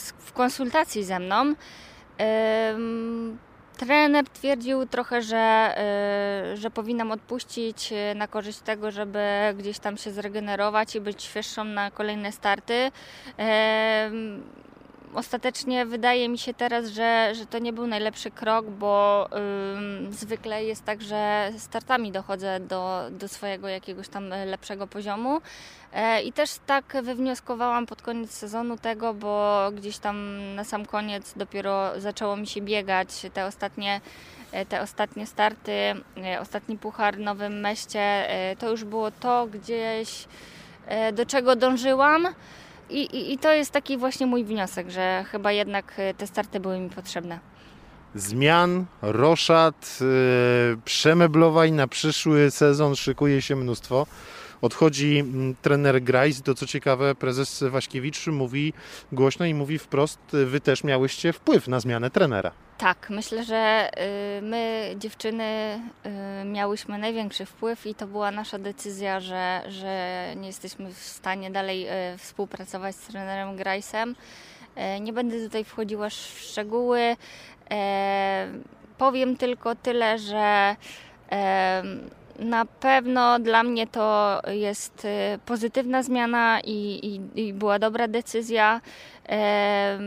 z, 0.01 0.11
w 0.19 0.33
konsultacji 0.33 1.05
ze 1.05 1.19
mną. 1.19 1.55
Em, 2.19 3.39
Trener 3.77 4.25
twierdził 4.29 4.87
trochę, 4.87 5.23
że, 5.23 5.37
e, 5.77 6.57
że 6.57 6.71
powinnam 6.71 7.13
odpuścić 7.13 7.93
e, 7.93 8.15
na 8.15 8.29
korzyść 8.29 8.59
tego, 8.59 8.91
żeby 8.91 9.21
gdzieś 9.59 9.79
tam 9.79 9.97
się 9.97 10.11
zregenerować 10.11 10.97
i 10.97 11.01
być 11.01 11.23
świeższą 11.23 11.65
na 11.65 11.91
kolejne 11.91 12.33
starty. 12.33 12.91
Ostatecznie 15.15 15.87
wydaje 15.87 16.29
mi 16.29 16.39
się 16.39 16.55
teraz, 16.55 16.87
że, 16.89 17.33
że 17.35 17.47
to 17.47 17.59
nie 17.59 17.73
był 17.73 17.87
najlepszy 17.87 18.31
krok, 18.31 18.67
bo 18.67 19.29
ym, 19.77 20.13
zwykle 20.13 20.65
jest 20.65 20.85
tak, 20.85 21.03
że 21.03 21.53
startami 21.59 22.13
dochodzę 22.13 22.61
do, 22.61 23.01
do 23.11 23.29
swojego 23.29 23.69
jakiegoś 23.69 24.09
tam 24.09 24.29
lepszego 24.29 24.87
poziomu. 24.87 25.41
E, 25.93 26.23
I 26.23 26.33
też 26.33 26.51
tak 26.67 26.97
wywnioskowałam 27.03 27.87
pod 27.87 28.03
koniec 28.03 28.31
sezonu 28.31 28.77
tego, 28.79 29.15
bo 29.15 29.61
gdzieś 29.73 29.99
tam 29.99 30.39
na 30.55 30.65
sam 30.65 30.87
koniec 30.87 31.33
dopiero 31.37 32.01
zaczęło 32.01 32.37
mi 32.37 32.47
się 32.47 32.61
biegać 32.61 33.09
te 33.35 33.47
ostatnie, 33.47 34.01
e, 34.53 34.67
te 34.67 34.81
ostatnie 34.83 35.27
starty, 35.27 35.73
e, 35.73 36.41
ostatni 36.41 36.79
puchar 36.79 37.17
w 37.17 37.21
Nowym 37.21 37.61
Meście. 37.61 38.01
e, 38.01 38.57
To 38.57 38.71
już 38.71 38.85
było 38.85 39.11
to 39.11 39.47
gdzieś, 39.47 40.25
e, 40.87 41.13
do 41.13 41.27
czego 41.27 41.57
dążyłam. 41.57 42.29
I, 42.91 43.03
i, 43.03 43.33
I 43.33 43.39
to 43.39 43.53
jest 43.53 43.71
taki 43.71 43.99
właśnie 43.99 44.27
mój 44.27 44.45
wniosek, 44.45 44.91
że 44.91 45.25
chyba 45.31 45.53
jednak 45.53 45.93
e, 45.97 46.15
te 46.15 46.27
starty 46.27 46.61
były 46.61 46.81
mi 46.81 46.91
potrzebne. 46.91 47.39
Zmian, 48.15 48.85
roszad, 49.03 49.99
y, 50.01 50.77
przemeblowań 50.85 51.73
na 51.73 51.89
przyszły 51.89 52.51
sezon 52.51 52.97
szykuje 52.97 53.43
się 53.43 53.57
mnóstwo. 53.57 54.07
Odchodzi 54.65 55.19
mm, 55.19 55.55
trener 55.63 56.03
Grajs, 56.03 56.43
to 56.43 56.55
co 56.55 56.67
ciekawe 56.67 57.15
prezes 57.15 57.65
Waśkiewicz 57.71 58.27
mówi 58.27 58.73
głośno 59.13 59.47
i 59.47 59.55
mówi 59.55 59.79
wprost, 59.79 60.21
wy 60.33 60.61
też 60.61 60.85
miałyście 60.85 61.33
wpływ 61.33 61.69
na 61.69 61.81
zmianę 61.81 62.11
trenera. 62.11 62.53
Tak, 62.79 63.11
myślę, 63.11 63.45
że 63.45 63.91
y, 64.39 64.43
my, 64.43 64.95
dziewczyny, 64.99 65.81
y, 66.43 66.45
miałyśmy 66.45 66.99
największy 66.99 67.47
wpływ 67.47 67.87
i 67.87 67.95
to 67.95 68.07
była 68.07 68.31
nasza 68.31 68.59
decyzja, 68.59 69.21
że, 69.21 69.63
że 69.69 70.25
nie 70.37 70.47
jesteśmy 70.47 70.93
w 70.93 70.99
stanie 70.99 71.51
dalej 71.51 71.87
y, 71.89 72.19
współpracować 72.19 72.97
z 72.97 73.07
trenerem 73.07 73.57
Grajsem. 73.57 74.17
Nie 75.01 75.13
będę 75.13 75.45
tutaj 75.45 75.65
wchodziła 75.65 76.09
w 76.09 76.41
szczegóły. 76.41 77.17
Powiem 78.99 79.37
tylko 79.37 79.75
tyle, 79.75 80.19
że 80.19 80.77
na 82.39 82.65
pewno 82.65 83.39
dla 83.39 83.63
mnie 83.63 83.87
to 83.87 84.41
jest 84.49 85.05
y, 85.05 85.39
pozytywna 85.47 86.03
zmiana 86.03 86.61
i, 86.65 87.01
i, 87.37 87.41
i 87.41 87.53
była 87.53 87.79
dobra 87.79 88.09
decyzja. 88.09 88.81
E, 89.29 89.99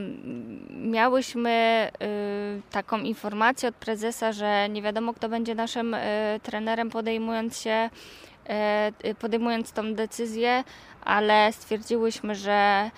Miałyśmy 0.69 1.87
y, 2.59 2.71
taką 2.71 2.99
informację 2.99 3.69
od 3.69 3.75
prezesa, 3.75 4.31
że 4.31 4.69
nie 4.69 4.81
wiadomo, 4.81 5.13
kto 5.13 5.29
będzie 5.29 5.55
naszym 5.55 5.93
y, 5.93 5.99
trenerem 6.43 6.89
podejmując 6.89 7.59
się, 7.61 7.89
e, 8.49 8.91
podejmując 9.19 9.71
tą 9.71 9.93
decyzję, 9.93 10.63
ale 11.07 11.53
stwierdziłyśmy, 11.53 12.35
że, 12.35 12.51
e, 12.51 12.91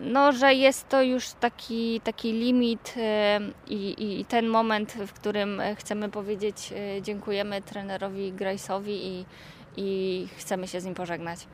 no, 0.00 0.32
że 0.32 0.54
jest 0.54 0.88
to 0.88 1.02
już 1.02 1.28
taki, 1.30 2.00
taki 2.00 2.32
limit 2.32 2.94
e, 2.96 3.40
i, 3.68 4.18
i 4.20 4.24
ten 4.24 4.48
moment, 4.48 4.92
w 4.92 5.12
którym 5.12 5.62
chcemy 5.76 6.08
powiedzieć 6.08 6.72
e, 6.72 7.02
dziękujemy 7.02 7.62
trenerowi 7.62 8.32
Grajsowi 8.32 9.06
i, 9.06 9.24
i 9.76 10.28
chcemy 10.36 10.68
się 10.68 10.80
z 10.80 10.84
nim 10.84 10.94
pożegnać. 10.94 11.46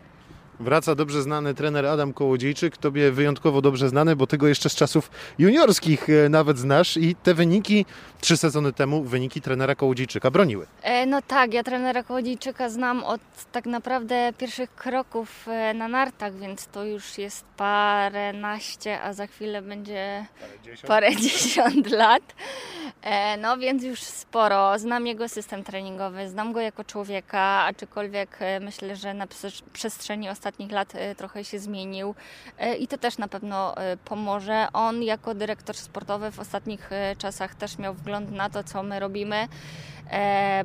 Wraca 0.61 0.95
dobrze 0.95 1.23
znany 1.23 1.55
trener 1.55 1.87
Adam 1.87 2.13
Kołodziejczyk, 2.13 2.77
tobie 2.77 3.11
wyjątkowo 3.13 3.61
dobrze 3.63 3.89
znany, 3.89 4.17
bo 4.17 4.27
ty 4.27 4.39
go 4.39 4.49
jeszcze 4.49 4.69
z 4.71 4.75
czasów 4.75 5.11
juniorskich 5.39 6.07
e, 6.11 6.29
nawet 6.29 6.59
znasz 6.59 6.97
i 6.97 7.15
te 7.15 7.35
wyniki 7.35 7.87
trzy 8.21 8.37
sezony 8.37 8.73
temu, 8.73 9.03
wyniki 9.05 9.41
trenera 9.41 9.75
Kołodziejczyka 9.75 10.31
broniły. 10.31 10.67
E, 10.83 11.07
No 11.07 11.23
tak, 11.23 11.55
ja 11.55 11.63
trenera 11.63 12.03
Kołodziejczyka 12.03 12.69
znam 12.69 13.05
od 13.05 13.21
tak 13.53 13.67
naprawdę 13.67 14.33
pierwszych 14.39 14.75
kroków 14.75 15.49
e, 15.49 15.75
na 15.75 15.89
nartach, 15.89 16.35
więc 16.35 16.67
to 16.67 16.85
już 16.85 17.19
jest 17.19 17.45
paręnaście, 17.57 19.01
a 19.03 19.13
za 19.13 19.27
chwilę 19.27 19.63
będzie 19.63 20.27
parę 20.87 21.17
dziesiąt 21.17 21.91
lat. 22.03 22.23
E, 23.03 23.37
No 23.37 23.59
więc 23.59 23.83
już 23.85 24.01
sporo. 24.01 24.79
Znam 24.79 25.07
jego 25.07 25.29
system 25.29 25.65
treningowy, 25.65 26.29
znam 26.29 26.53
go 26.53 26.61
jako 26.61 26.85
człowieka, 26.85 27.41
aczkolwiek 27.41 28.37
e, 28.41 28.61
myślę, 28.61 28.97
że 28.97 29.15
na 29.15 29.27
przes- 29.27 29.63
przestrzeni 29.73 30.29
ostatnich 30.29 30.50
lat 30.71 30.95
e, 30.95 31.15
trochę 31.15 31.45
się 31.45 31.59
zmienił 31.59 32.15
E, 32.59 32.77
i 32.77 32.89
to 32.89 32.99
też 32.99 33.19
na 33.19 33.29
pewno 33.29 33.77
e, 33.77 33.97
pomoże. 33.97 34.69
On 34.73 35.03
jako 35.03 35.35
dyrektor 35.35 35.77
sportowy 35.77 36.31
w 36.31 36.41
ostatnich 36.41 36.91
czasach 37.19 37.55
też 37.55 37.79
miał 37.79 37.95
wgląd 37.95 38.33
na 38.33 38.51
to, 38.51 38.65
co 38.65 38.83
my 38.83 39.01
robimy 39.01 39.49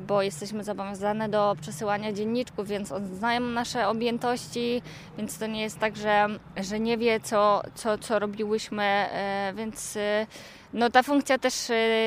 bo 0.06 0.22
jesteśmy 0.22 0.64
zobowiązane 0.64 1.28
do 1.28 1.56
przesyłania 1.60 2.12
dzienniczków, 2.12 2.68
więc 2.68 2.92
on 2.92 3.16
zna 3.16 3.40
nasze 3.40 3.88
objętości, 3.88 4.82
więc 5.18 5.38
to 5.38 5.46
nie 5.46 5.62
jest 5.62 5.78
tak, 5.78 5.96
że, 5.96 6.26
że 6.56 6.80
nie 6.80 6.98
wie, 6.98 7.20
co, 7.20 7.62
co, 7.74 7.98
co 7.98 8.18
robiłyśmy, 8.18 9.06
więc 9.54 9.98
no, 10.72 10.90
ta 10.90 11.02
funkcja 11.02 11.38
też 11.38 11.54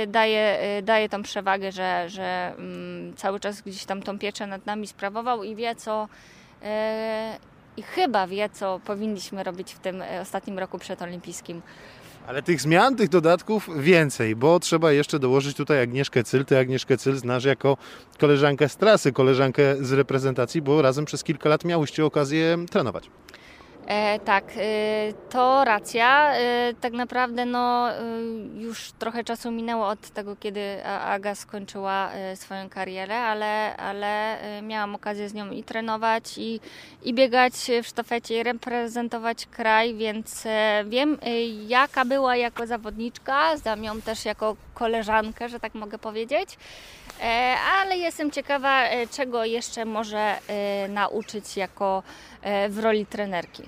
daje, 0.07 0.59
daje 0.83 1.09
tą 1.09 1.23
przewagę, 1.23 1.71
że, 1.71 2.09
że 2.09 2.53
mm, 2.57 3.15
cały 3.15 3.39
czas 3.39 3.61
gdzieś 3.61 3.85
tam 3.85 4.01
tą 4.01 4.19
pieczę 4.19 4.47
nad 4.47 4.65
nami 4.65 4.87
sprawował 4.87 5.43
i 5.43 5.55
wie, 5.55 5.75
co 5.75 6.07
i 7.79 7.81
chyba 7.81 8.27
wie, 8.27 8.49
co 8.49 8.79
powinniśmy 8.85 9.43
robić 9.43 9.73
w 9.73 9.79
tym 9.79 10.01
e, 10.01 10.21
ostatnim 10.21 10.59
roku 10.59 10.79
przedolimpijskim. 10.79 11.61
Ale 12.27 12.41
tych 12.43 12.61
zmian, 12.61 12.95
tych 12.95 13.09
dodatków 13.09 13.69
więcej, 13.79 14.35
bo 14.35 14.59
trzeba 14.59 14.91
jeszcze 14.91 15.19
dołożyć 15.19 15.57
tutaj 15.57 15.81
Agnieszkę 15.81 16.23
Cyl. 16.23 16.45
Ty 16.45 16.57
Agnieszkę 16.57 16.97
Cyl 16.97 17.15
znasz 17.15 17.45
jako 17.45 17.77
koleżankę 18.17 18.69
z 18.69 18.77
trasy, 18.77 19.11
koleżankę 19.11 19.75
z 19.85 19.91
reprezentacji, 19.91 20.61
bo 20.61 20.81
razem 20.81 21.05
przez 21.05 21.23
kilka 21.23 21.49
lat 21.49 21.65
miałyście 21.65 22.05
okazję 22.05 22.57
trenować. 22.71 23.09
E, 23.89 24.19
tak, 24.19 24.43
e, 24.57 25.13
to 25.29 25.65
racja. 25.65 26.33
E, 26.33 26.73
tak 26.81 26.93
naprawdę 26.93 27.45
no, 27.45 27.91
e, 27.91 28.01
już 28.57 28.91
trochę 28.91 29.23
czasu 29.23 29.51
minęło 29.51 29.87
od 29.87 30.09
tego, 30.09 30.35
kiedy 30.35 30.85
Aga 30.85 31.35
skończyła 31.35 32.11
e, 32.11 32.35
swoją 32.35 32.69
karierę, 32.69 33.17
ale, 33.17 33.77
ale 33.77 34.41
e, 34.41 34.61
miałam 34.61 34.95
okazję 34.95 35.29
z 35.29 35.33
nią 35.33 35.51
i 35.51 35.63
trenować, 35.63 36.37
i, 36.37 36.59
i 37.03 37.13
biegać 37.13 37.53
w 37.83 37.87
sztafecie, 37.87 38.39
i 38.39 38.43
reprezentować 38.43 39.45
kraj, 39.45 39.95
więc 39.95 40.47
wiem, 40.85 41.17
jaka 41.67 42.05
była 42.05 42.35
jako 42.35 42.67
zawodniczka, 42.67 43.57
znam 43.57 43.83
ją 43.83 44.01
też 44.01 44.25
jako 44.25 44.55
koleżankę, 44.73 45.49
że 45.49 45.59
tak 45.59 45.73
mogę 45.73 45.97
powiedzieć. 45.97 46.57
Ale 47.81 47.97
jestem 47.97 48.31
ciekawa, 48.31 48.83
czego 49.11 49.45
jeszcze 49.45 49.85
może 49.85 50.35
nauczyć 50.89 51.57
jako 51.57 52.03
w 52.69 52.79
roli 52.83 53.05
trenerki. 53.05 53.63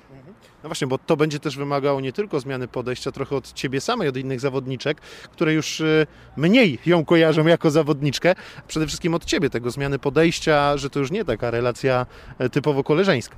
No 0.63 0.69
właśnie, 0.69 0.87
bo 0.87 0.97
to 0.97 1.17
będzie 1.17 1.39
też 1.39 1.57
wymagało 1.57 2.01
nie 2.01 2.13
tylko 2.13 2.39
zmiany 2.39 2.67
podejścia, 2.67 3.11
trochę 3.11 3.35
od 3.35 3.53
ciebie 3.53 3.81
samej, 3.81 4.07
od 4.07 4.17
innych 4.17 4.39
zawodniczek, 4.39 5.01
które 5.31 5.53
już 5.53 5.79
y, 5.79 6.07
mniej 6.37 6.79
ją 6.85 7.05
kojarzą 7.05 7.45
jako 7.47 7.71
zawodniczkę. 7.71 8.35
Przede 8.67 8.87
wszystkim 8.87 9.13
od 9.13 9.25
ciebie, 9.25 9.49
tego 9.49 9.71
zmiany 9.71 9.99
podejścia, 9.99 10.77
że 10.77 10.89
to 10.89 10.99
już 10.99 11.11
nie 11.11 11.25
taka 11.25 11.51
relacja 11.51 12.05
e, 12.39 12.49
typowo 12.49 12.83
koleżeńska. 12.83 13.35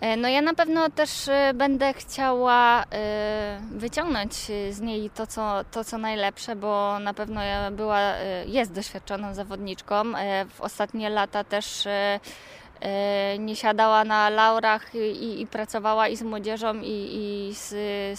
E, 0.00 0.16
No 0.16 0.28
ja 0.28 0.42
na 0.42 0.54
pewno 0.54 0.90
też 0.90 1.28
e, 1.28 1.52
będę 1.54 1.94
chciała 1.94 2.84
e, 2.92 3.60
wyciągnąć 3.72 4.32
e, 4.50 4.72
z 4.72 4.80
niej 4.80 5.10
to 5.10 5.26
co, 5.26 5.64
to, 5.70 5.84
co 5.84 5.98
najlepsze, 5.98 6.56
bo 6.56 6.98
na 6.98 7.14
pewno 7.14 7.42
ja 7.42 7.70
była, 7.70 7.98
e, 8.00 8.44
jest 8.46 8.72
doświadczoną 8.72 9.34
zawodniczką. 9.34 10.16
E, 10.16 10.44
W 10.44 10.60
ostatnie 10.60 11.10
lata 11.10 11.44
też 11.44 11.86
e, 11.86 11.90
e, 11.90 12.20
nie 13.38 13.56
siadała 13.56 14.04
na 14.04 14.30
laurach 14.30 14.94
i, 14.94 15.40
i 15.40 15.46
pracowała 15.46 16.08
i 16.08 16.16
z 16.16 16.22
młodzieżą, 16.22 16.80
i, 16.82 17.08
i 17.12 17.54
z, 17.54 17.68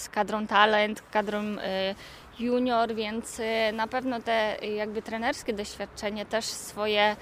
z 0.01 0.09
kadrą 0.09 0.47
talent, 0.47 1.03
kadrą 1.11 1.39
e, 1.39 1.95
junior, 2.39 2.95
więc 2.95 3.39
e, 3.39 3.71
na 3.71 3.87
pewno 3.87 4.21
te 4.21 4.61
e, 4.61 4.67
jakby 4.67 5.01
trenerskie 5.01 5.53
doświadczenie 5.53 6.25
też 6.25 6.45
swoje 6.45 7.15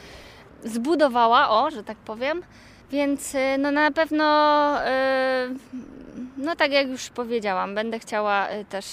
zbudowała, 0.64 1.50
o, 1.50 1.72
że 1.72 1.84
tak 1.84 1.98
powiem. 1.98 2.44
Więc 2.92 3.34
no 3.60 3.72
na 3.72 3.92
pewno, 3.92 4.26
no 6.38 6.56
tak 6.56 6.72
jak 6.72 6.88
już 6.88 7.10
powiedziałam, 7.10 7.76
będę 7.76 8.00
chciała 8.00 8.48
też 8.70 8.86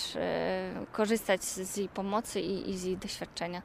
korzystać 0.92 1.44
z 1.44 1.76
jej 1.76 1.88
pomocy 1.88 2.40
i, 2.40 2.70
i 2.70 2.78
z 2.78 2.84
jej 2.84 2.96
doświadczenia. 2.96 3.62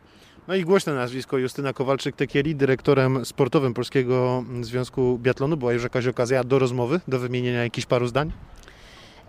No 0.47 0.55
i 0.55 0.63
głośne 0.63 0.93
nazwisko 0.93 1.37
Justyna 1.37 1.73
Kowalczyk-Tekieli, 1.73 2.55
dyrektorem 2.55 3.25
sportowym 3.25 3.73
Polskiego 3.73 4.43
Związku 4.61 5.17
Biatlonu. 5.21 5.57
Była 5.57 5.73
już 5.73 5.83
jakaś 5.83 6.07
okazja 6.07 6.43
do 6.43 6.59
rozmowy, 6.59 6.99
do 7.07 7.19
wymienienia 7.19 7.63
jakichś 7.63 7.87
paru 7.87 8.07
zdań? 8.07 8.31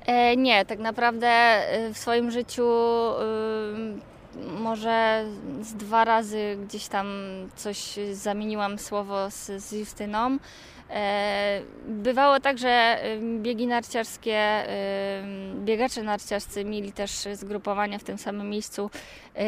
E, 0.06 0.36
nie, 0.36 0.64
tak 0.64 0.78
naprawdę 0.78 1.60
y, 1.88 1.94
w 1.94 1.98
swoim 1.98 2.30
życiu 2.30 2.62
y, 2.62 4.60
może 4.60 5.24
z 5.62 5.74
dwa 5.74 6.04
razy 6.04 6.58
gdzieś 6.66 6.88
tam 6.88 7.06
coś 7.56 7.98
zamieniłam 8.12 8.78
słowo 8.78 9.30
z, 9.30 9.50
z 9.64 9.72
Justyną. 9.72 10.38
E, 10.91 11.61
Bywało 11.89 12.41
tak, 12.41 12.59
że 12.59 12.99
biegi 13.43 13.66
narciarskie, 13.66 14.64
biegacze 15.55 16.03
narciarscy 16.03 16.64
mieli 16.64 16.93
też 16.93 17.11
zgrupowania 17.32 17.99
w 17.99 18.05
tym 18.05 18.18
samym 18.18 18.51
miejscu 18.51 18.91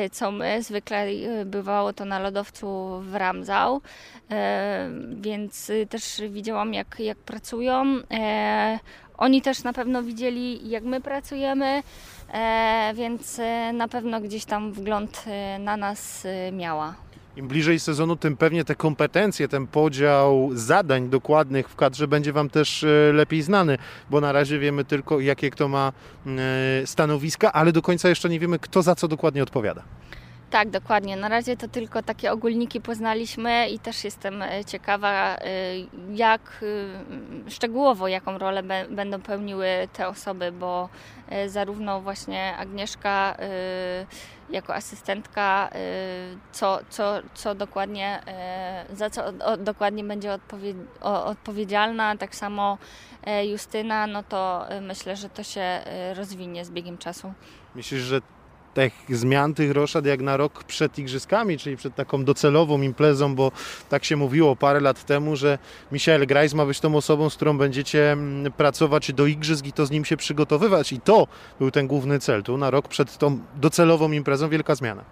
y, 0.07 0.11
co 0.11 0.30
my. 0.30 0.62
Zwykle 0.62 1.07
y, 1.09 1.45
bywało 1.45 1.93
to 1.93 2.05
na 2.05 2.18
lodowcu 2.18 3.01
w 3.01 3.14
Ramzał, 3.14 3.80
E, 4.30 4.91
więc 5.20 5.70
też 5.88 6.20
widziałam 6.28 6.74
jak, 6.74 6.97
jak 7.01 7.18
pracują. 7.18 7.84
E, 8.11 8.78
Oni 9.18 9.43
też 9.43 9.62
na 9.64 9.72
pewno 9.72 10.03
widzieli, 10.03 10.70
jak 10.70 10.84
my 10.84 11.01
pracujemy, 11.01 11.82
e, 12.32 12.93
więc 12.95 13.38
e, 13.38 13.72
na 13.72 13.88
pewno 13.88 14.20
gdzieś 14.20 14.45
tam 14.45 14.72
wgląd 14.72 15.24
e, 15.26 15.59
na 15.59 15.76
nas 15.76 16.26
e, 16.26 16.53
miała. 16.53 16.95
Im 17.37 17.49
bliżej 17.49 17.81
sezonu, 17.81 18.16
tym 18.16 18.37
pewnie 18.37 18.64
te 18.64 18.74
kompetencje, 18.74 19.49
ten 19.49 19.66
podział 19.66 20.51
zadań 20.53 21.09
dokładnych 21.09 21.68
w 21.68 21.76
kadrze 21.76 22.09
będzie 22.09 22.33
Wam 22.33 22.51
też 22.51 22.85
e, 22.85 23.12
lepiej 23.12 23.43
znany, 23.43 23.78
bo 24.11 24.20
na 24.20 24.33
razie 24.33 24.59
wiemy 24.59 24.85
tylko, 24.85 25.20
jakie 25.20 25.51
kto 25.51 25.68
ma 25.68 25.93
e, 26.26 26.87
stanowiska, 26.87 27.53
ale 27.53 27.72
do 27.72 27.83
końca 27.83 28.09
jeszcze 28.09 28.28
nie 28.28 28.41
wiemy, 28.41 28.59
kto 28.59 28.83
za 28.83 28.95
co 28.95 29.09
dokładnie 29.09 29.43
odpowiada. 29.43 29.83
Tak, 30.51 30.70
dokładnie. 30.70 31.16
Na 31.16 31.28
razie 31.28 31.57
to 31.57 31.68
tylko 31.68 32.03
takie 32.03 32.33
ogólniki 32.33 32.81
poznaliśmy 32.81 33.68
i 33.68 33.78
też 33.78 34.05
jestem 34.05 34.43
e, 34.43 34.64
ciekawa, 34.64 35.37
jak 36.14 36.64
szczegółowo 37.49 38.09
jaką 38.09 38.39
rolę 38.39 38.62
będą 38.91 39.20
pełniły 39.20 39.66
te 39.93 40.09
osoby, 40.09 40.53
bo 40.53 40.89
zarówno 41.47 42.01
właśnie 42.01 42.57
Agnieszka 42.57 43.37
e, 43.39 44.07
jako 44.51 44.74
asystentka, 44.74 45.70
e, 45.72 45.78
co, 46.53 46.78
co, 46.90 47.14
co 47.34 47.55
dokładnie, 47.55 48.22
e, 48.26 48.86
za 48.92 49.11
co 49.11 49.22
dokładnie 49.59 50.05
będzie 50.05 50.38
odpowiedzialna, 51.03 52.16
tak 52.16 52.34
samo 52.34 52.78
e, 53.24 53.46
Justyna, 53.46 54.07
no 54.07 54.22
to 54.22 54.66
myślę, 54.80 55.16
że 55.16 55.28
to 55.28 55.42
się 55.42 55.80
rozwinie 56.14 56.64
z 56.64 56.70
biegiem 56.70 56.98
czasu. 56.98 57.32
Myślisz, 57.74 58.01
że 58.01 58.20
tych 58.74 58.92
zmian, 59.08 59.54
tych 59.54 59.72
roszad 59.72 60.06
jak 60.06 60.20
na 60.20 60.36
rok 60.36 60.64
przed 60.64 60.98
igrzyskami, 60.98 61.58
czyli 61.58 61.76
przed 61.76 61.94
taką 61.94 62.24
docelową 62.24 62.82
imprezą, 62.82 63.34
bo 63.34 63.52
tak 63.88 64.04
się 64.04 64.16
mówiło 64.16 64.56
parę 64.56 64.80
lat 64.80 65.04
temu, 65.04 65.36
że 65.36 65.58
Michael 65.92 66.26
Grajs 66.26 66.54
ma 66.54 66.66
być 66.66 66.80
tą 66.80 66.96
osobą, 66.96 67.30
z 67.30 67.36
którą 67.36 67.58
będziecie 67.58 68.12
mm, 68.12 68.52
pracować 68.52 69.12
do 69.12 69.26
igrzysk 69.26 69.66
i 69.66 69.72
to 69.72 69.86
z 69.86 69.90
nim 69.90 70.04
się 70.04 70.16
przygotowywać 70.16 70.92
i 70.92 71.00
to 71.00 71.26
był 71.58 71.70
ten 71.70 71.86
główny 71.86 72.18
cel. 72.18 72.42
Tu 72.42 72.56
na 72.56 72.70
rok 72.70 72.88
przed 72.88 73.18
tą 73.18 73.38
docelową 73.56 74.12
imprezą 74.12 74.48
wielka 74.48 74.74
zmiana. 74.74 75.04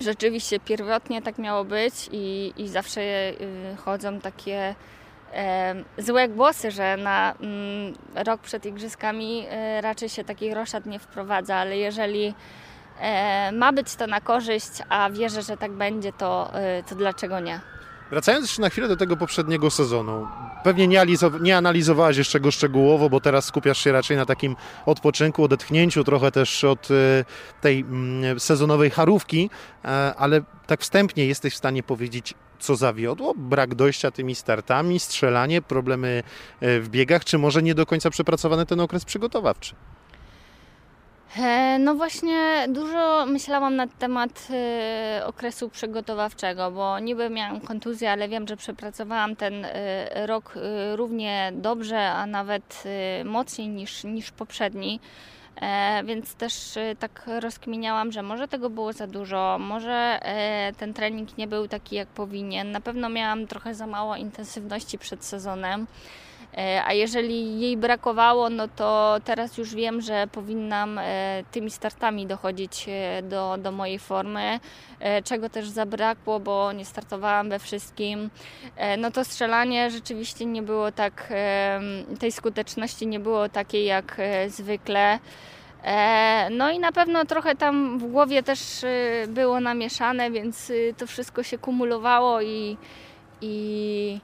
Rzeczywiście, 0.00 0.60
pierwotnie 0.60 1.22
tak 1.22 1.38
miało 1.38 1.64
być 1.64 2.08
i, 2.12 2.52
i 2.56 2.68
zawsze 2.68 3.00
y, 3.00 3.76
chodzą 3.84 4.20
takie 4.20 4.74
złe 5.98 6.28
głosy, 6.28 6.70
że 6.70 6.96
na 6.96 7.34
mm, 7.40 7.94
rok 8.14 8.40
przed 8.40 8.66
igrzyskami 8.66 9.46
e, 9.48 9.80
raczej 9.80 10.08
się 10.08 10.24
takich 10.24 10.54
roszad 10.54 10.86
nie 10.86 10.98
wprowadza, 10.98 11.56
ale 11.56 11.76
jeżeli 11.76 12.34
e, 13.00 13.52
ma 13.52 13.72
być 13.72 13.94
to 13.94 14.06
na 14.06 14.20
korzyść, 14.20 14.70
a 14.88 15.10
wierzę, 15.10 15.42
że 15.42 15.56
tak 15.56 15.72
będzie, 15.72 16.12
to, 16.12 16.50
e, 16.54 16.82
to 16.82 16.94
dlaczego 16.94 17.40
nie? 17.40 17.60
Wracając 18.10 18.44
jeszcze 18.44 18.62
na 18.62 18.68
chwilę 18.68 18.88
do 18.88 18.96
tego 18.96 19.16
poprzedniego 19.16 19.70
sezonu, 19.70 20.28
pewnie 20.64 20.88
nie, 20.88 21.02
nie 21.40 21.56
analizowałaś 21.56 22.16
jeszcze 22.16 22.40
go 22.40 22.50
szczegółowo, 22.50 23.10
bo 23.10 23.20
teraz 23.20 23.44
skupiasz 23.44 23.78
się 23.78 23.92
raczej 23.92 24.16
na 24.16 24.26
takim 24.26 24.56
odpoczynku, 24.86 25.44
odetchnięciu, 25.44 26.04
trochę 26.04 26.30
też 26.30 26.64
od 26.64 26.88
tej 27.60 27.80
mm, 27.80 28.40
sezonowej 28.40 28.90
charówki, 28.90 29.50
ale 30.16 30.40
tak 30.66 30.80
wstępnie 30.80 31.26
jesteś 31.26 31.54
w 31.54 31.56
stanie 31.56 31.82
powiedzieć, 31.82 32.34
co 32.60 32.76
zawiodło? 32.76 33.34
Brak 33.36 33.74
dojścia 33.74 34.10
tymi 34.10 34.34
startami, 34.34 35.00
strzelanie, 35.00 35.62
problemy 35.62 36.22
e, 36.60 36.80
w 36.80 36.88
biegach, 36.88 37.24
czy 37.24 37.38
może 37.38 37.62
nie 37.62 37.74
do 37.74 37.86
końca 37.86 38.10
przepracowany 38.10 38.66
ten 38.66 38.80
okres 38.80 39.04
przygotowawczy? 39.04 39.74
E, 41.38 41.78
No 41.78 41.94
właśnie 41.94 42.66
dużo 42.68 43.26
myślałam 43.26 43.76
na 43.76 43.86
temat 43.86 44.48
e, 44.50 45.22
okresu 45.26 45.68
przygotowawczego, 45.68 46.70
bo 46.70 46.98
niby 46.98 47.30
miałam 47.30 47.60
kontuzję, 47.60 48.12
ale 48.12 48.28
wiem, 48.28 48.48
że 48.48 48.56
przepracowałam 48.56 49.36
ten 49.36 49.66
rok 50.26 50.54
równie 50.96 51.52
dobrze, 51.54 52.10
a 52.10 52.26
nawet 52.26 52.84
mocniej 53.24 53.68
niż, 53.68 54.04
niż 54.04 54.30
poprzedni. 54.30 55.00
E, 55.56 56.04
Więc 56.04 56.34
też 56.34 56.76
e, 56.76 56.96
tak 56.96 57.24
rozkminiałam, 57.40 58.12
że 58.12 58.22
może 58.22 58.48
tego 58.48 58.70
było 58.70 58.92
za 58.92 59.06
dużo, 59.06 59.56
może 59.60 60.18
e, 60.22 60.72
ten 60.72 60.94
trening 60.94 61.38
nie 61.38 61.46
był 61.46 61.68
taki 61.68 61.96
jak 61.96 62.08
powinien. 62.08 62.70
Na 62.72 62.80
pewno 62.80 63.08
miałam 63.08 63.46
trochę 63.46 63.74
za 63.74 63.86
mało 63.86 64.16
intensywności 64.16 64.98
przed 64.98 65.24
sezonem. 65.24 65.86
E, 66.56 66.84
A 66.84 66.92
jeżeli 66.92 67.60
jej 67.60 67.76
brakowało, 67.76 68.50
no 68.50 68.68
to 68.68 69.16
teraz 69.24 69.58
już 69.58 69.74
wiem, 69.74 70.00
że 70.00 70.26
powinnam 70.32 70.98
e, 70.98 71.42
tymi 71.50 71.70
startami 71.70 72.26
dochodzić 72.26 72.86
e, 72.88 73.22
do, 73.22 73.56
do 73.58 73.72
mojej 73.72 73.98
formy, 73.98 74.60
czego 75.24 75.48
też 75.48 75.68
zabrakło, 75.68 76.40
bo 76.40 76.72
nie 76.72 76.84
startowałam 76.84 77.48
we 77.48 77.58
wszystkim. 77.58 78.30
No 78.98 79.10
to 79.10 79.24
strzelanie 79.24 79.90
rzeczywiście 79.90 80.46
nie 80.46 80.62
było 80.62 80.92
tak, 80.92 81.32
tej 82.18 82.32
skuteczności 82.32 83.06
nie 83.06 83.20
było 83.20 83.48
takiej 83.48 83.84
jak 83.84 84.16
zwykle. 84.48 85.18
No 86.50 86.70
i 86.70 86.78
na 86.78 86.92
pewno 86.92 87.24
trochę 87.24 87.56
tam 87.56 87.98
w 87.98 88.10
głowie 88.10 88.42
też 88.42 88.60
było 89.28 89.60
namieszane, 89.60 90.30
więc 90.30 90.72
to 90.98 91.06
wszystko 91.06 91.42
się 91.42 91.58
kumulowało 91.58 92.42
i, 92.42 92.76
i 93.40 94.20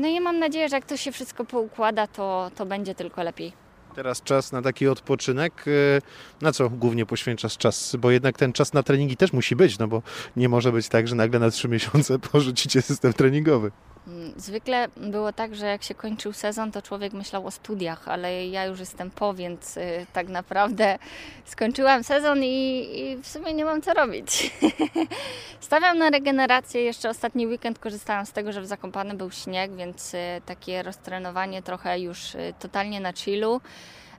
No 0.00 0.08
i 0.08 0.20
mam 0.20 0.38
nadzieję, 0.38 0.68
że 0.68 0.76
jak 0.76 0.86
to 0.86 0.96
się 0.96 1.12
wszystko 1.12 1.44
poukłada, 1.44 2.06
to, 2.06 2.50
to 2.56 2.66
będzie 2.66 2.94
tylko 2.94 3.22
lepiej. 3.22 3.52
Teraz 3.94 4.22
czas 4.22 4.52
na 4.52 4.62
taki 4.62 4.88
odpoczynek. 4.88 5.64
E, 5.66 6.42
Na 6.44 6.52
co 6.52 6.70
głównie 6.70 7.06
poświęcasz 7.06 7.56
czas? 7.56 7.96
Bo 7.96 8.10
jednak 8.10 8.38
ten 8.38 8.52
czas 8.52 8.72
na 8.72 8.82
treningi 8.82 9.16
też 9.16 9.32
musi 9.32 9.56
być, 9.56 9.78
no 9.78 9.88
bo 9.88 10.02
nie 10.36 10.48
może 10.48 10.72
być 10.72 10.88
tak, 10.88 11.08
że 11.08 11.14
nagle 11.14 11.40
na 11.40 11.50
trzy 11.50 11.68
miesiące 11.68 12.18
porzucicie 12.32 12.82
system 12.82 13.12
treningowy. 13.12 13.70
Mm, 14.06 14.32
Zwykle 14.36 14.88
było 14.96 15.32
tak, 15.32 15.54
że 15.54 15.66
jak 15.66 15.82
się 15.82 15.94
kończył 15.94 16.32
sezon, 16.32 16.72
to 16.72 16.82
człowiek 16.82 17.12
myślał 17.12 17.46
o 17.46 17.50
studiach, 17.50 18.08
ale 18.08 18.46
ja 18.46 18.64
już 18.64 18.80
jestem 18.80 19.10
po, 19.10 19.34
więc 19.34 19.76
y, 19.76 20.06
tak 20.12 20.28
naprawdę 20.28 20.98
skończyłam 21.44 22.04
sezon 22.04 22.44
i, 22.44 22.88
i 23.00 23.16
w 23.16 23.28
sumie 23.28 23.54
nie 23.54 23.64
mam 23.64 23.82
co 23.82 23.94
robić. 23.94 24.52
Stawiam 25.60 25.98
na 25.98 26.10
regenerację. 26.10 26.82
Jeszcze 26.82 27.10
ostatni 27.10 27.46
weekend 27.46 27.78
korzystałam 27.78 28.26
z 28.26 28.32
tego, 28.32 28.52
że 28.52 28.60
w 28.60 28.66
Zakopane 28.66 29.14
był 29.14 29.30
śnieg, 29.30 29.76
więc 29.76 30.14
y, 30.14 30.18
takie 30.46 30.82
roztrenowanie 30.82 31.62
trochę 31.62 32.00
już 32.00 32.34
y, 32.34 32.54
totalnie 32.58 33.00
na 33.00 33.12
chillu. 33.12 33.60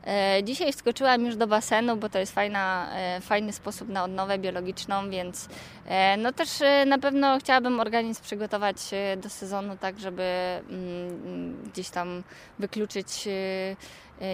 E, 0.08 0.44
Dzisiaj 0.44 0.74
wskoczyłam 0.74 1.26
już 1.26 1.36
do 1.36 1.48
basenu, 1.48 1.98
bo 1.98 2.10
to 2.10 2.20
jest 2.20 2.34
fajna, 2.34 2.90
e, 2.96 3.22
fajny 3.22 3.54
sposób 3.54 3.90
na 3.90 4.04
odnowę 4.04 4.40
biologiczną, 4.40 5.10
więc 5.10 5.50
e, 5.88 6.18
no 6.18 6.32
też 6.34 6.50
na 6.86 6.98
pewno 6.98 7.40
chciałabym 7.40 7.80
organizm 7.80 8.24
przygotować 8.24 8.78
do 9.18 9.30
sezonu 9.30 9.78
tak, 9.78 10.00
żeby 10.00 10.24
mm, 10.70 11.64
gdzieś 11.74 11.90
tam 11.90 12.24
wykluczyć, 12.60 13.28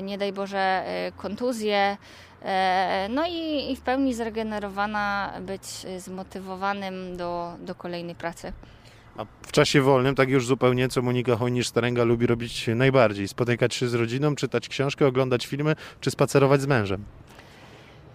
nie 0.02 0.18
daj 0.18 0.34
Boże, 0.34 0.58
e, 0.60 1.12
kontuzję. 1.18 1.98
E, 2.42 3.08
No 3.10 3.28
i, 3.28 3.72
i 3.72 3.76
w 3.76 3.82
pełni 3.82 4.14
zregenerowana, 4.14 5.34
być 5.42 5.64
zmotywowanym 5.98 7.18
do, 7.18 7.54
do 7.60 7.76
kolejnej 7.76 8.16
pracy. 8.16 8.54
A 9.20 9.26
w 9.42 9.52
czasie 9.52 9.82
wolnym, 9.82 10.16
tak 10.16 10.30
już 10.30 10.46
zupełnie, 10.46 10.90
co 10.90 11.02
Monika 11.02 11.36
Hojnisz-Starenga 11.36 12.06
lubi 12.06 12.28
robić 12.28 12.70
najbardziej? 12.76 13.28
Spotykać 13.28 13.76
się 13.76 13.88
z 13.88 13.94
rodziną, 13.94 14.36
czytać 14.36 14.70
książkę, 14.70 15.08
oglądać 15.08 15.48
filmy, 15.48 15.76
czy 16.02 16.12
spacerować 16.12 16.62
z 16.62 16.68
mężem? 16.68 17.04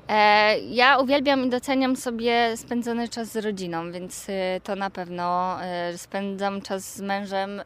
E, 0.08 0.58
Ja 0.58 0.98
uwielbiam 0.98 1.44
i 1.46 1.50
doceniam 1.50 1.96
sobie 1.96 2.56
spędzony 2.56 3.08
czas 3.08 3.32
z 3.32 3.36
rodziną, 3.36 3.92
więc 3.92 4.28
y, 4.28 4.32
to 4.64 4.76
na 4.76 4.90
pewno 4.90 5.56
y, 5.92 5.98
spędzam 5.98 6.62
czas 6.62 6.94
z 6.96 7.00
mężem. 7.00 7.60
y, 7.60 7.64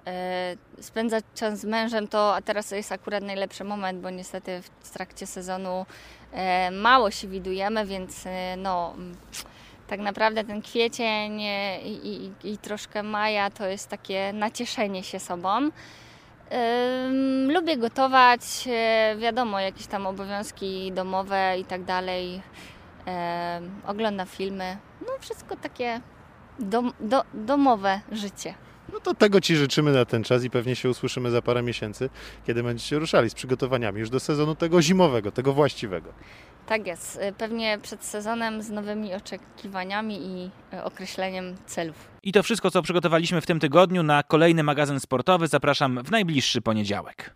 Spędzać 0.82 1.24
czas 1.34 1.60
z 1.60 1.64
mężem 1.64 2.08
to, 2.08 2.34
a 2.34 2.42
teraz 2.42 2.70
jest 2.70 2.92
akurat 2.92 3.22
najlepszy 3.24 3.64
moment, 3.64 4.00
bo 4.00 4.10
niestety 4.10 4.62
w 4.80 4.90
trakcie 4.90 5.26
sezonu 5.26 5.86
mało 6.72 7.10
się 7.10 7.28
widujemy, 7.28 7.86
więc 7.86 8.24
no, 8.56 8.94
tak 9.88 10.00
naprawdę 10.00 10.44
ten 10.44 10.62
kwiecień 10.62 11.42
e, 11.42 11.82
i, 11.82 12.32
i, 12.44 12.52
i 12.52 12.58
troszkę 12.58 13.02
maja 13.02 13.50
to 13.50 13.66
jest 13.66 13.88
takie 13.88 14.32
nacieszenie 14.32 15.02
się 15.02 15.20
sobą. 15.20 15.70
Lubię 17.48 17.76
gotować, 17.76 18.40
e, 18.66 19.16
wiadomo, 19.18 19.60
jakieś 19.60 19.86
tam 19.86 20.06
obowiązki 20.06 20.92
domowe 20.92 21.58
i 21.58 21.64
tak 21.64 21.84
dalej. 21.84 22.42
Oglądam 23.86 24.26
filmy. 24.26 24.76
No 25.00 25.12
wszystko 25.20 25.56
takie 25.56 26.00
dom, 26.58 26.92
do, 27.00 27.24
domowe 27.34 28.00
życie. 28.12 28.54
No 28.92 29.00
to 29.00 29.14
tego 29.14 29.40
Ci 29.40 29.56
życzymy 29.56 29.92
na 29.92 30.04
ten 30.04 30.24
czas 30.24 30.44
i 30.44 30.50
pewnie 30.50 30.76
się 30.76 30.90
usłyszymy 30.90 31.30
za 31.30 31.42
parę 31.42 31.62
miesięcy, 31.62 32.10
kiedy 32.46 32.62
będziecie 32.62 32.98
ruszali 32.98 33.30
z 33.30 33.34
przygotowaniami 33.34 34.00
już 34.00 34.10
do 34.10 34.20
sezonu 34.20 34.54
tego 34.54 34.82
zimowego, 34.82 35.32
tego 35.32 35.52
właściwego. 35.52 36.12
Tak 36.68 36.86
jest. 36.86 37.16
Y, 37.16 37.32
Pewnie 37.32 37.78
przed 37.82 38.04
sezonem 38.04 38.62
z 38.62 38.70
nowymi 38.70 39.14
oczekiwaniami 39.14 40.16
i 40.26 40.50
y, 40.76 40.84
określeniem 40.84 41.56
celów. 41.66 42.08
I 42.22 42.32
to 42.32 42.42
wszystko, 42.42 42.70
co 42.70 42.82
przygotowaliśmy 42.82 43.40
w 43.40 43.46
tym 43.46 43.60
tygodniu 43.60 44.02
na 44.02 44.22
kolejny 44.22 44.62
magazyn 44.62 45.00
sportowy. 45.00 45.46
Zapraszam 45.46 46.02
w 46.04 46.10
najbliższy 46.10 46.60
poniedziałek. 46.60 47.34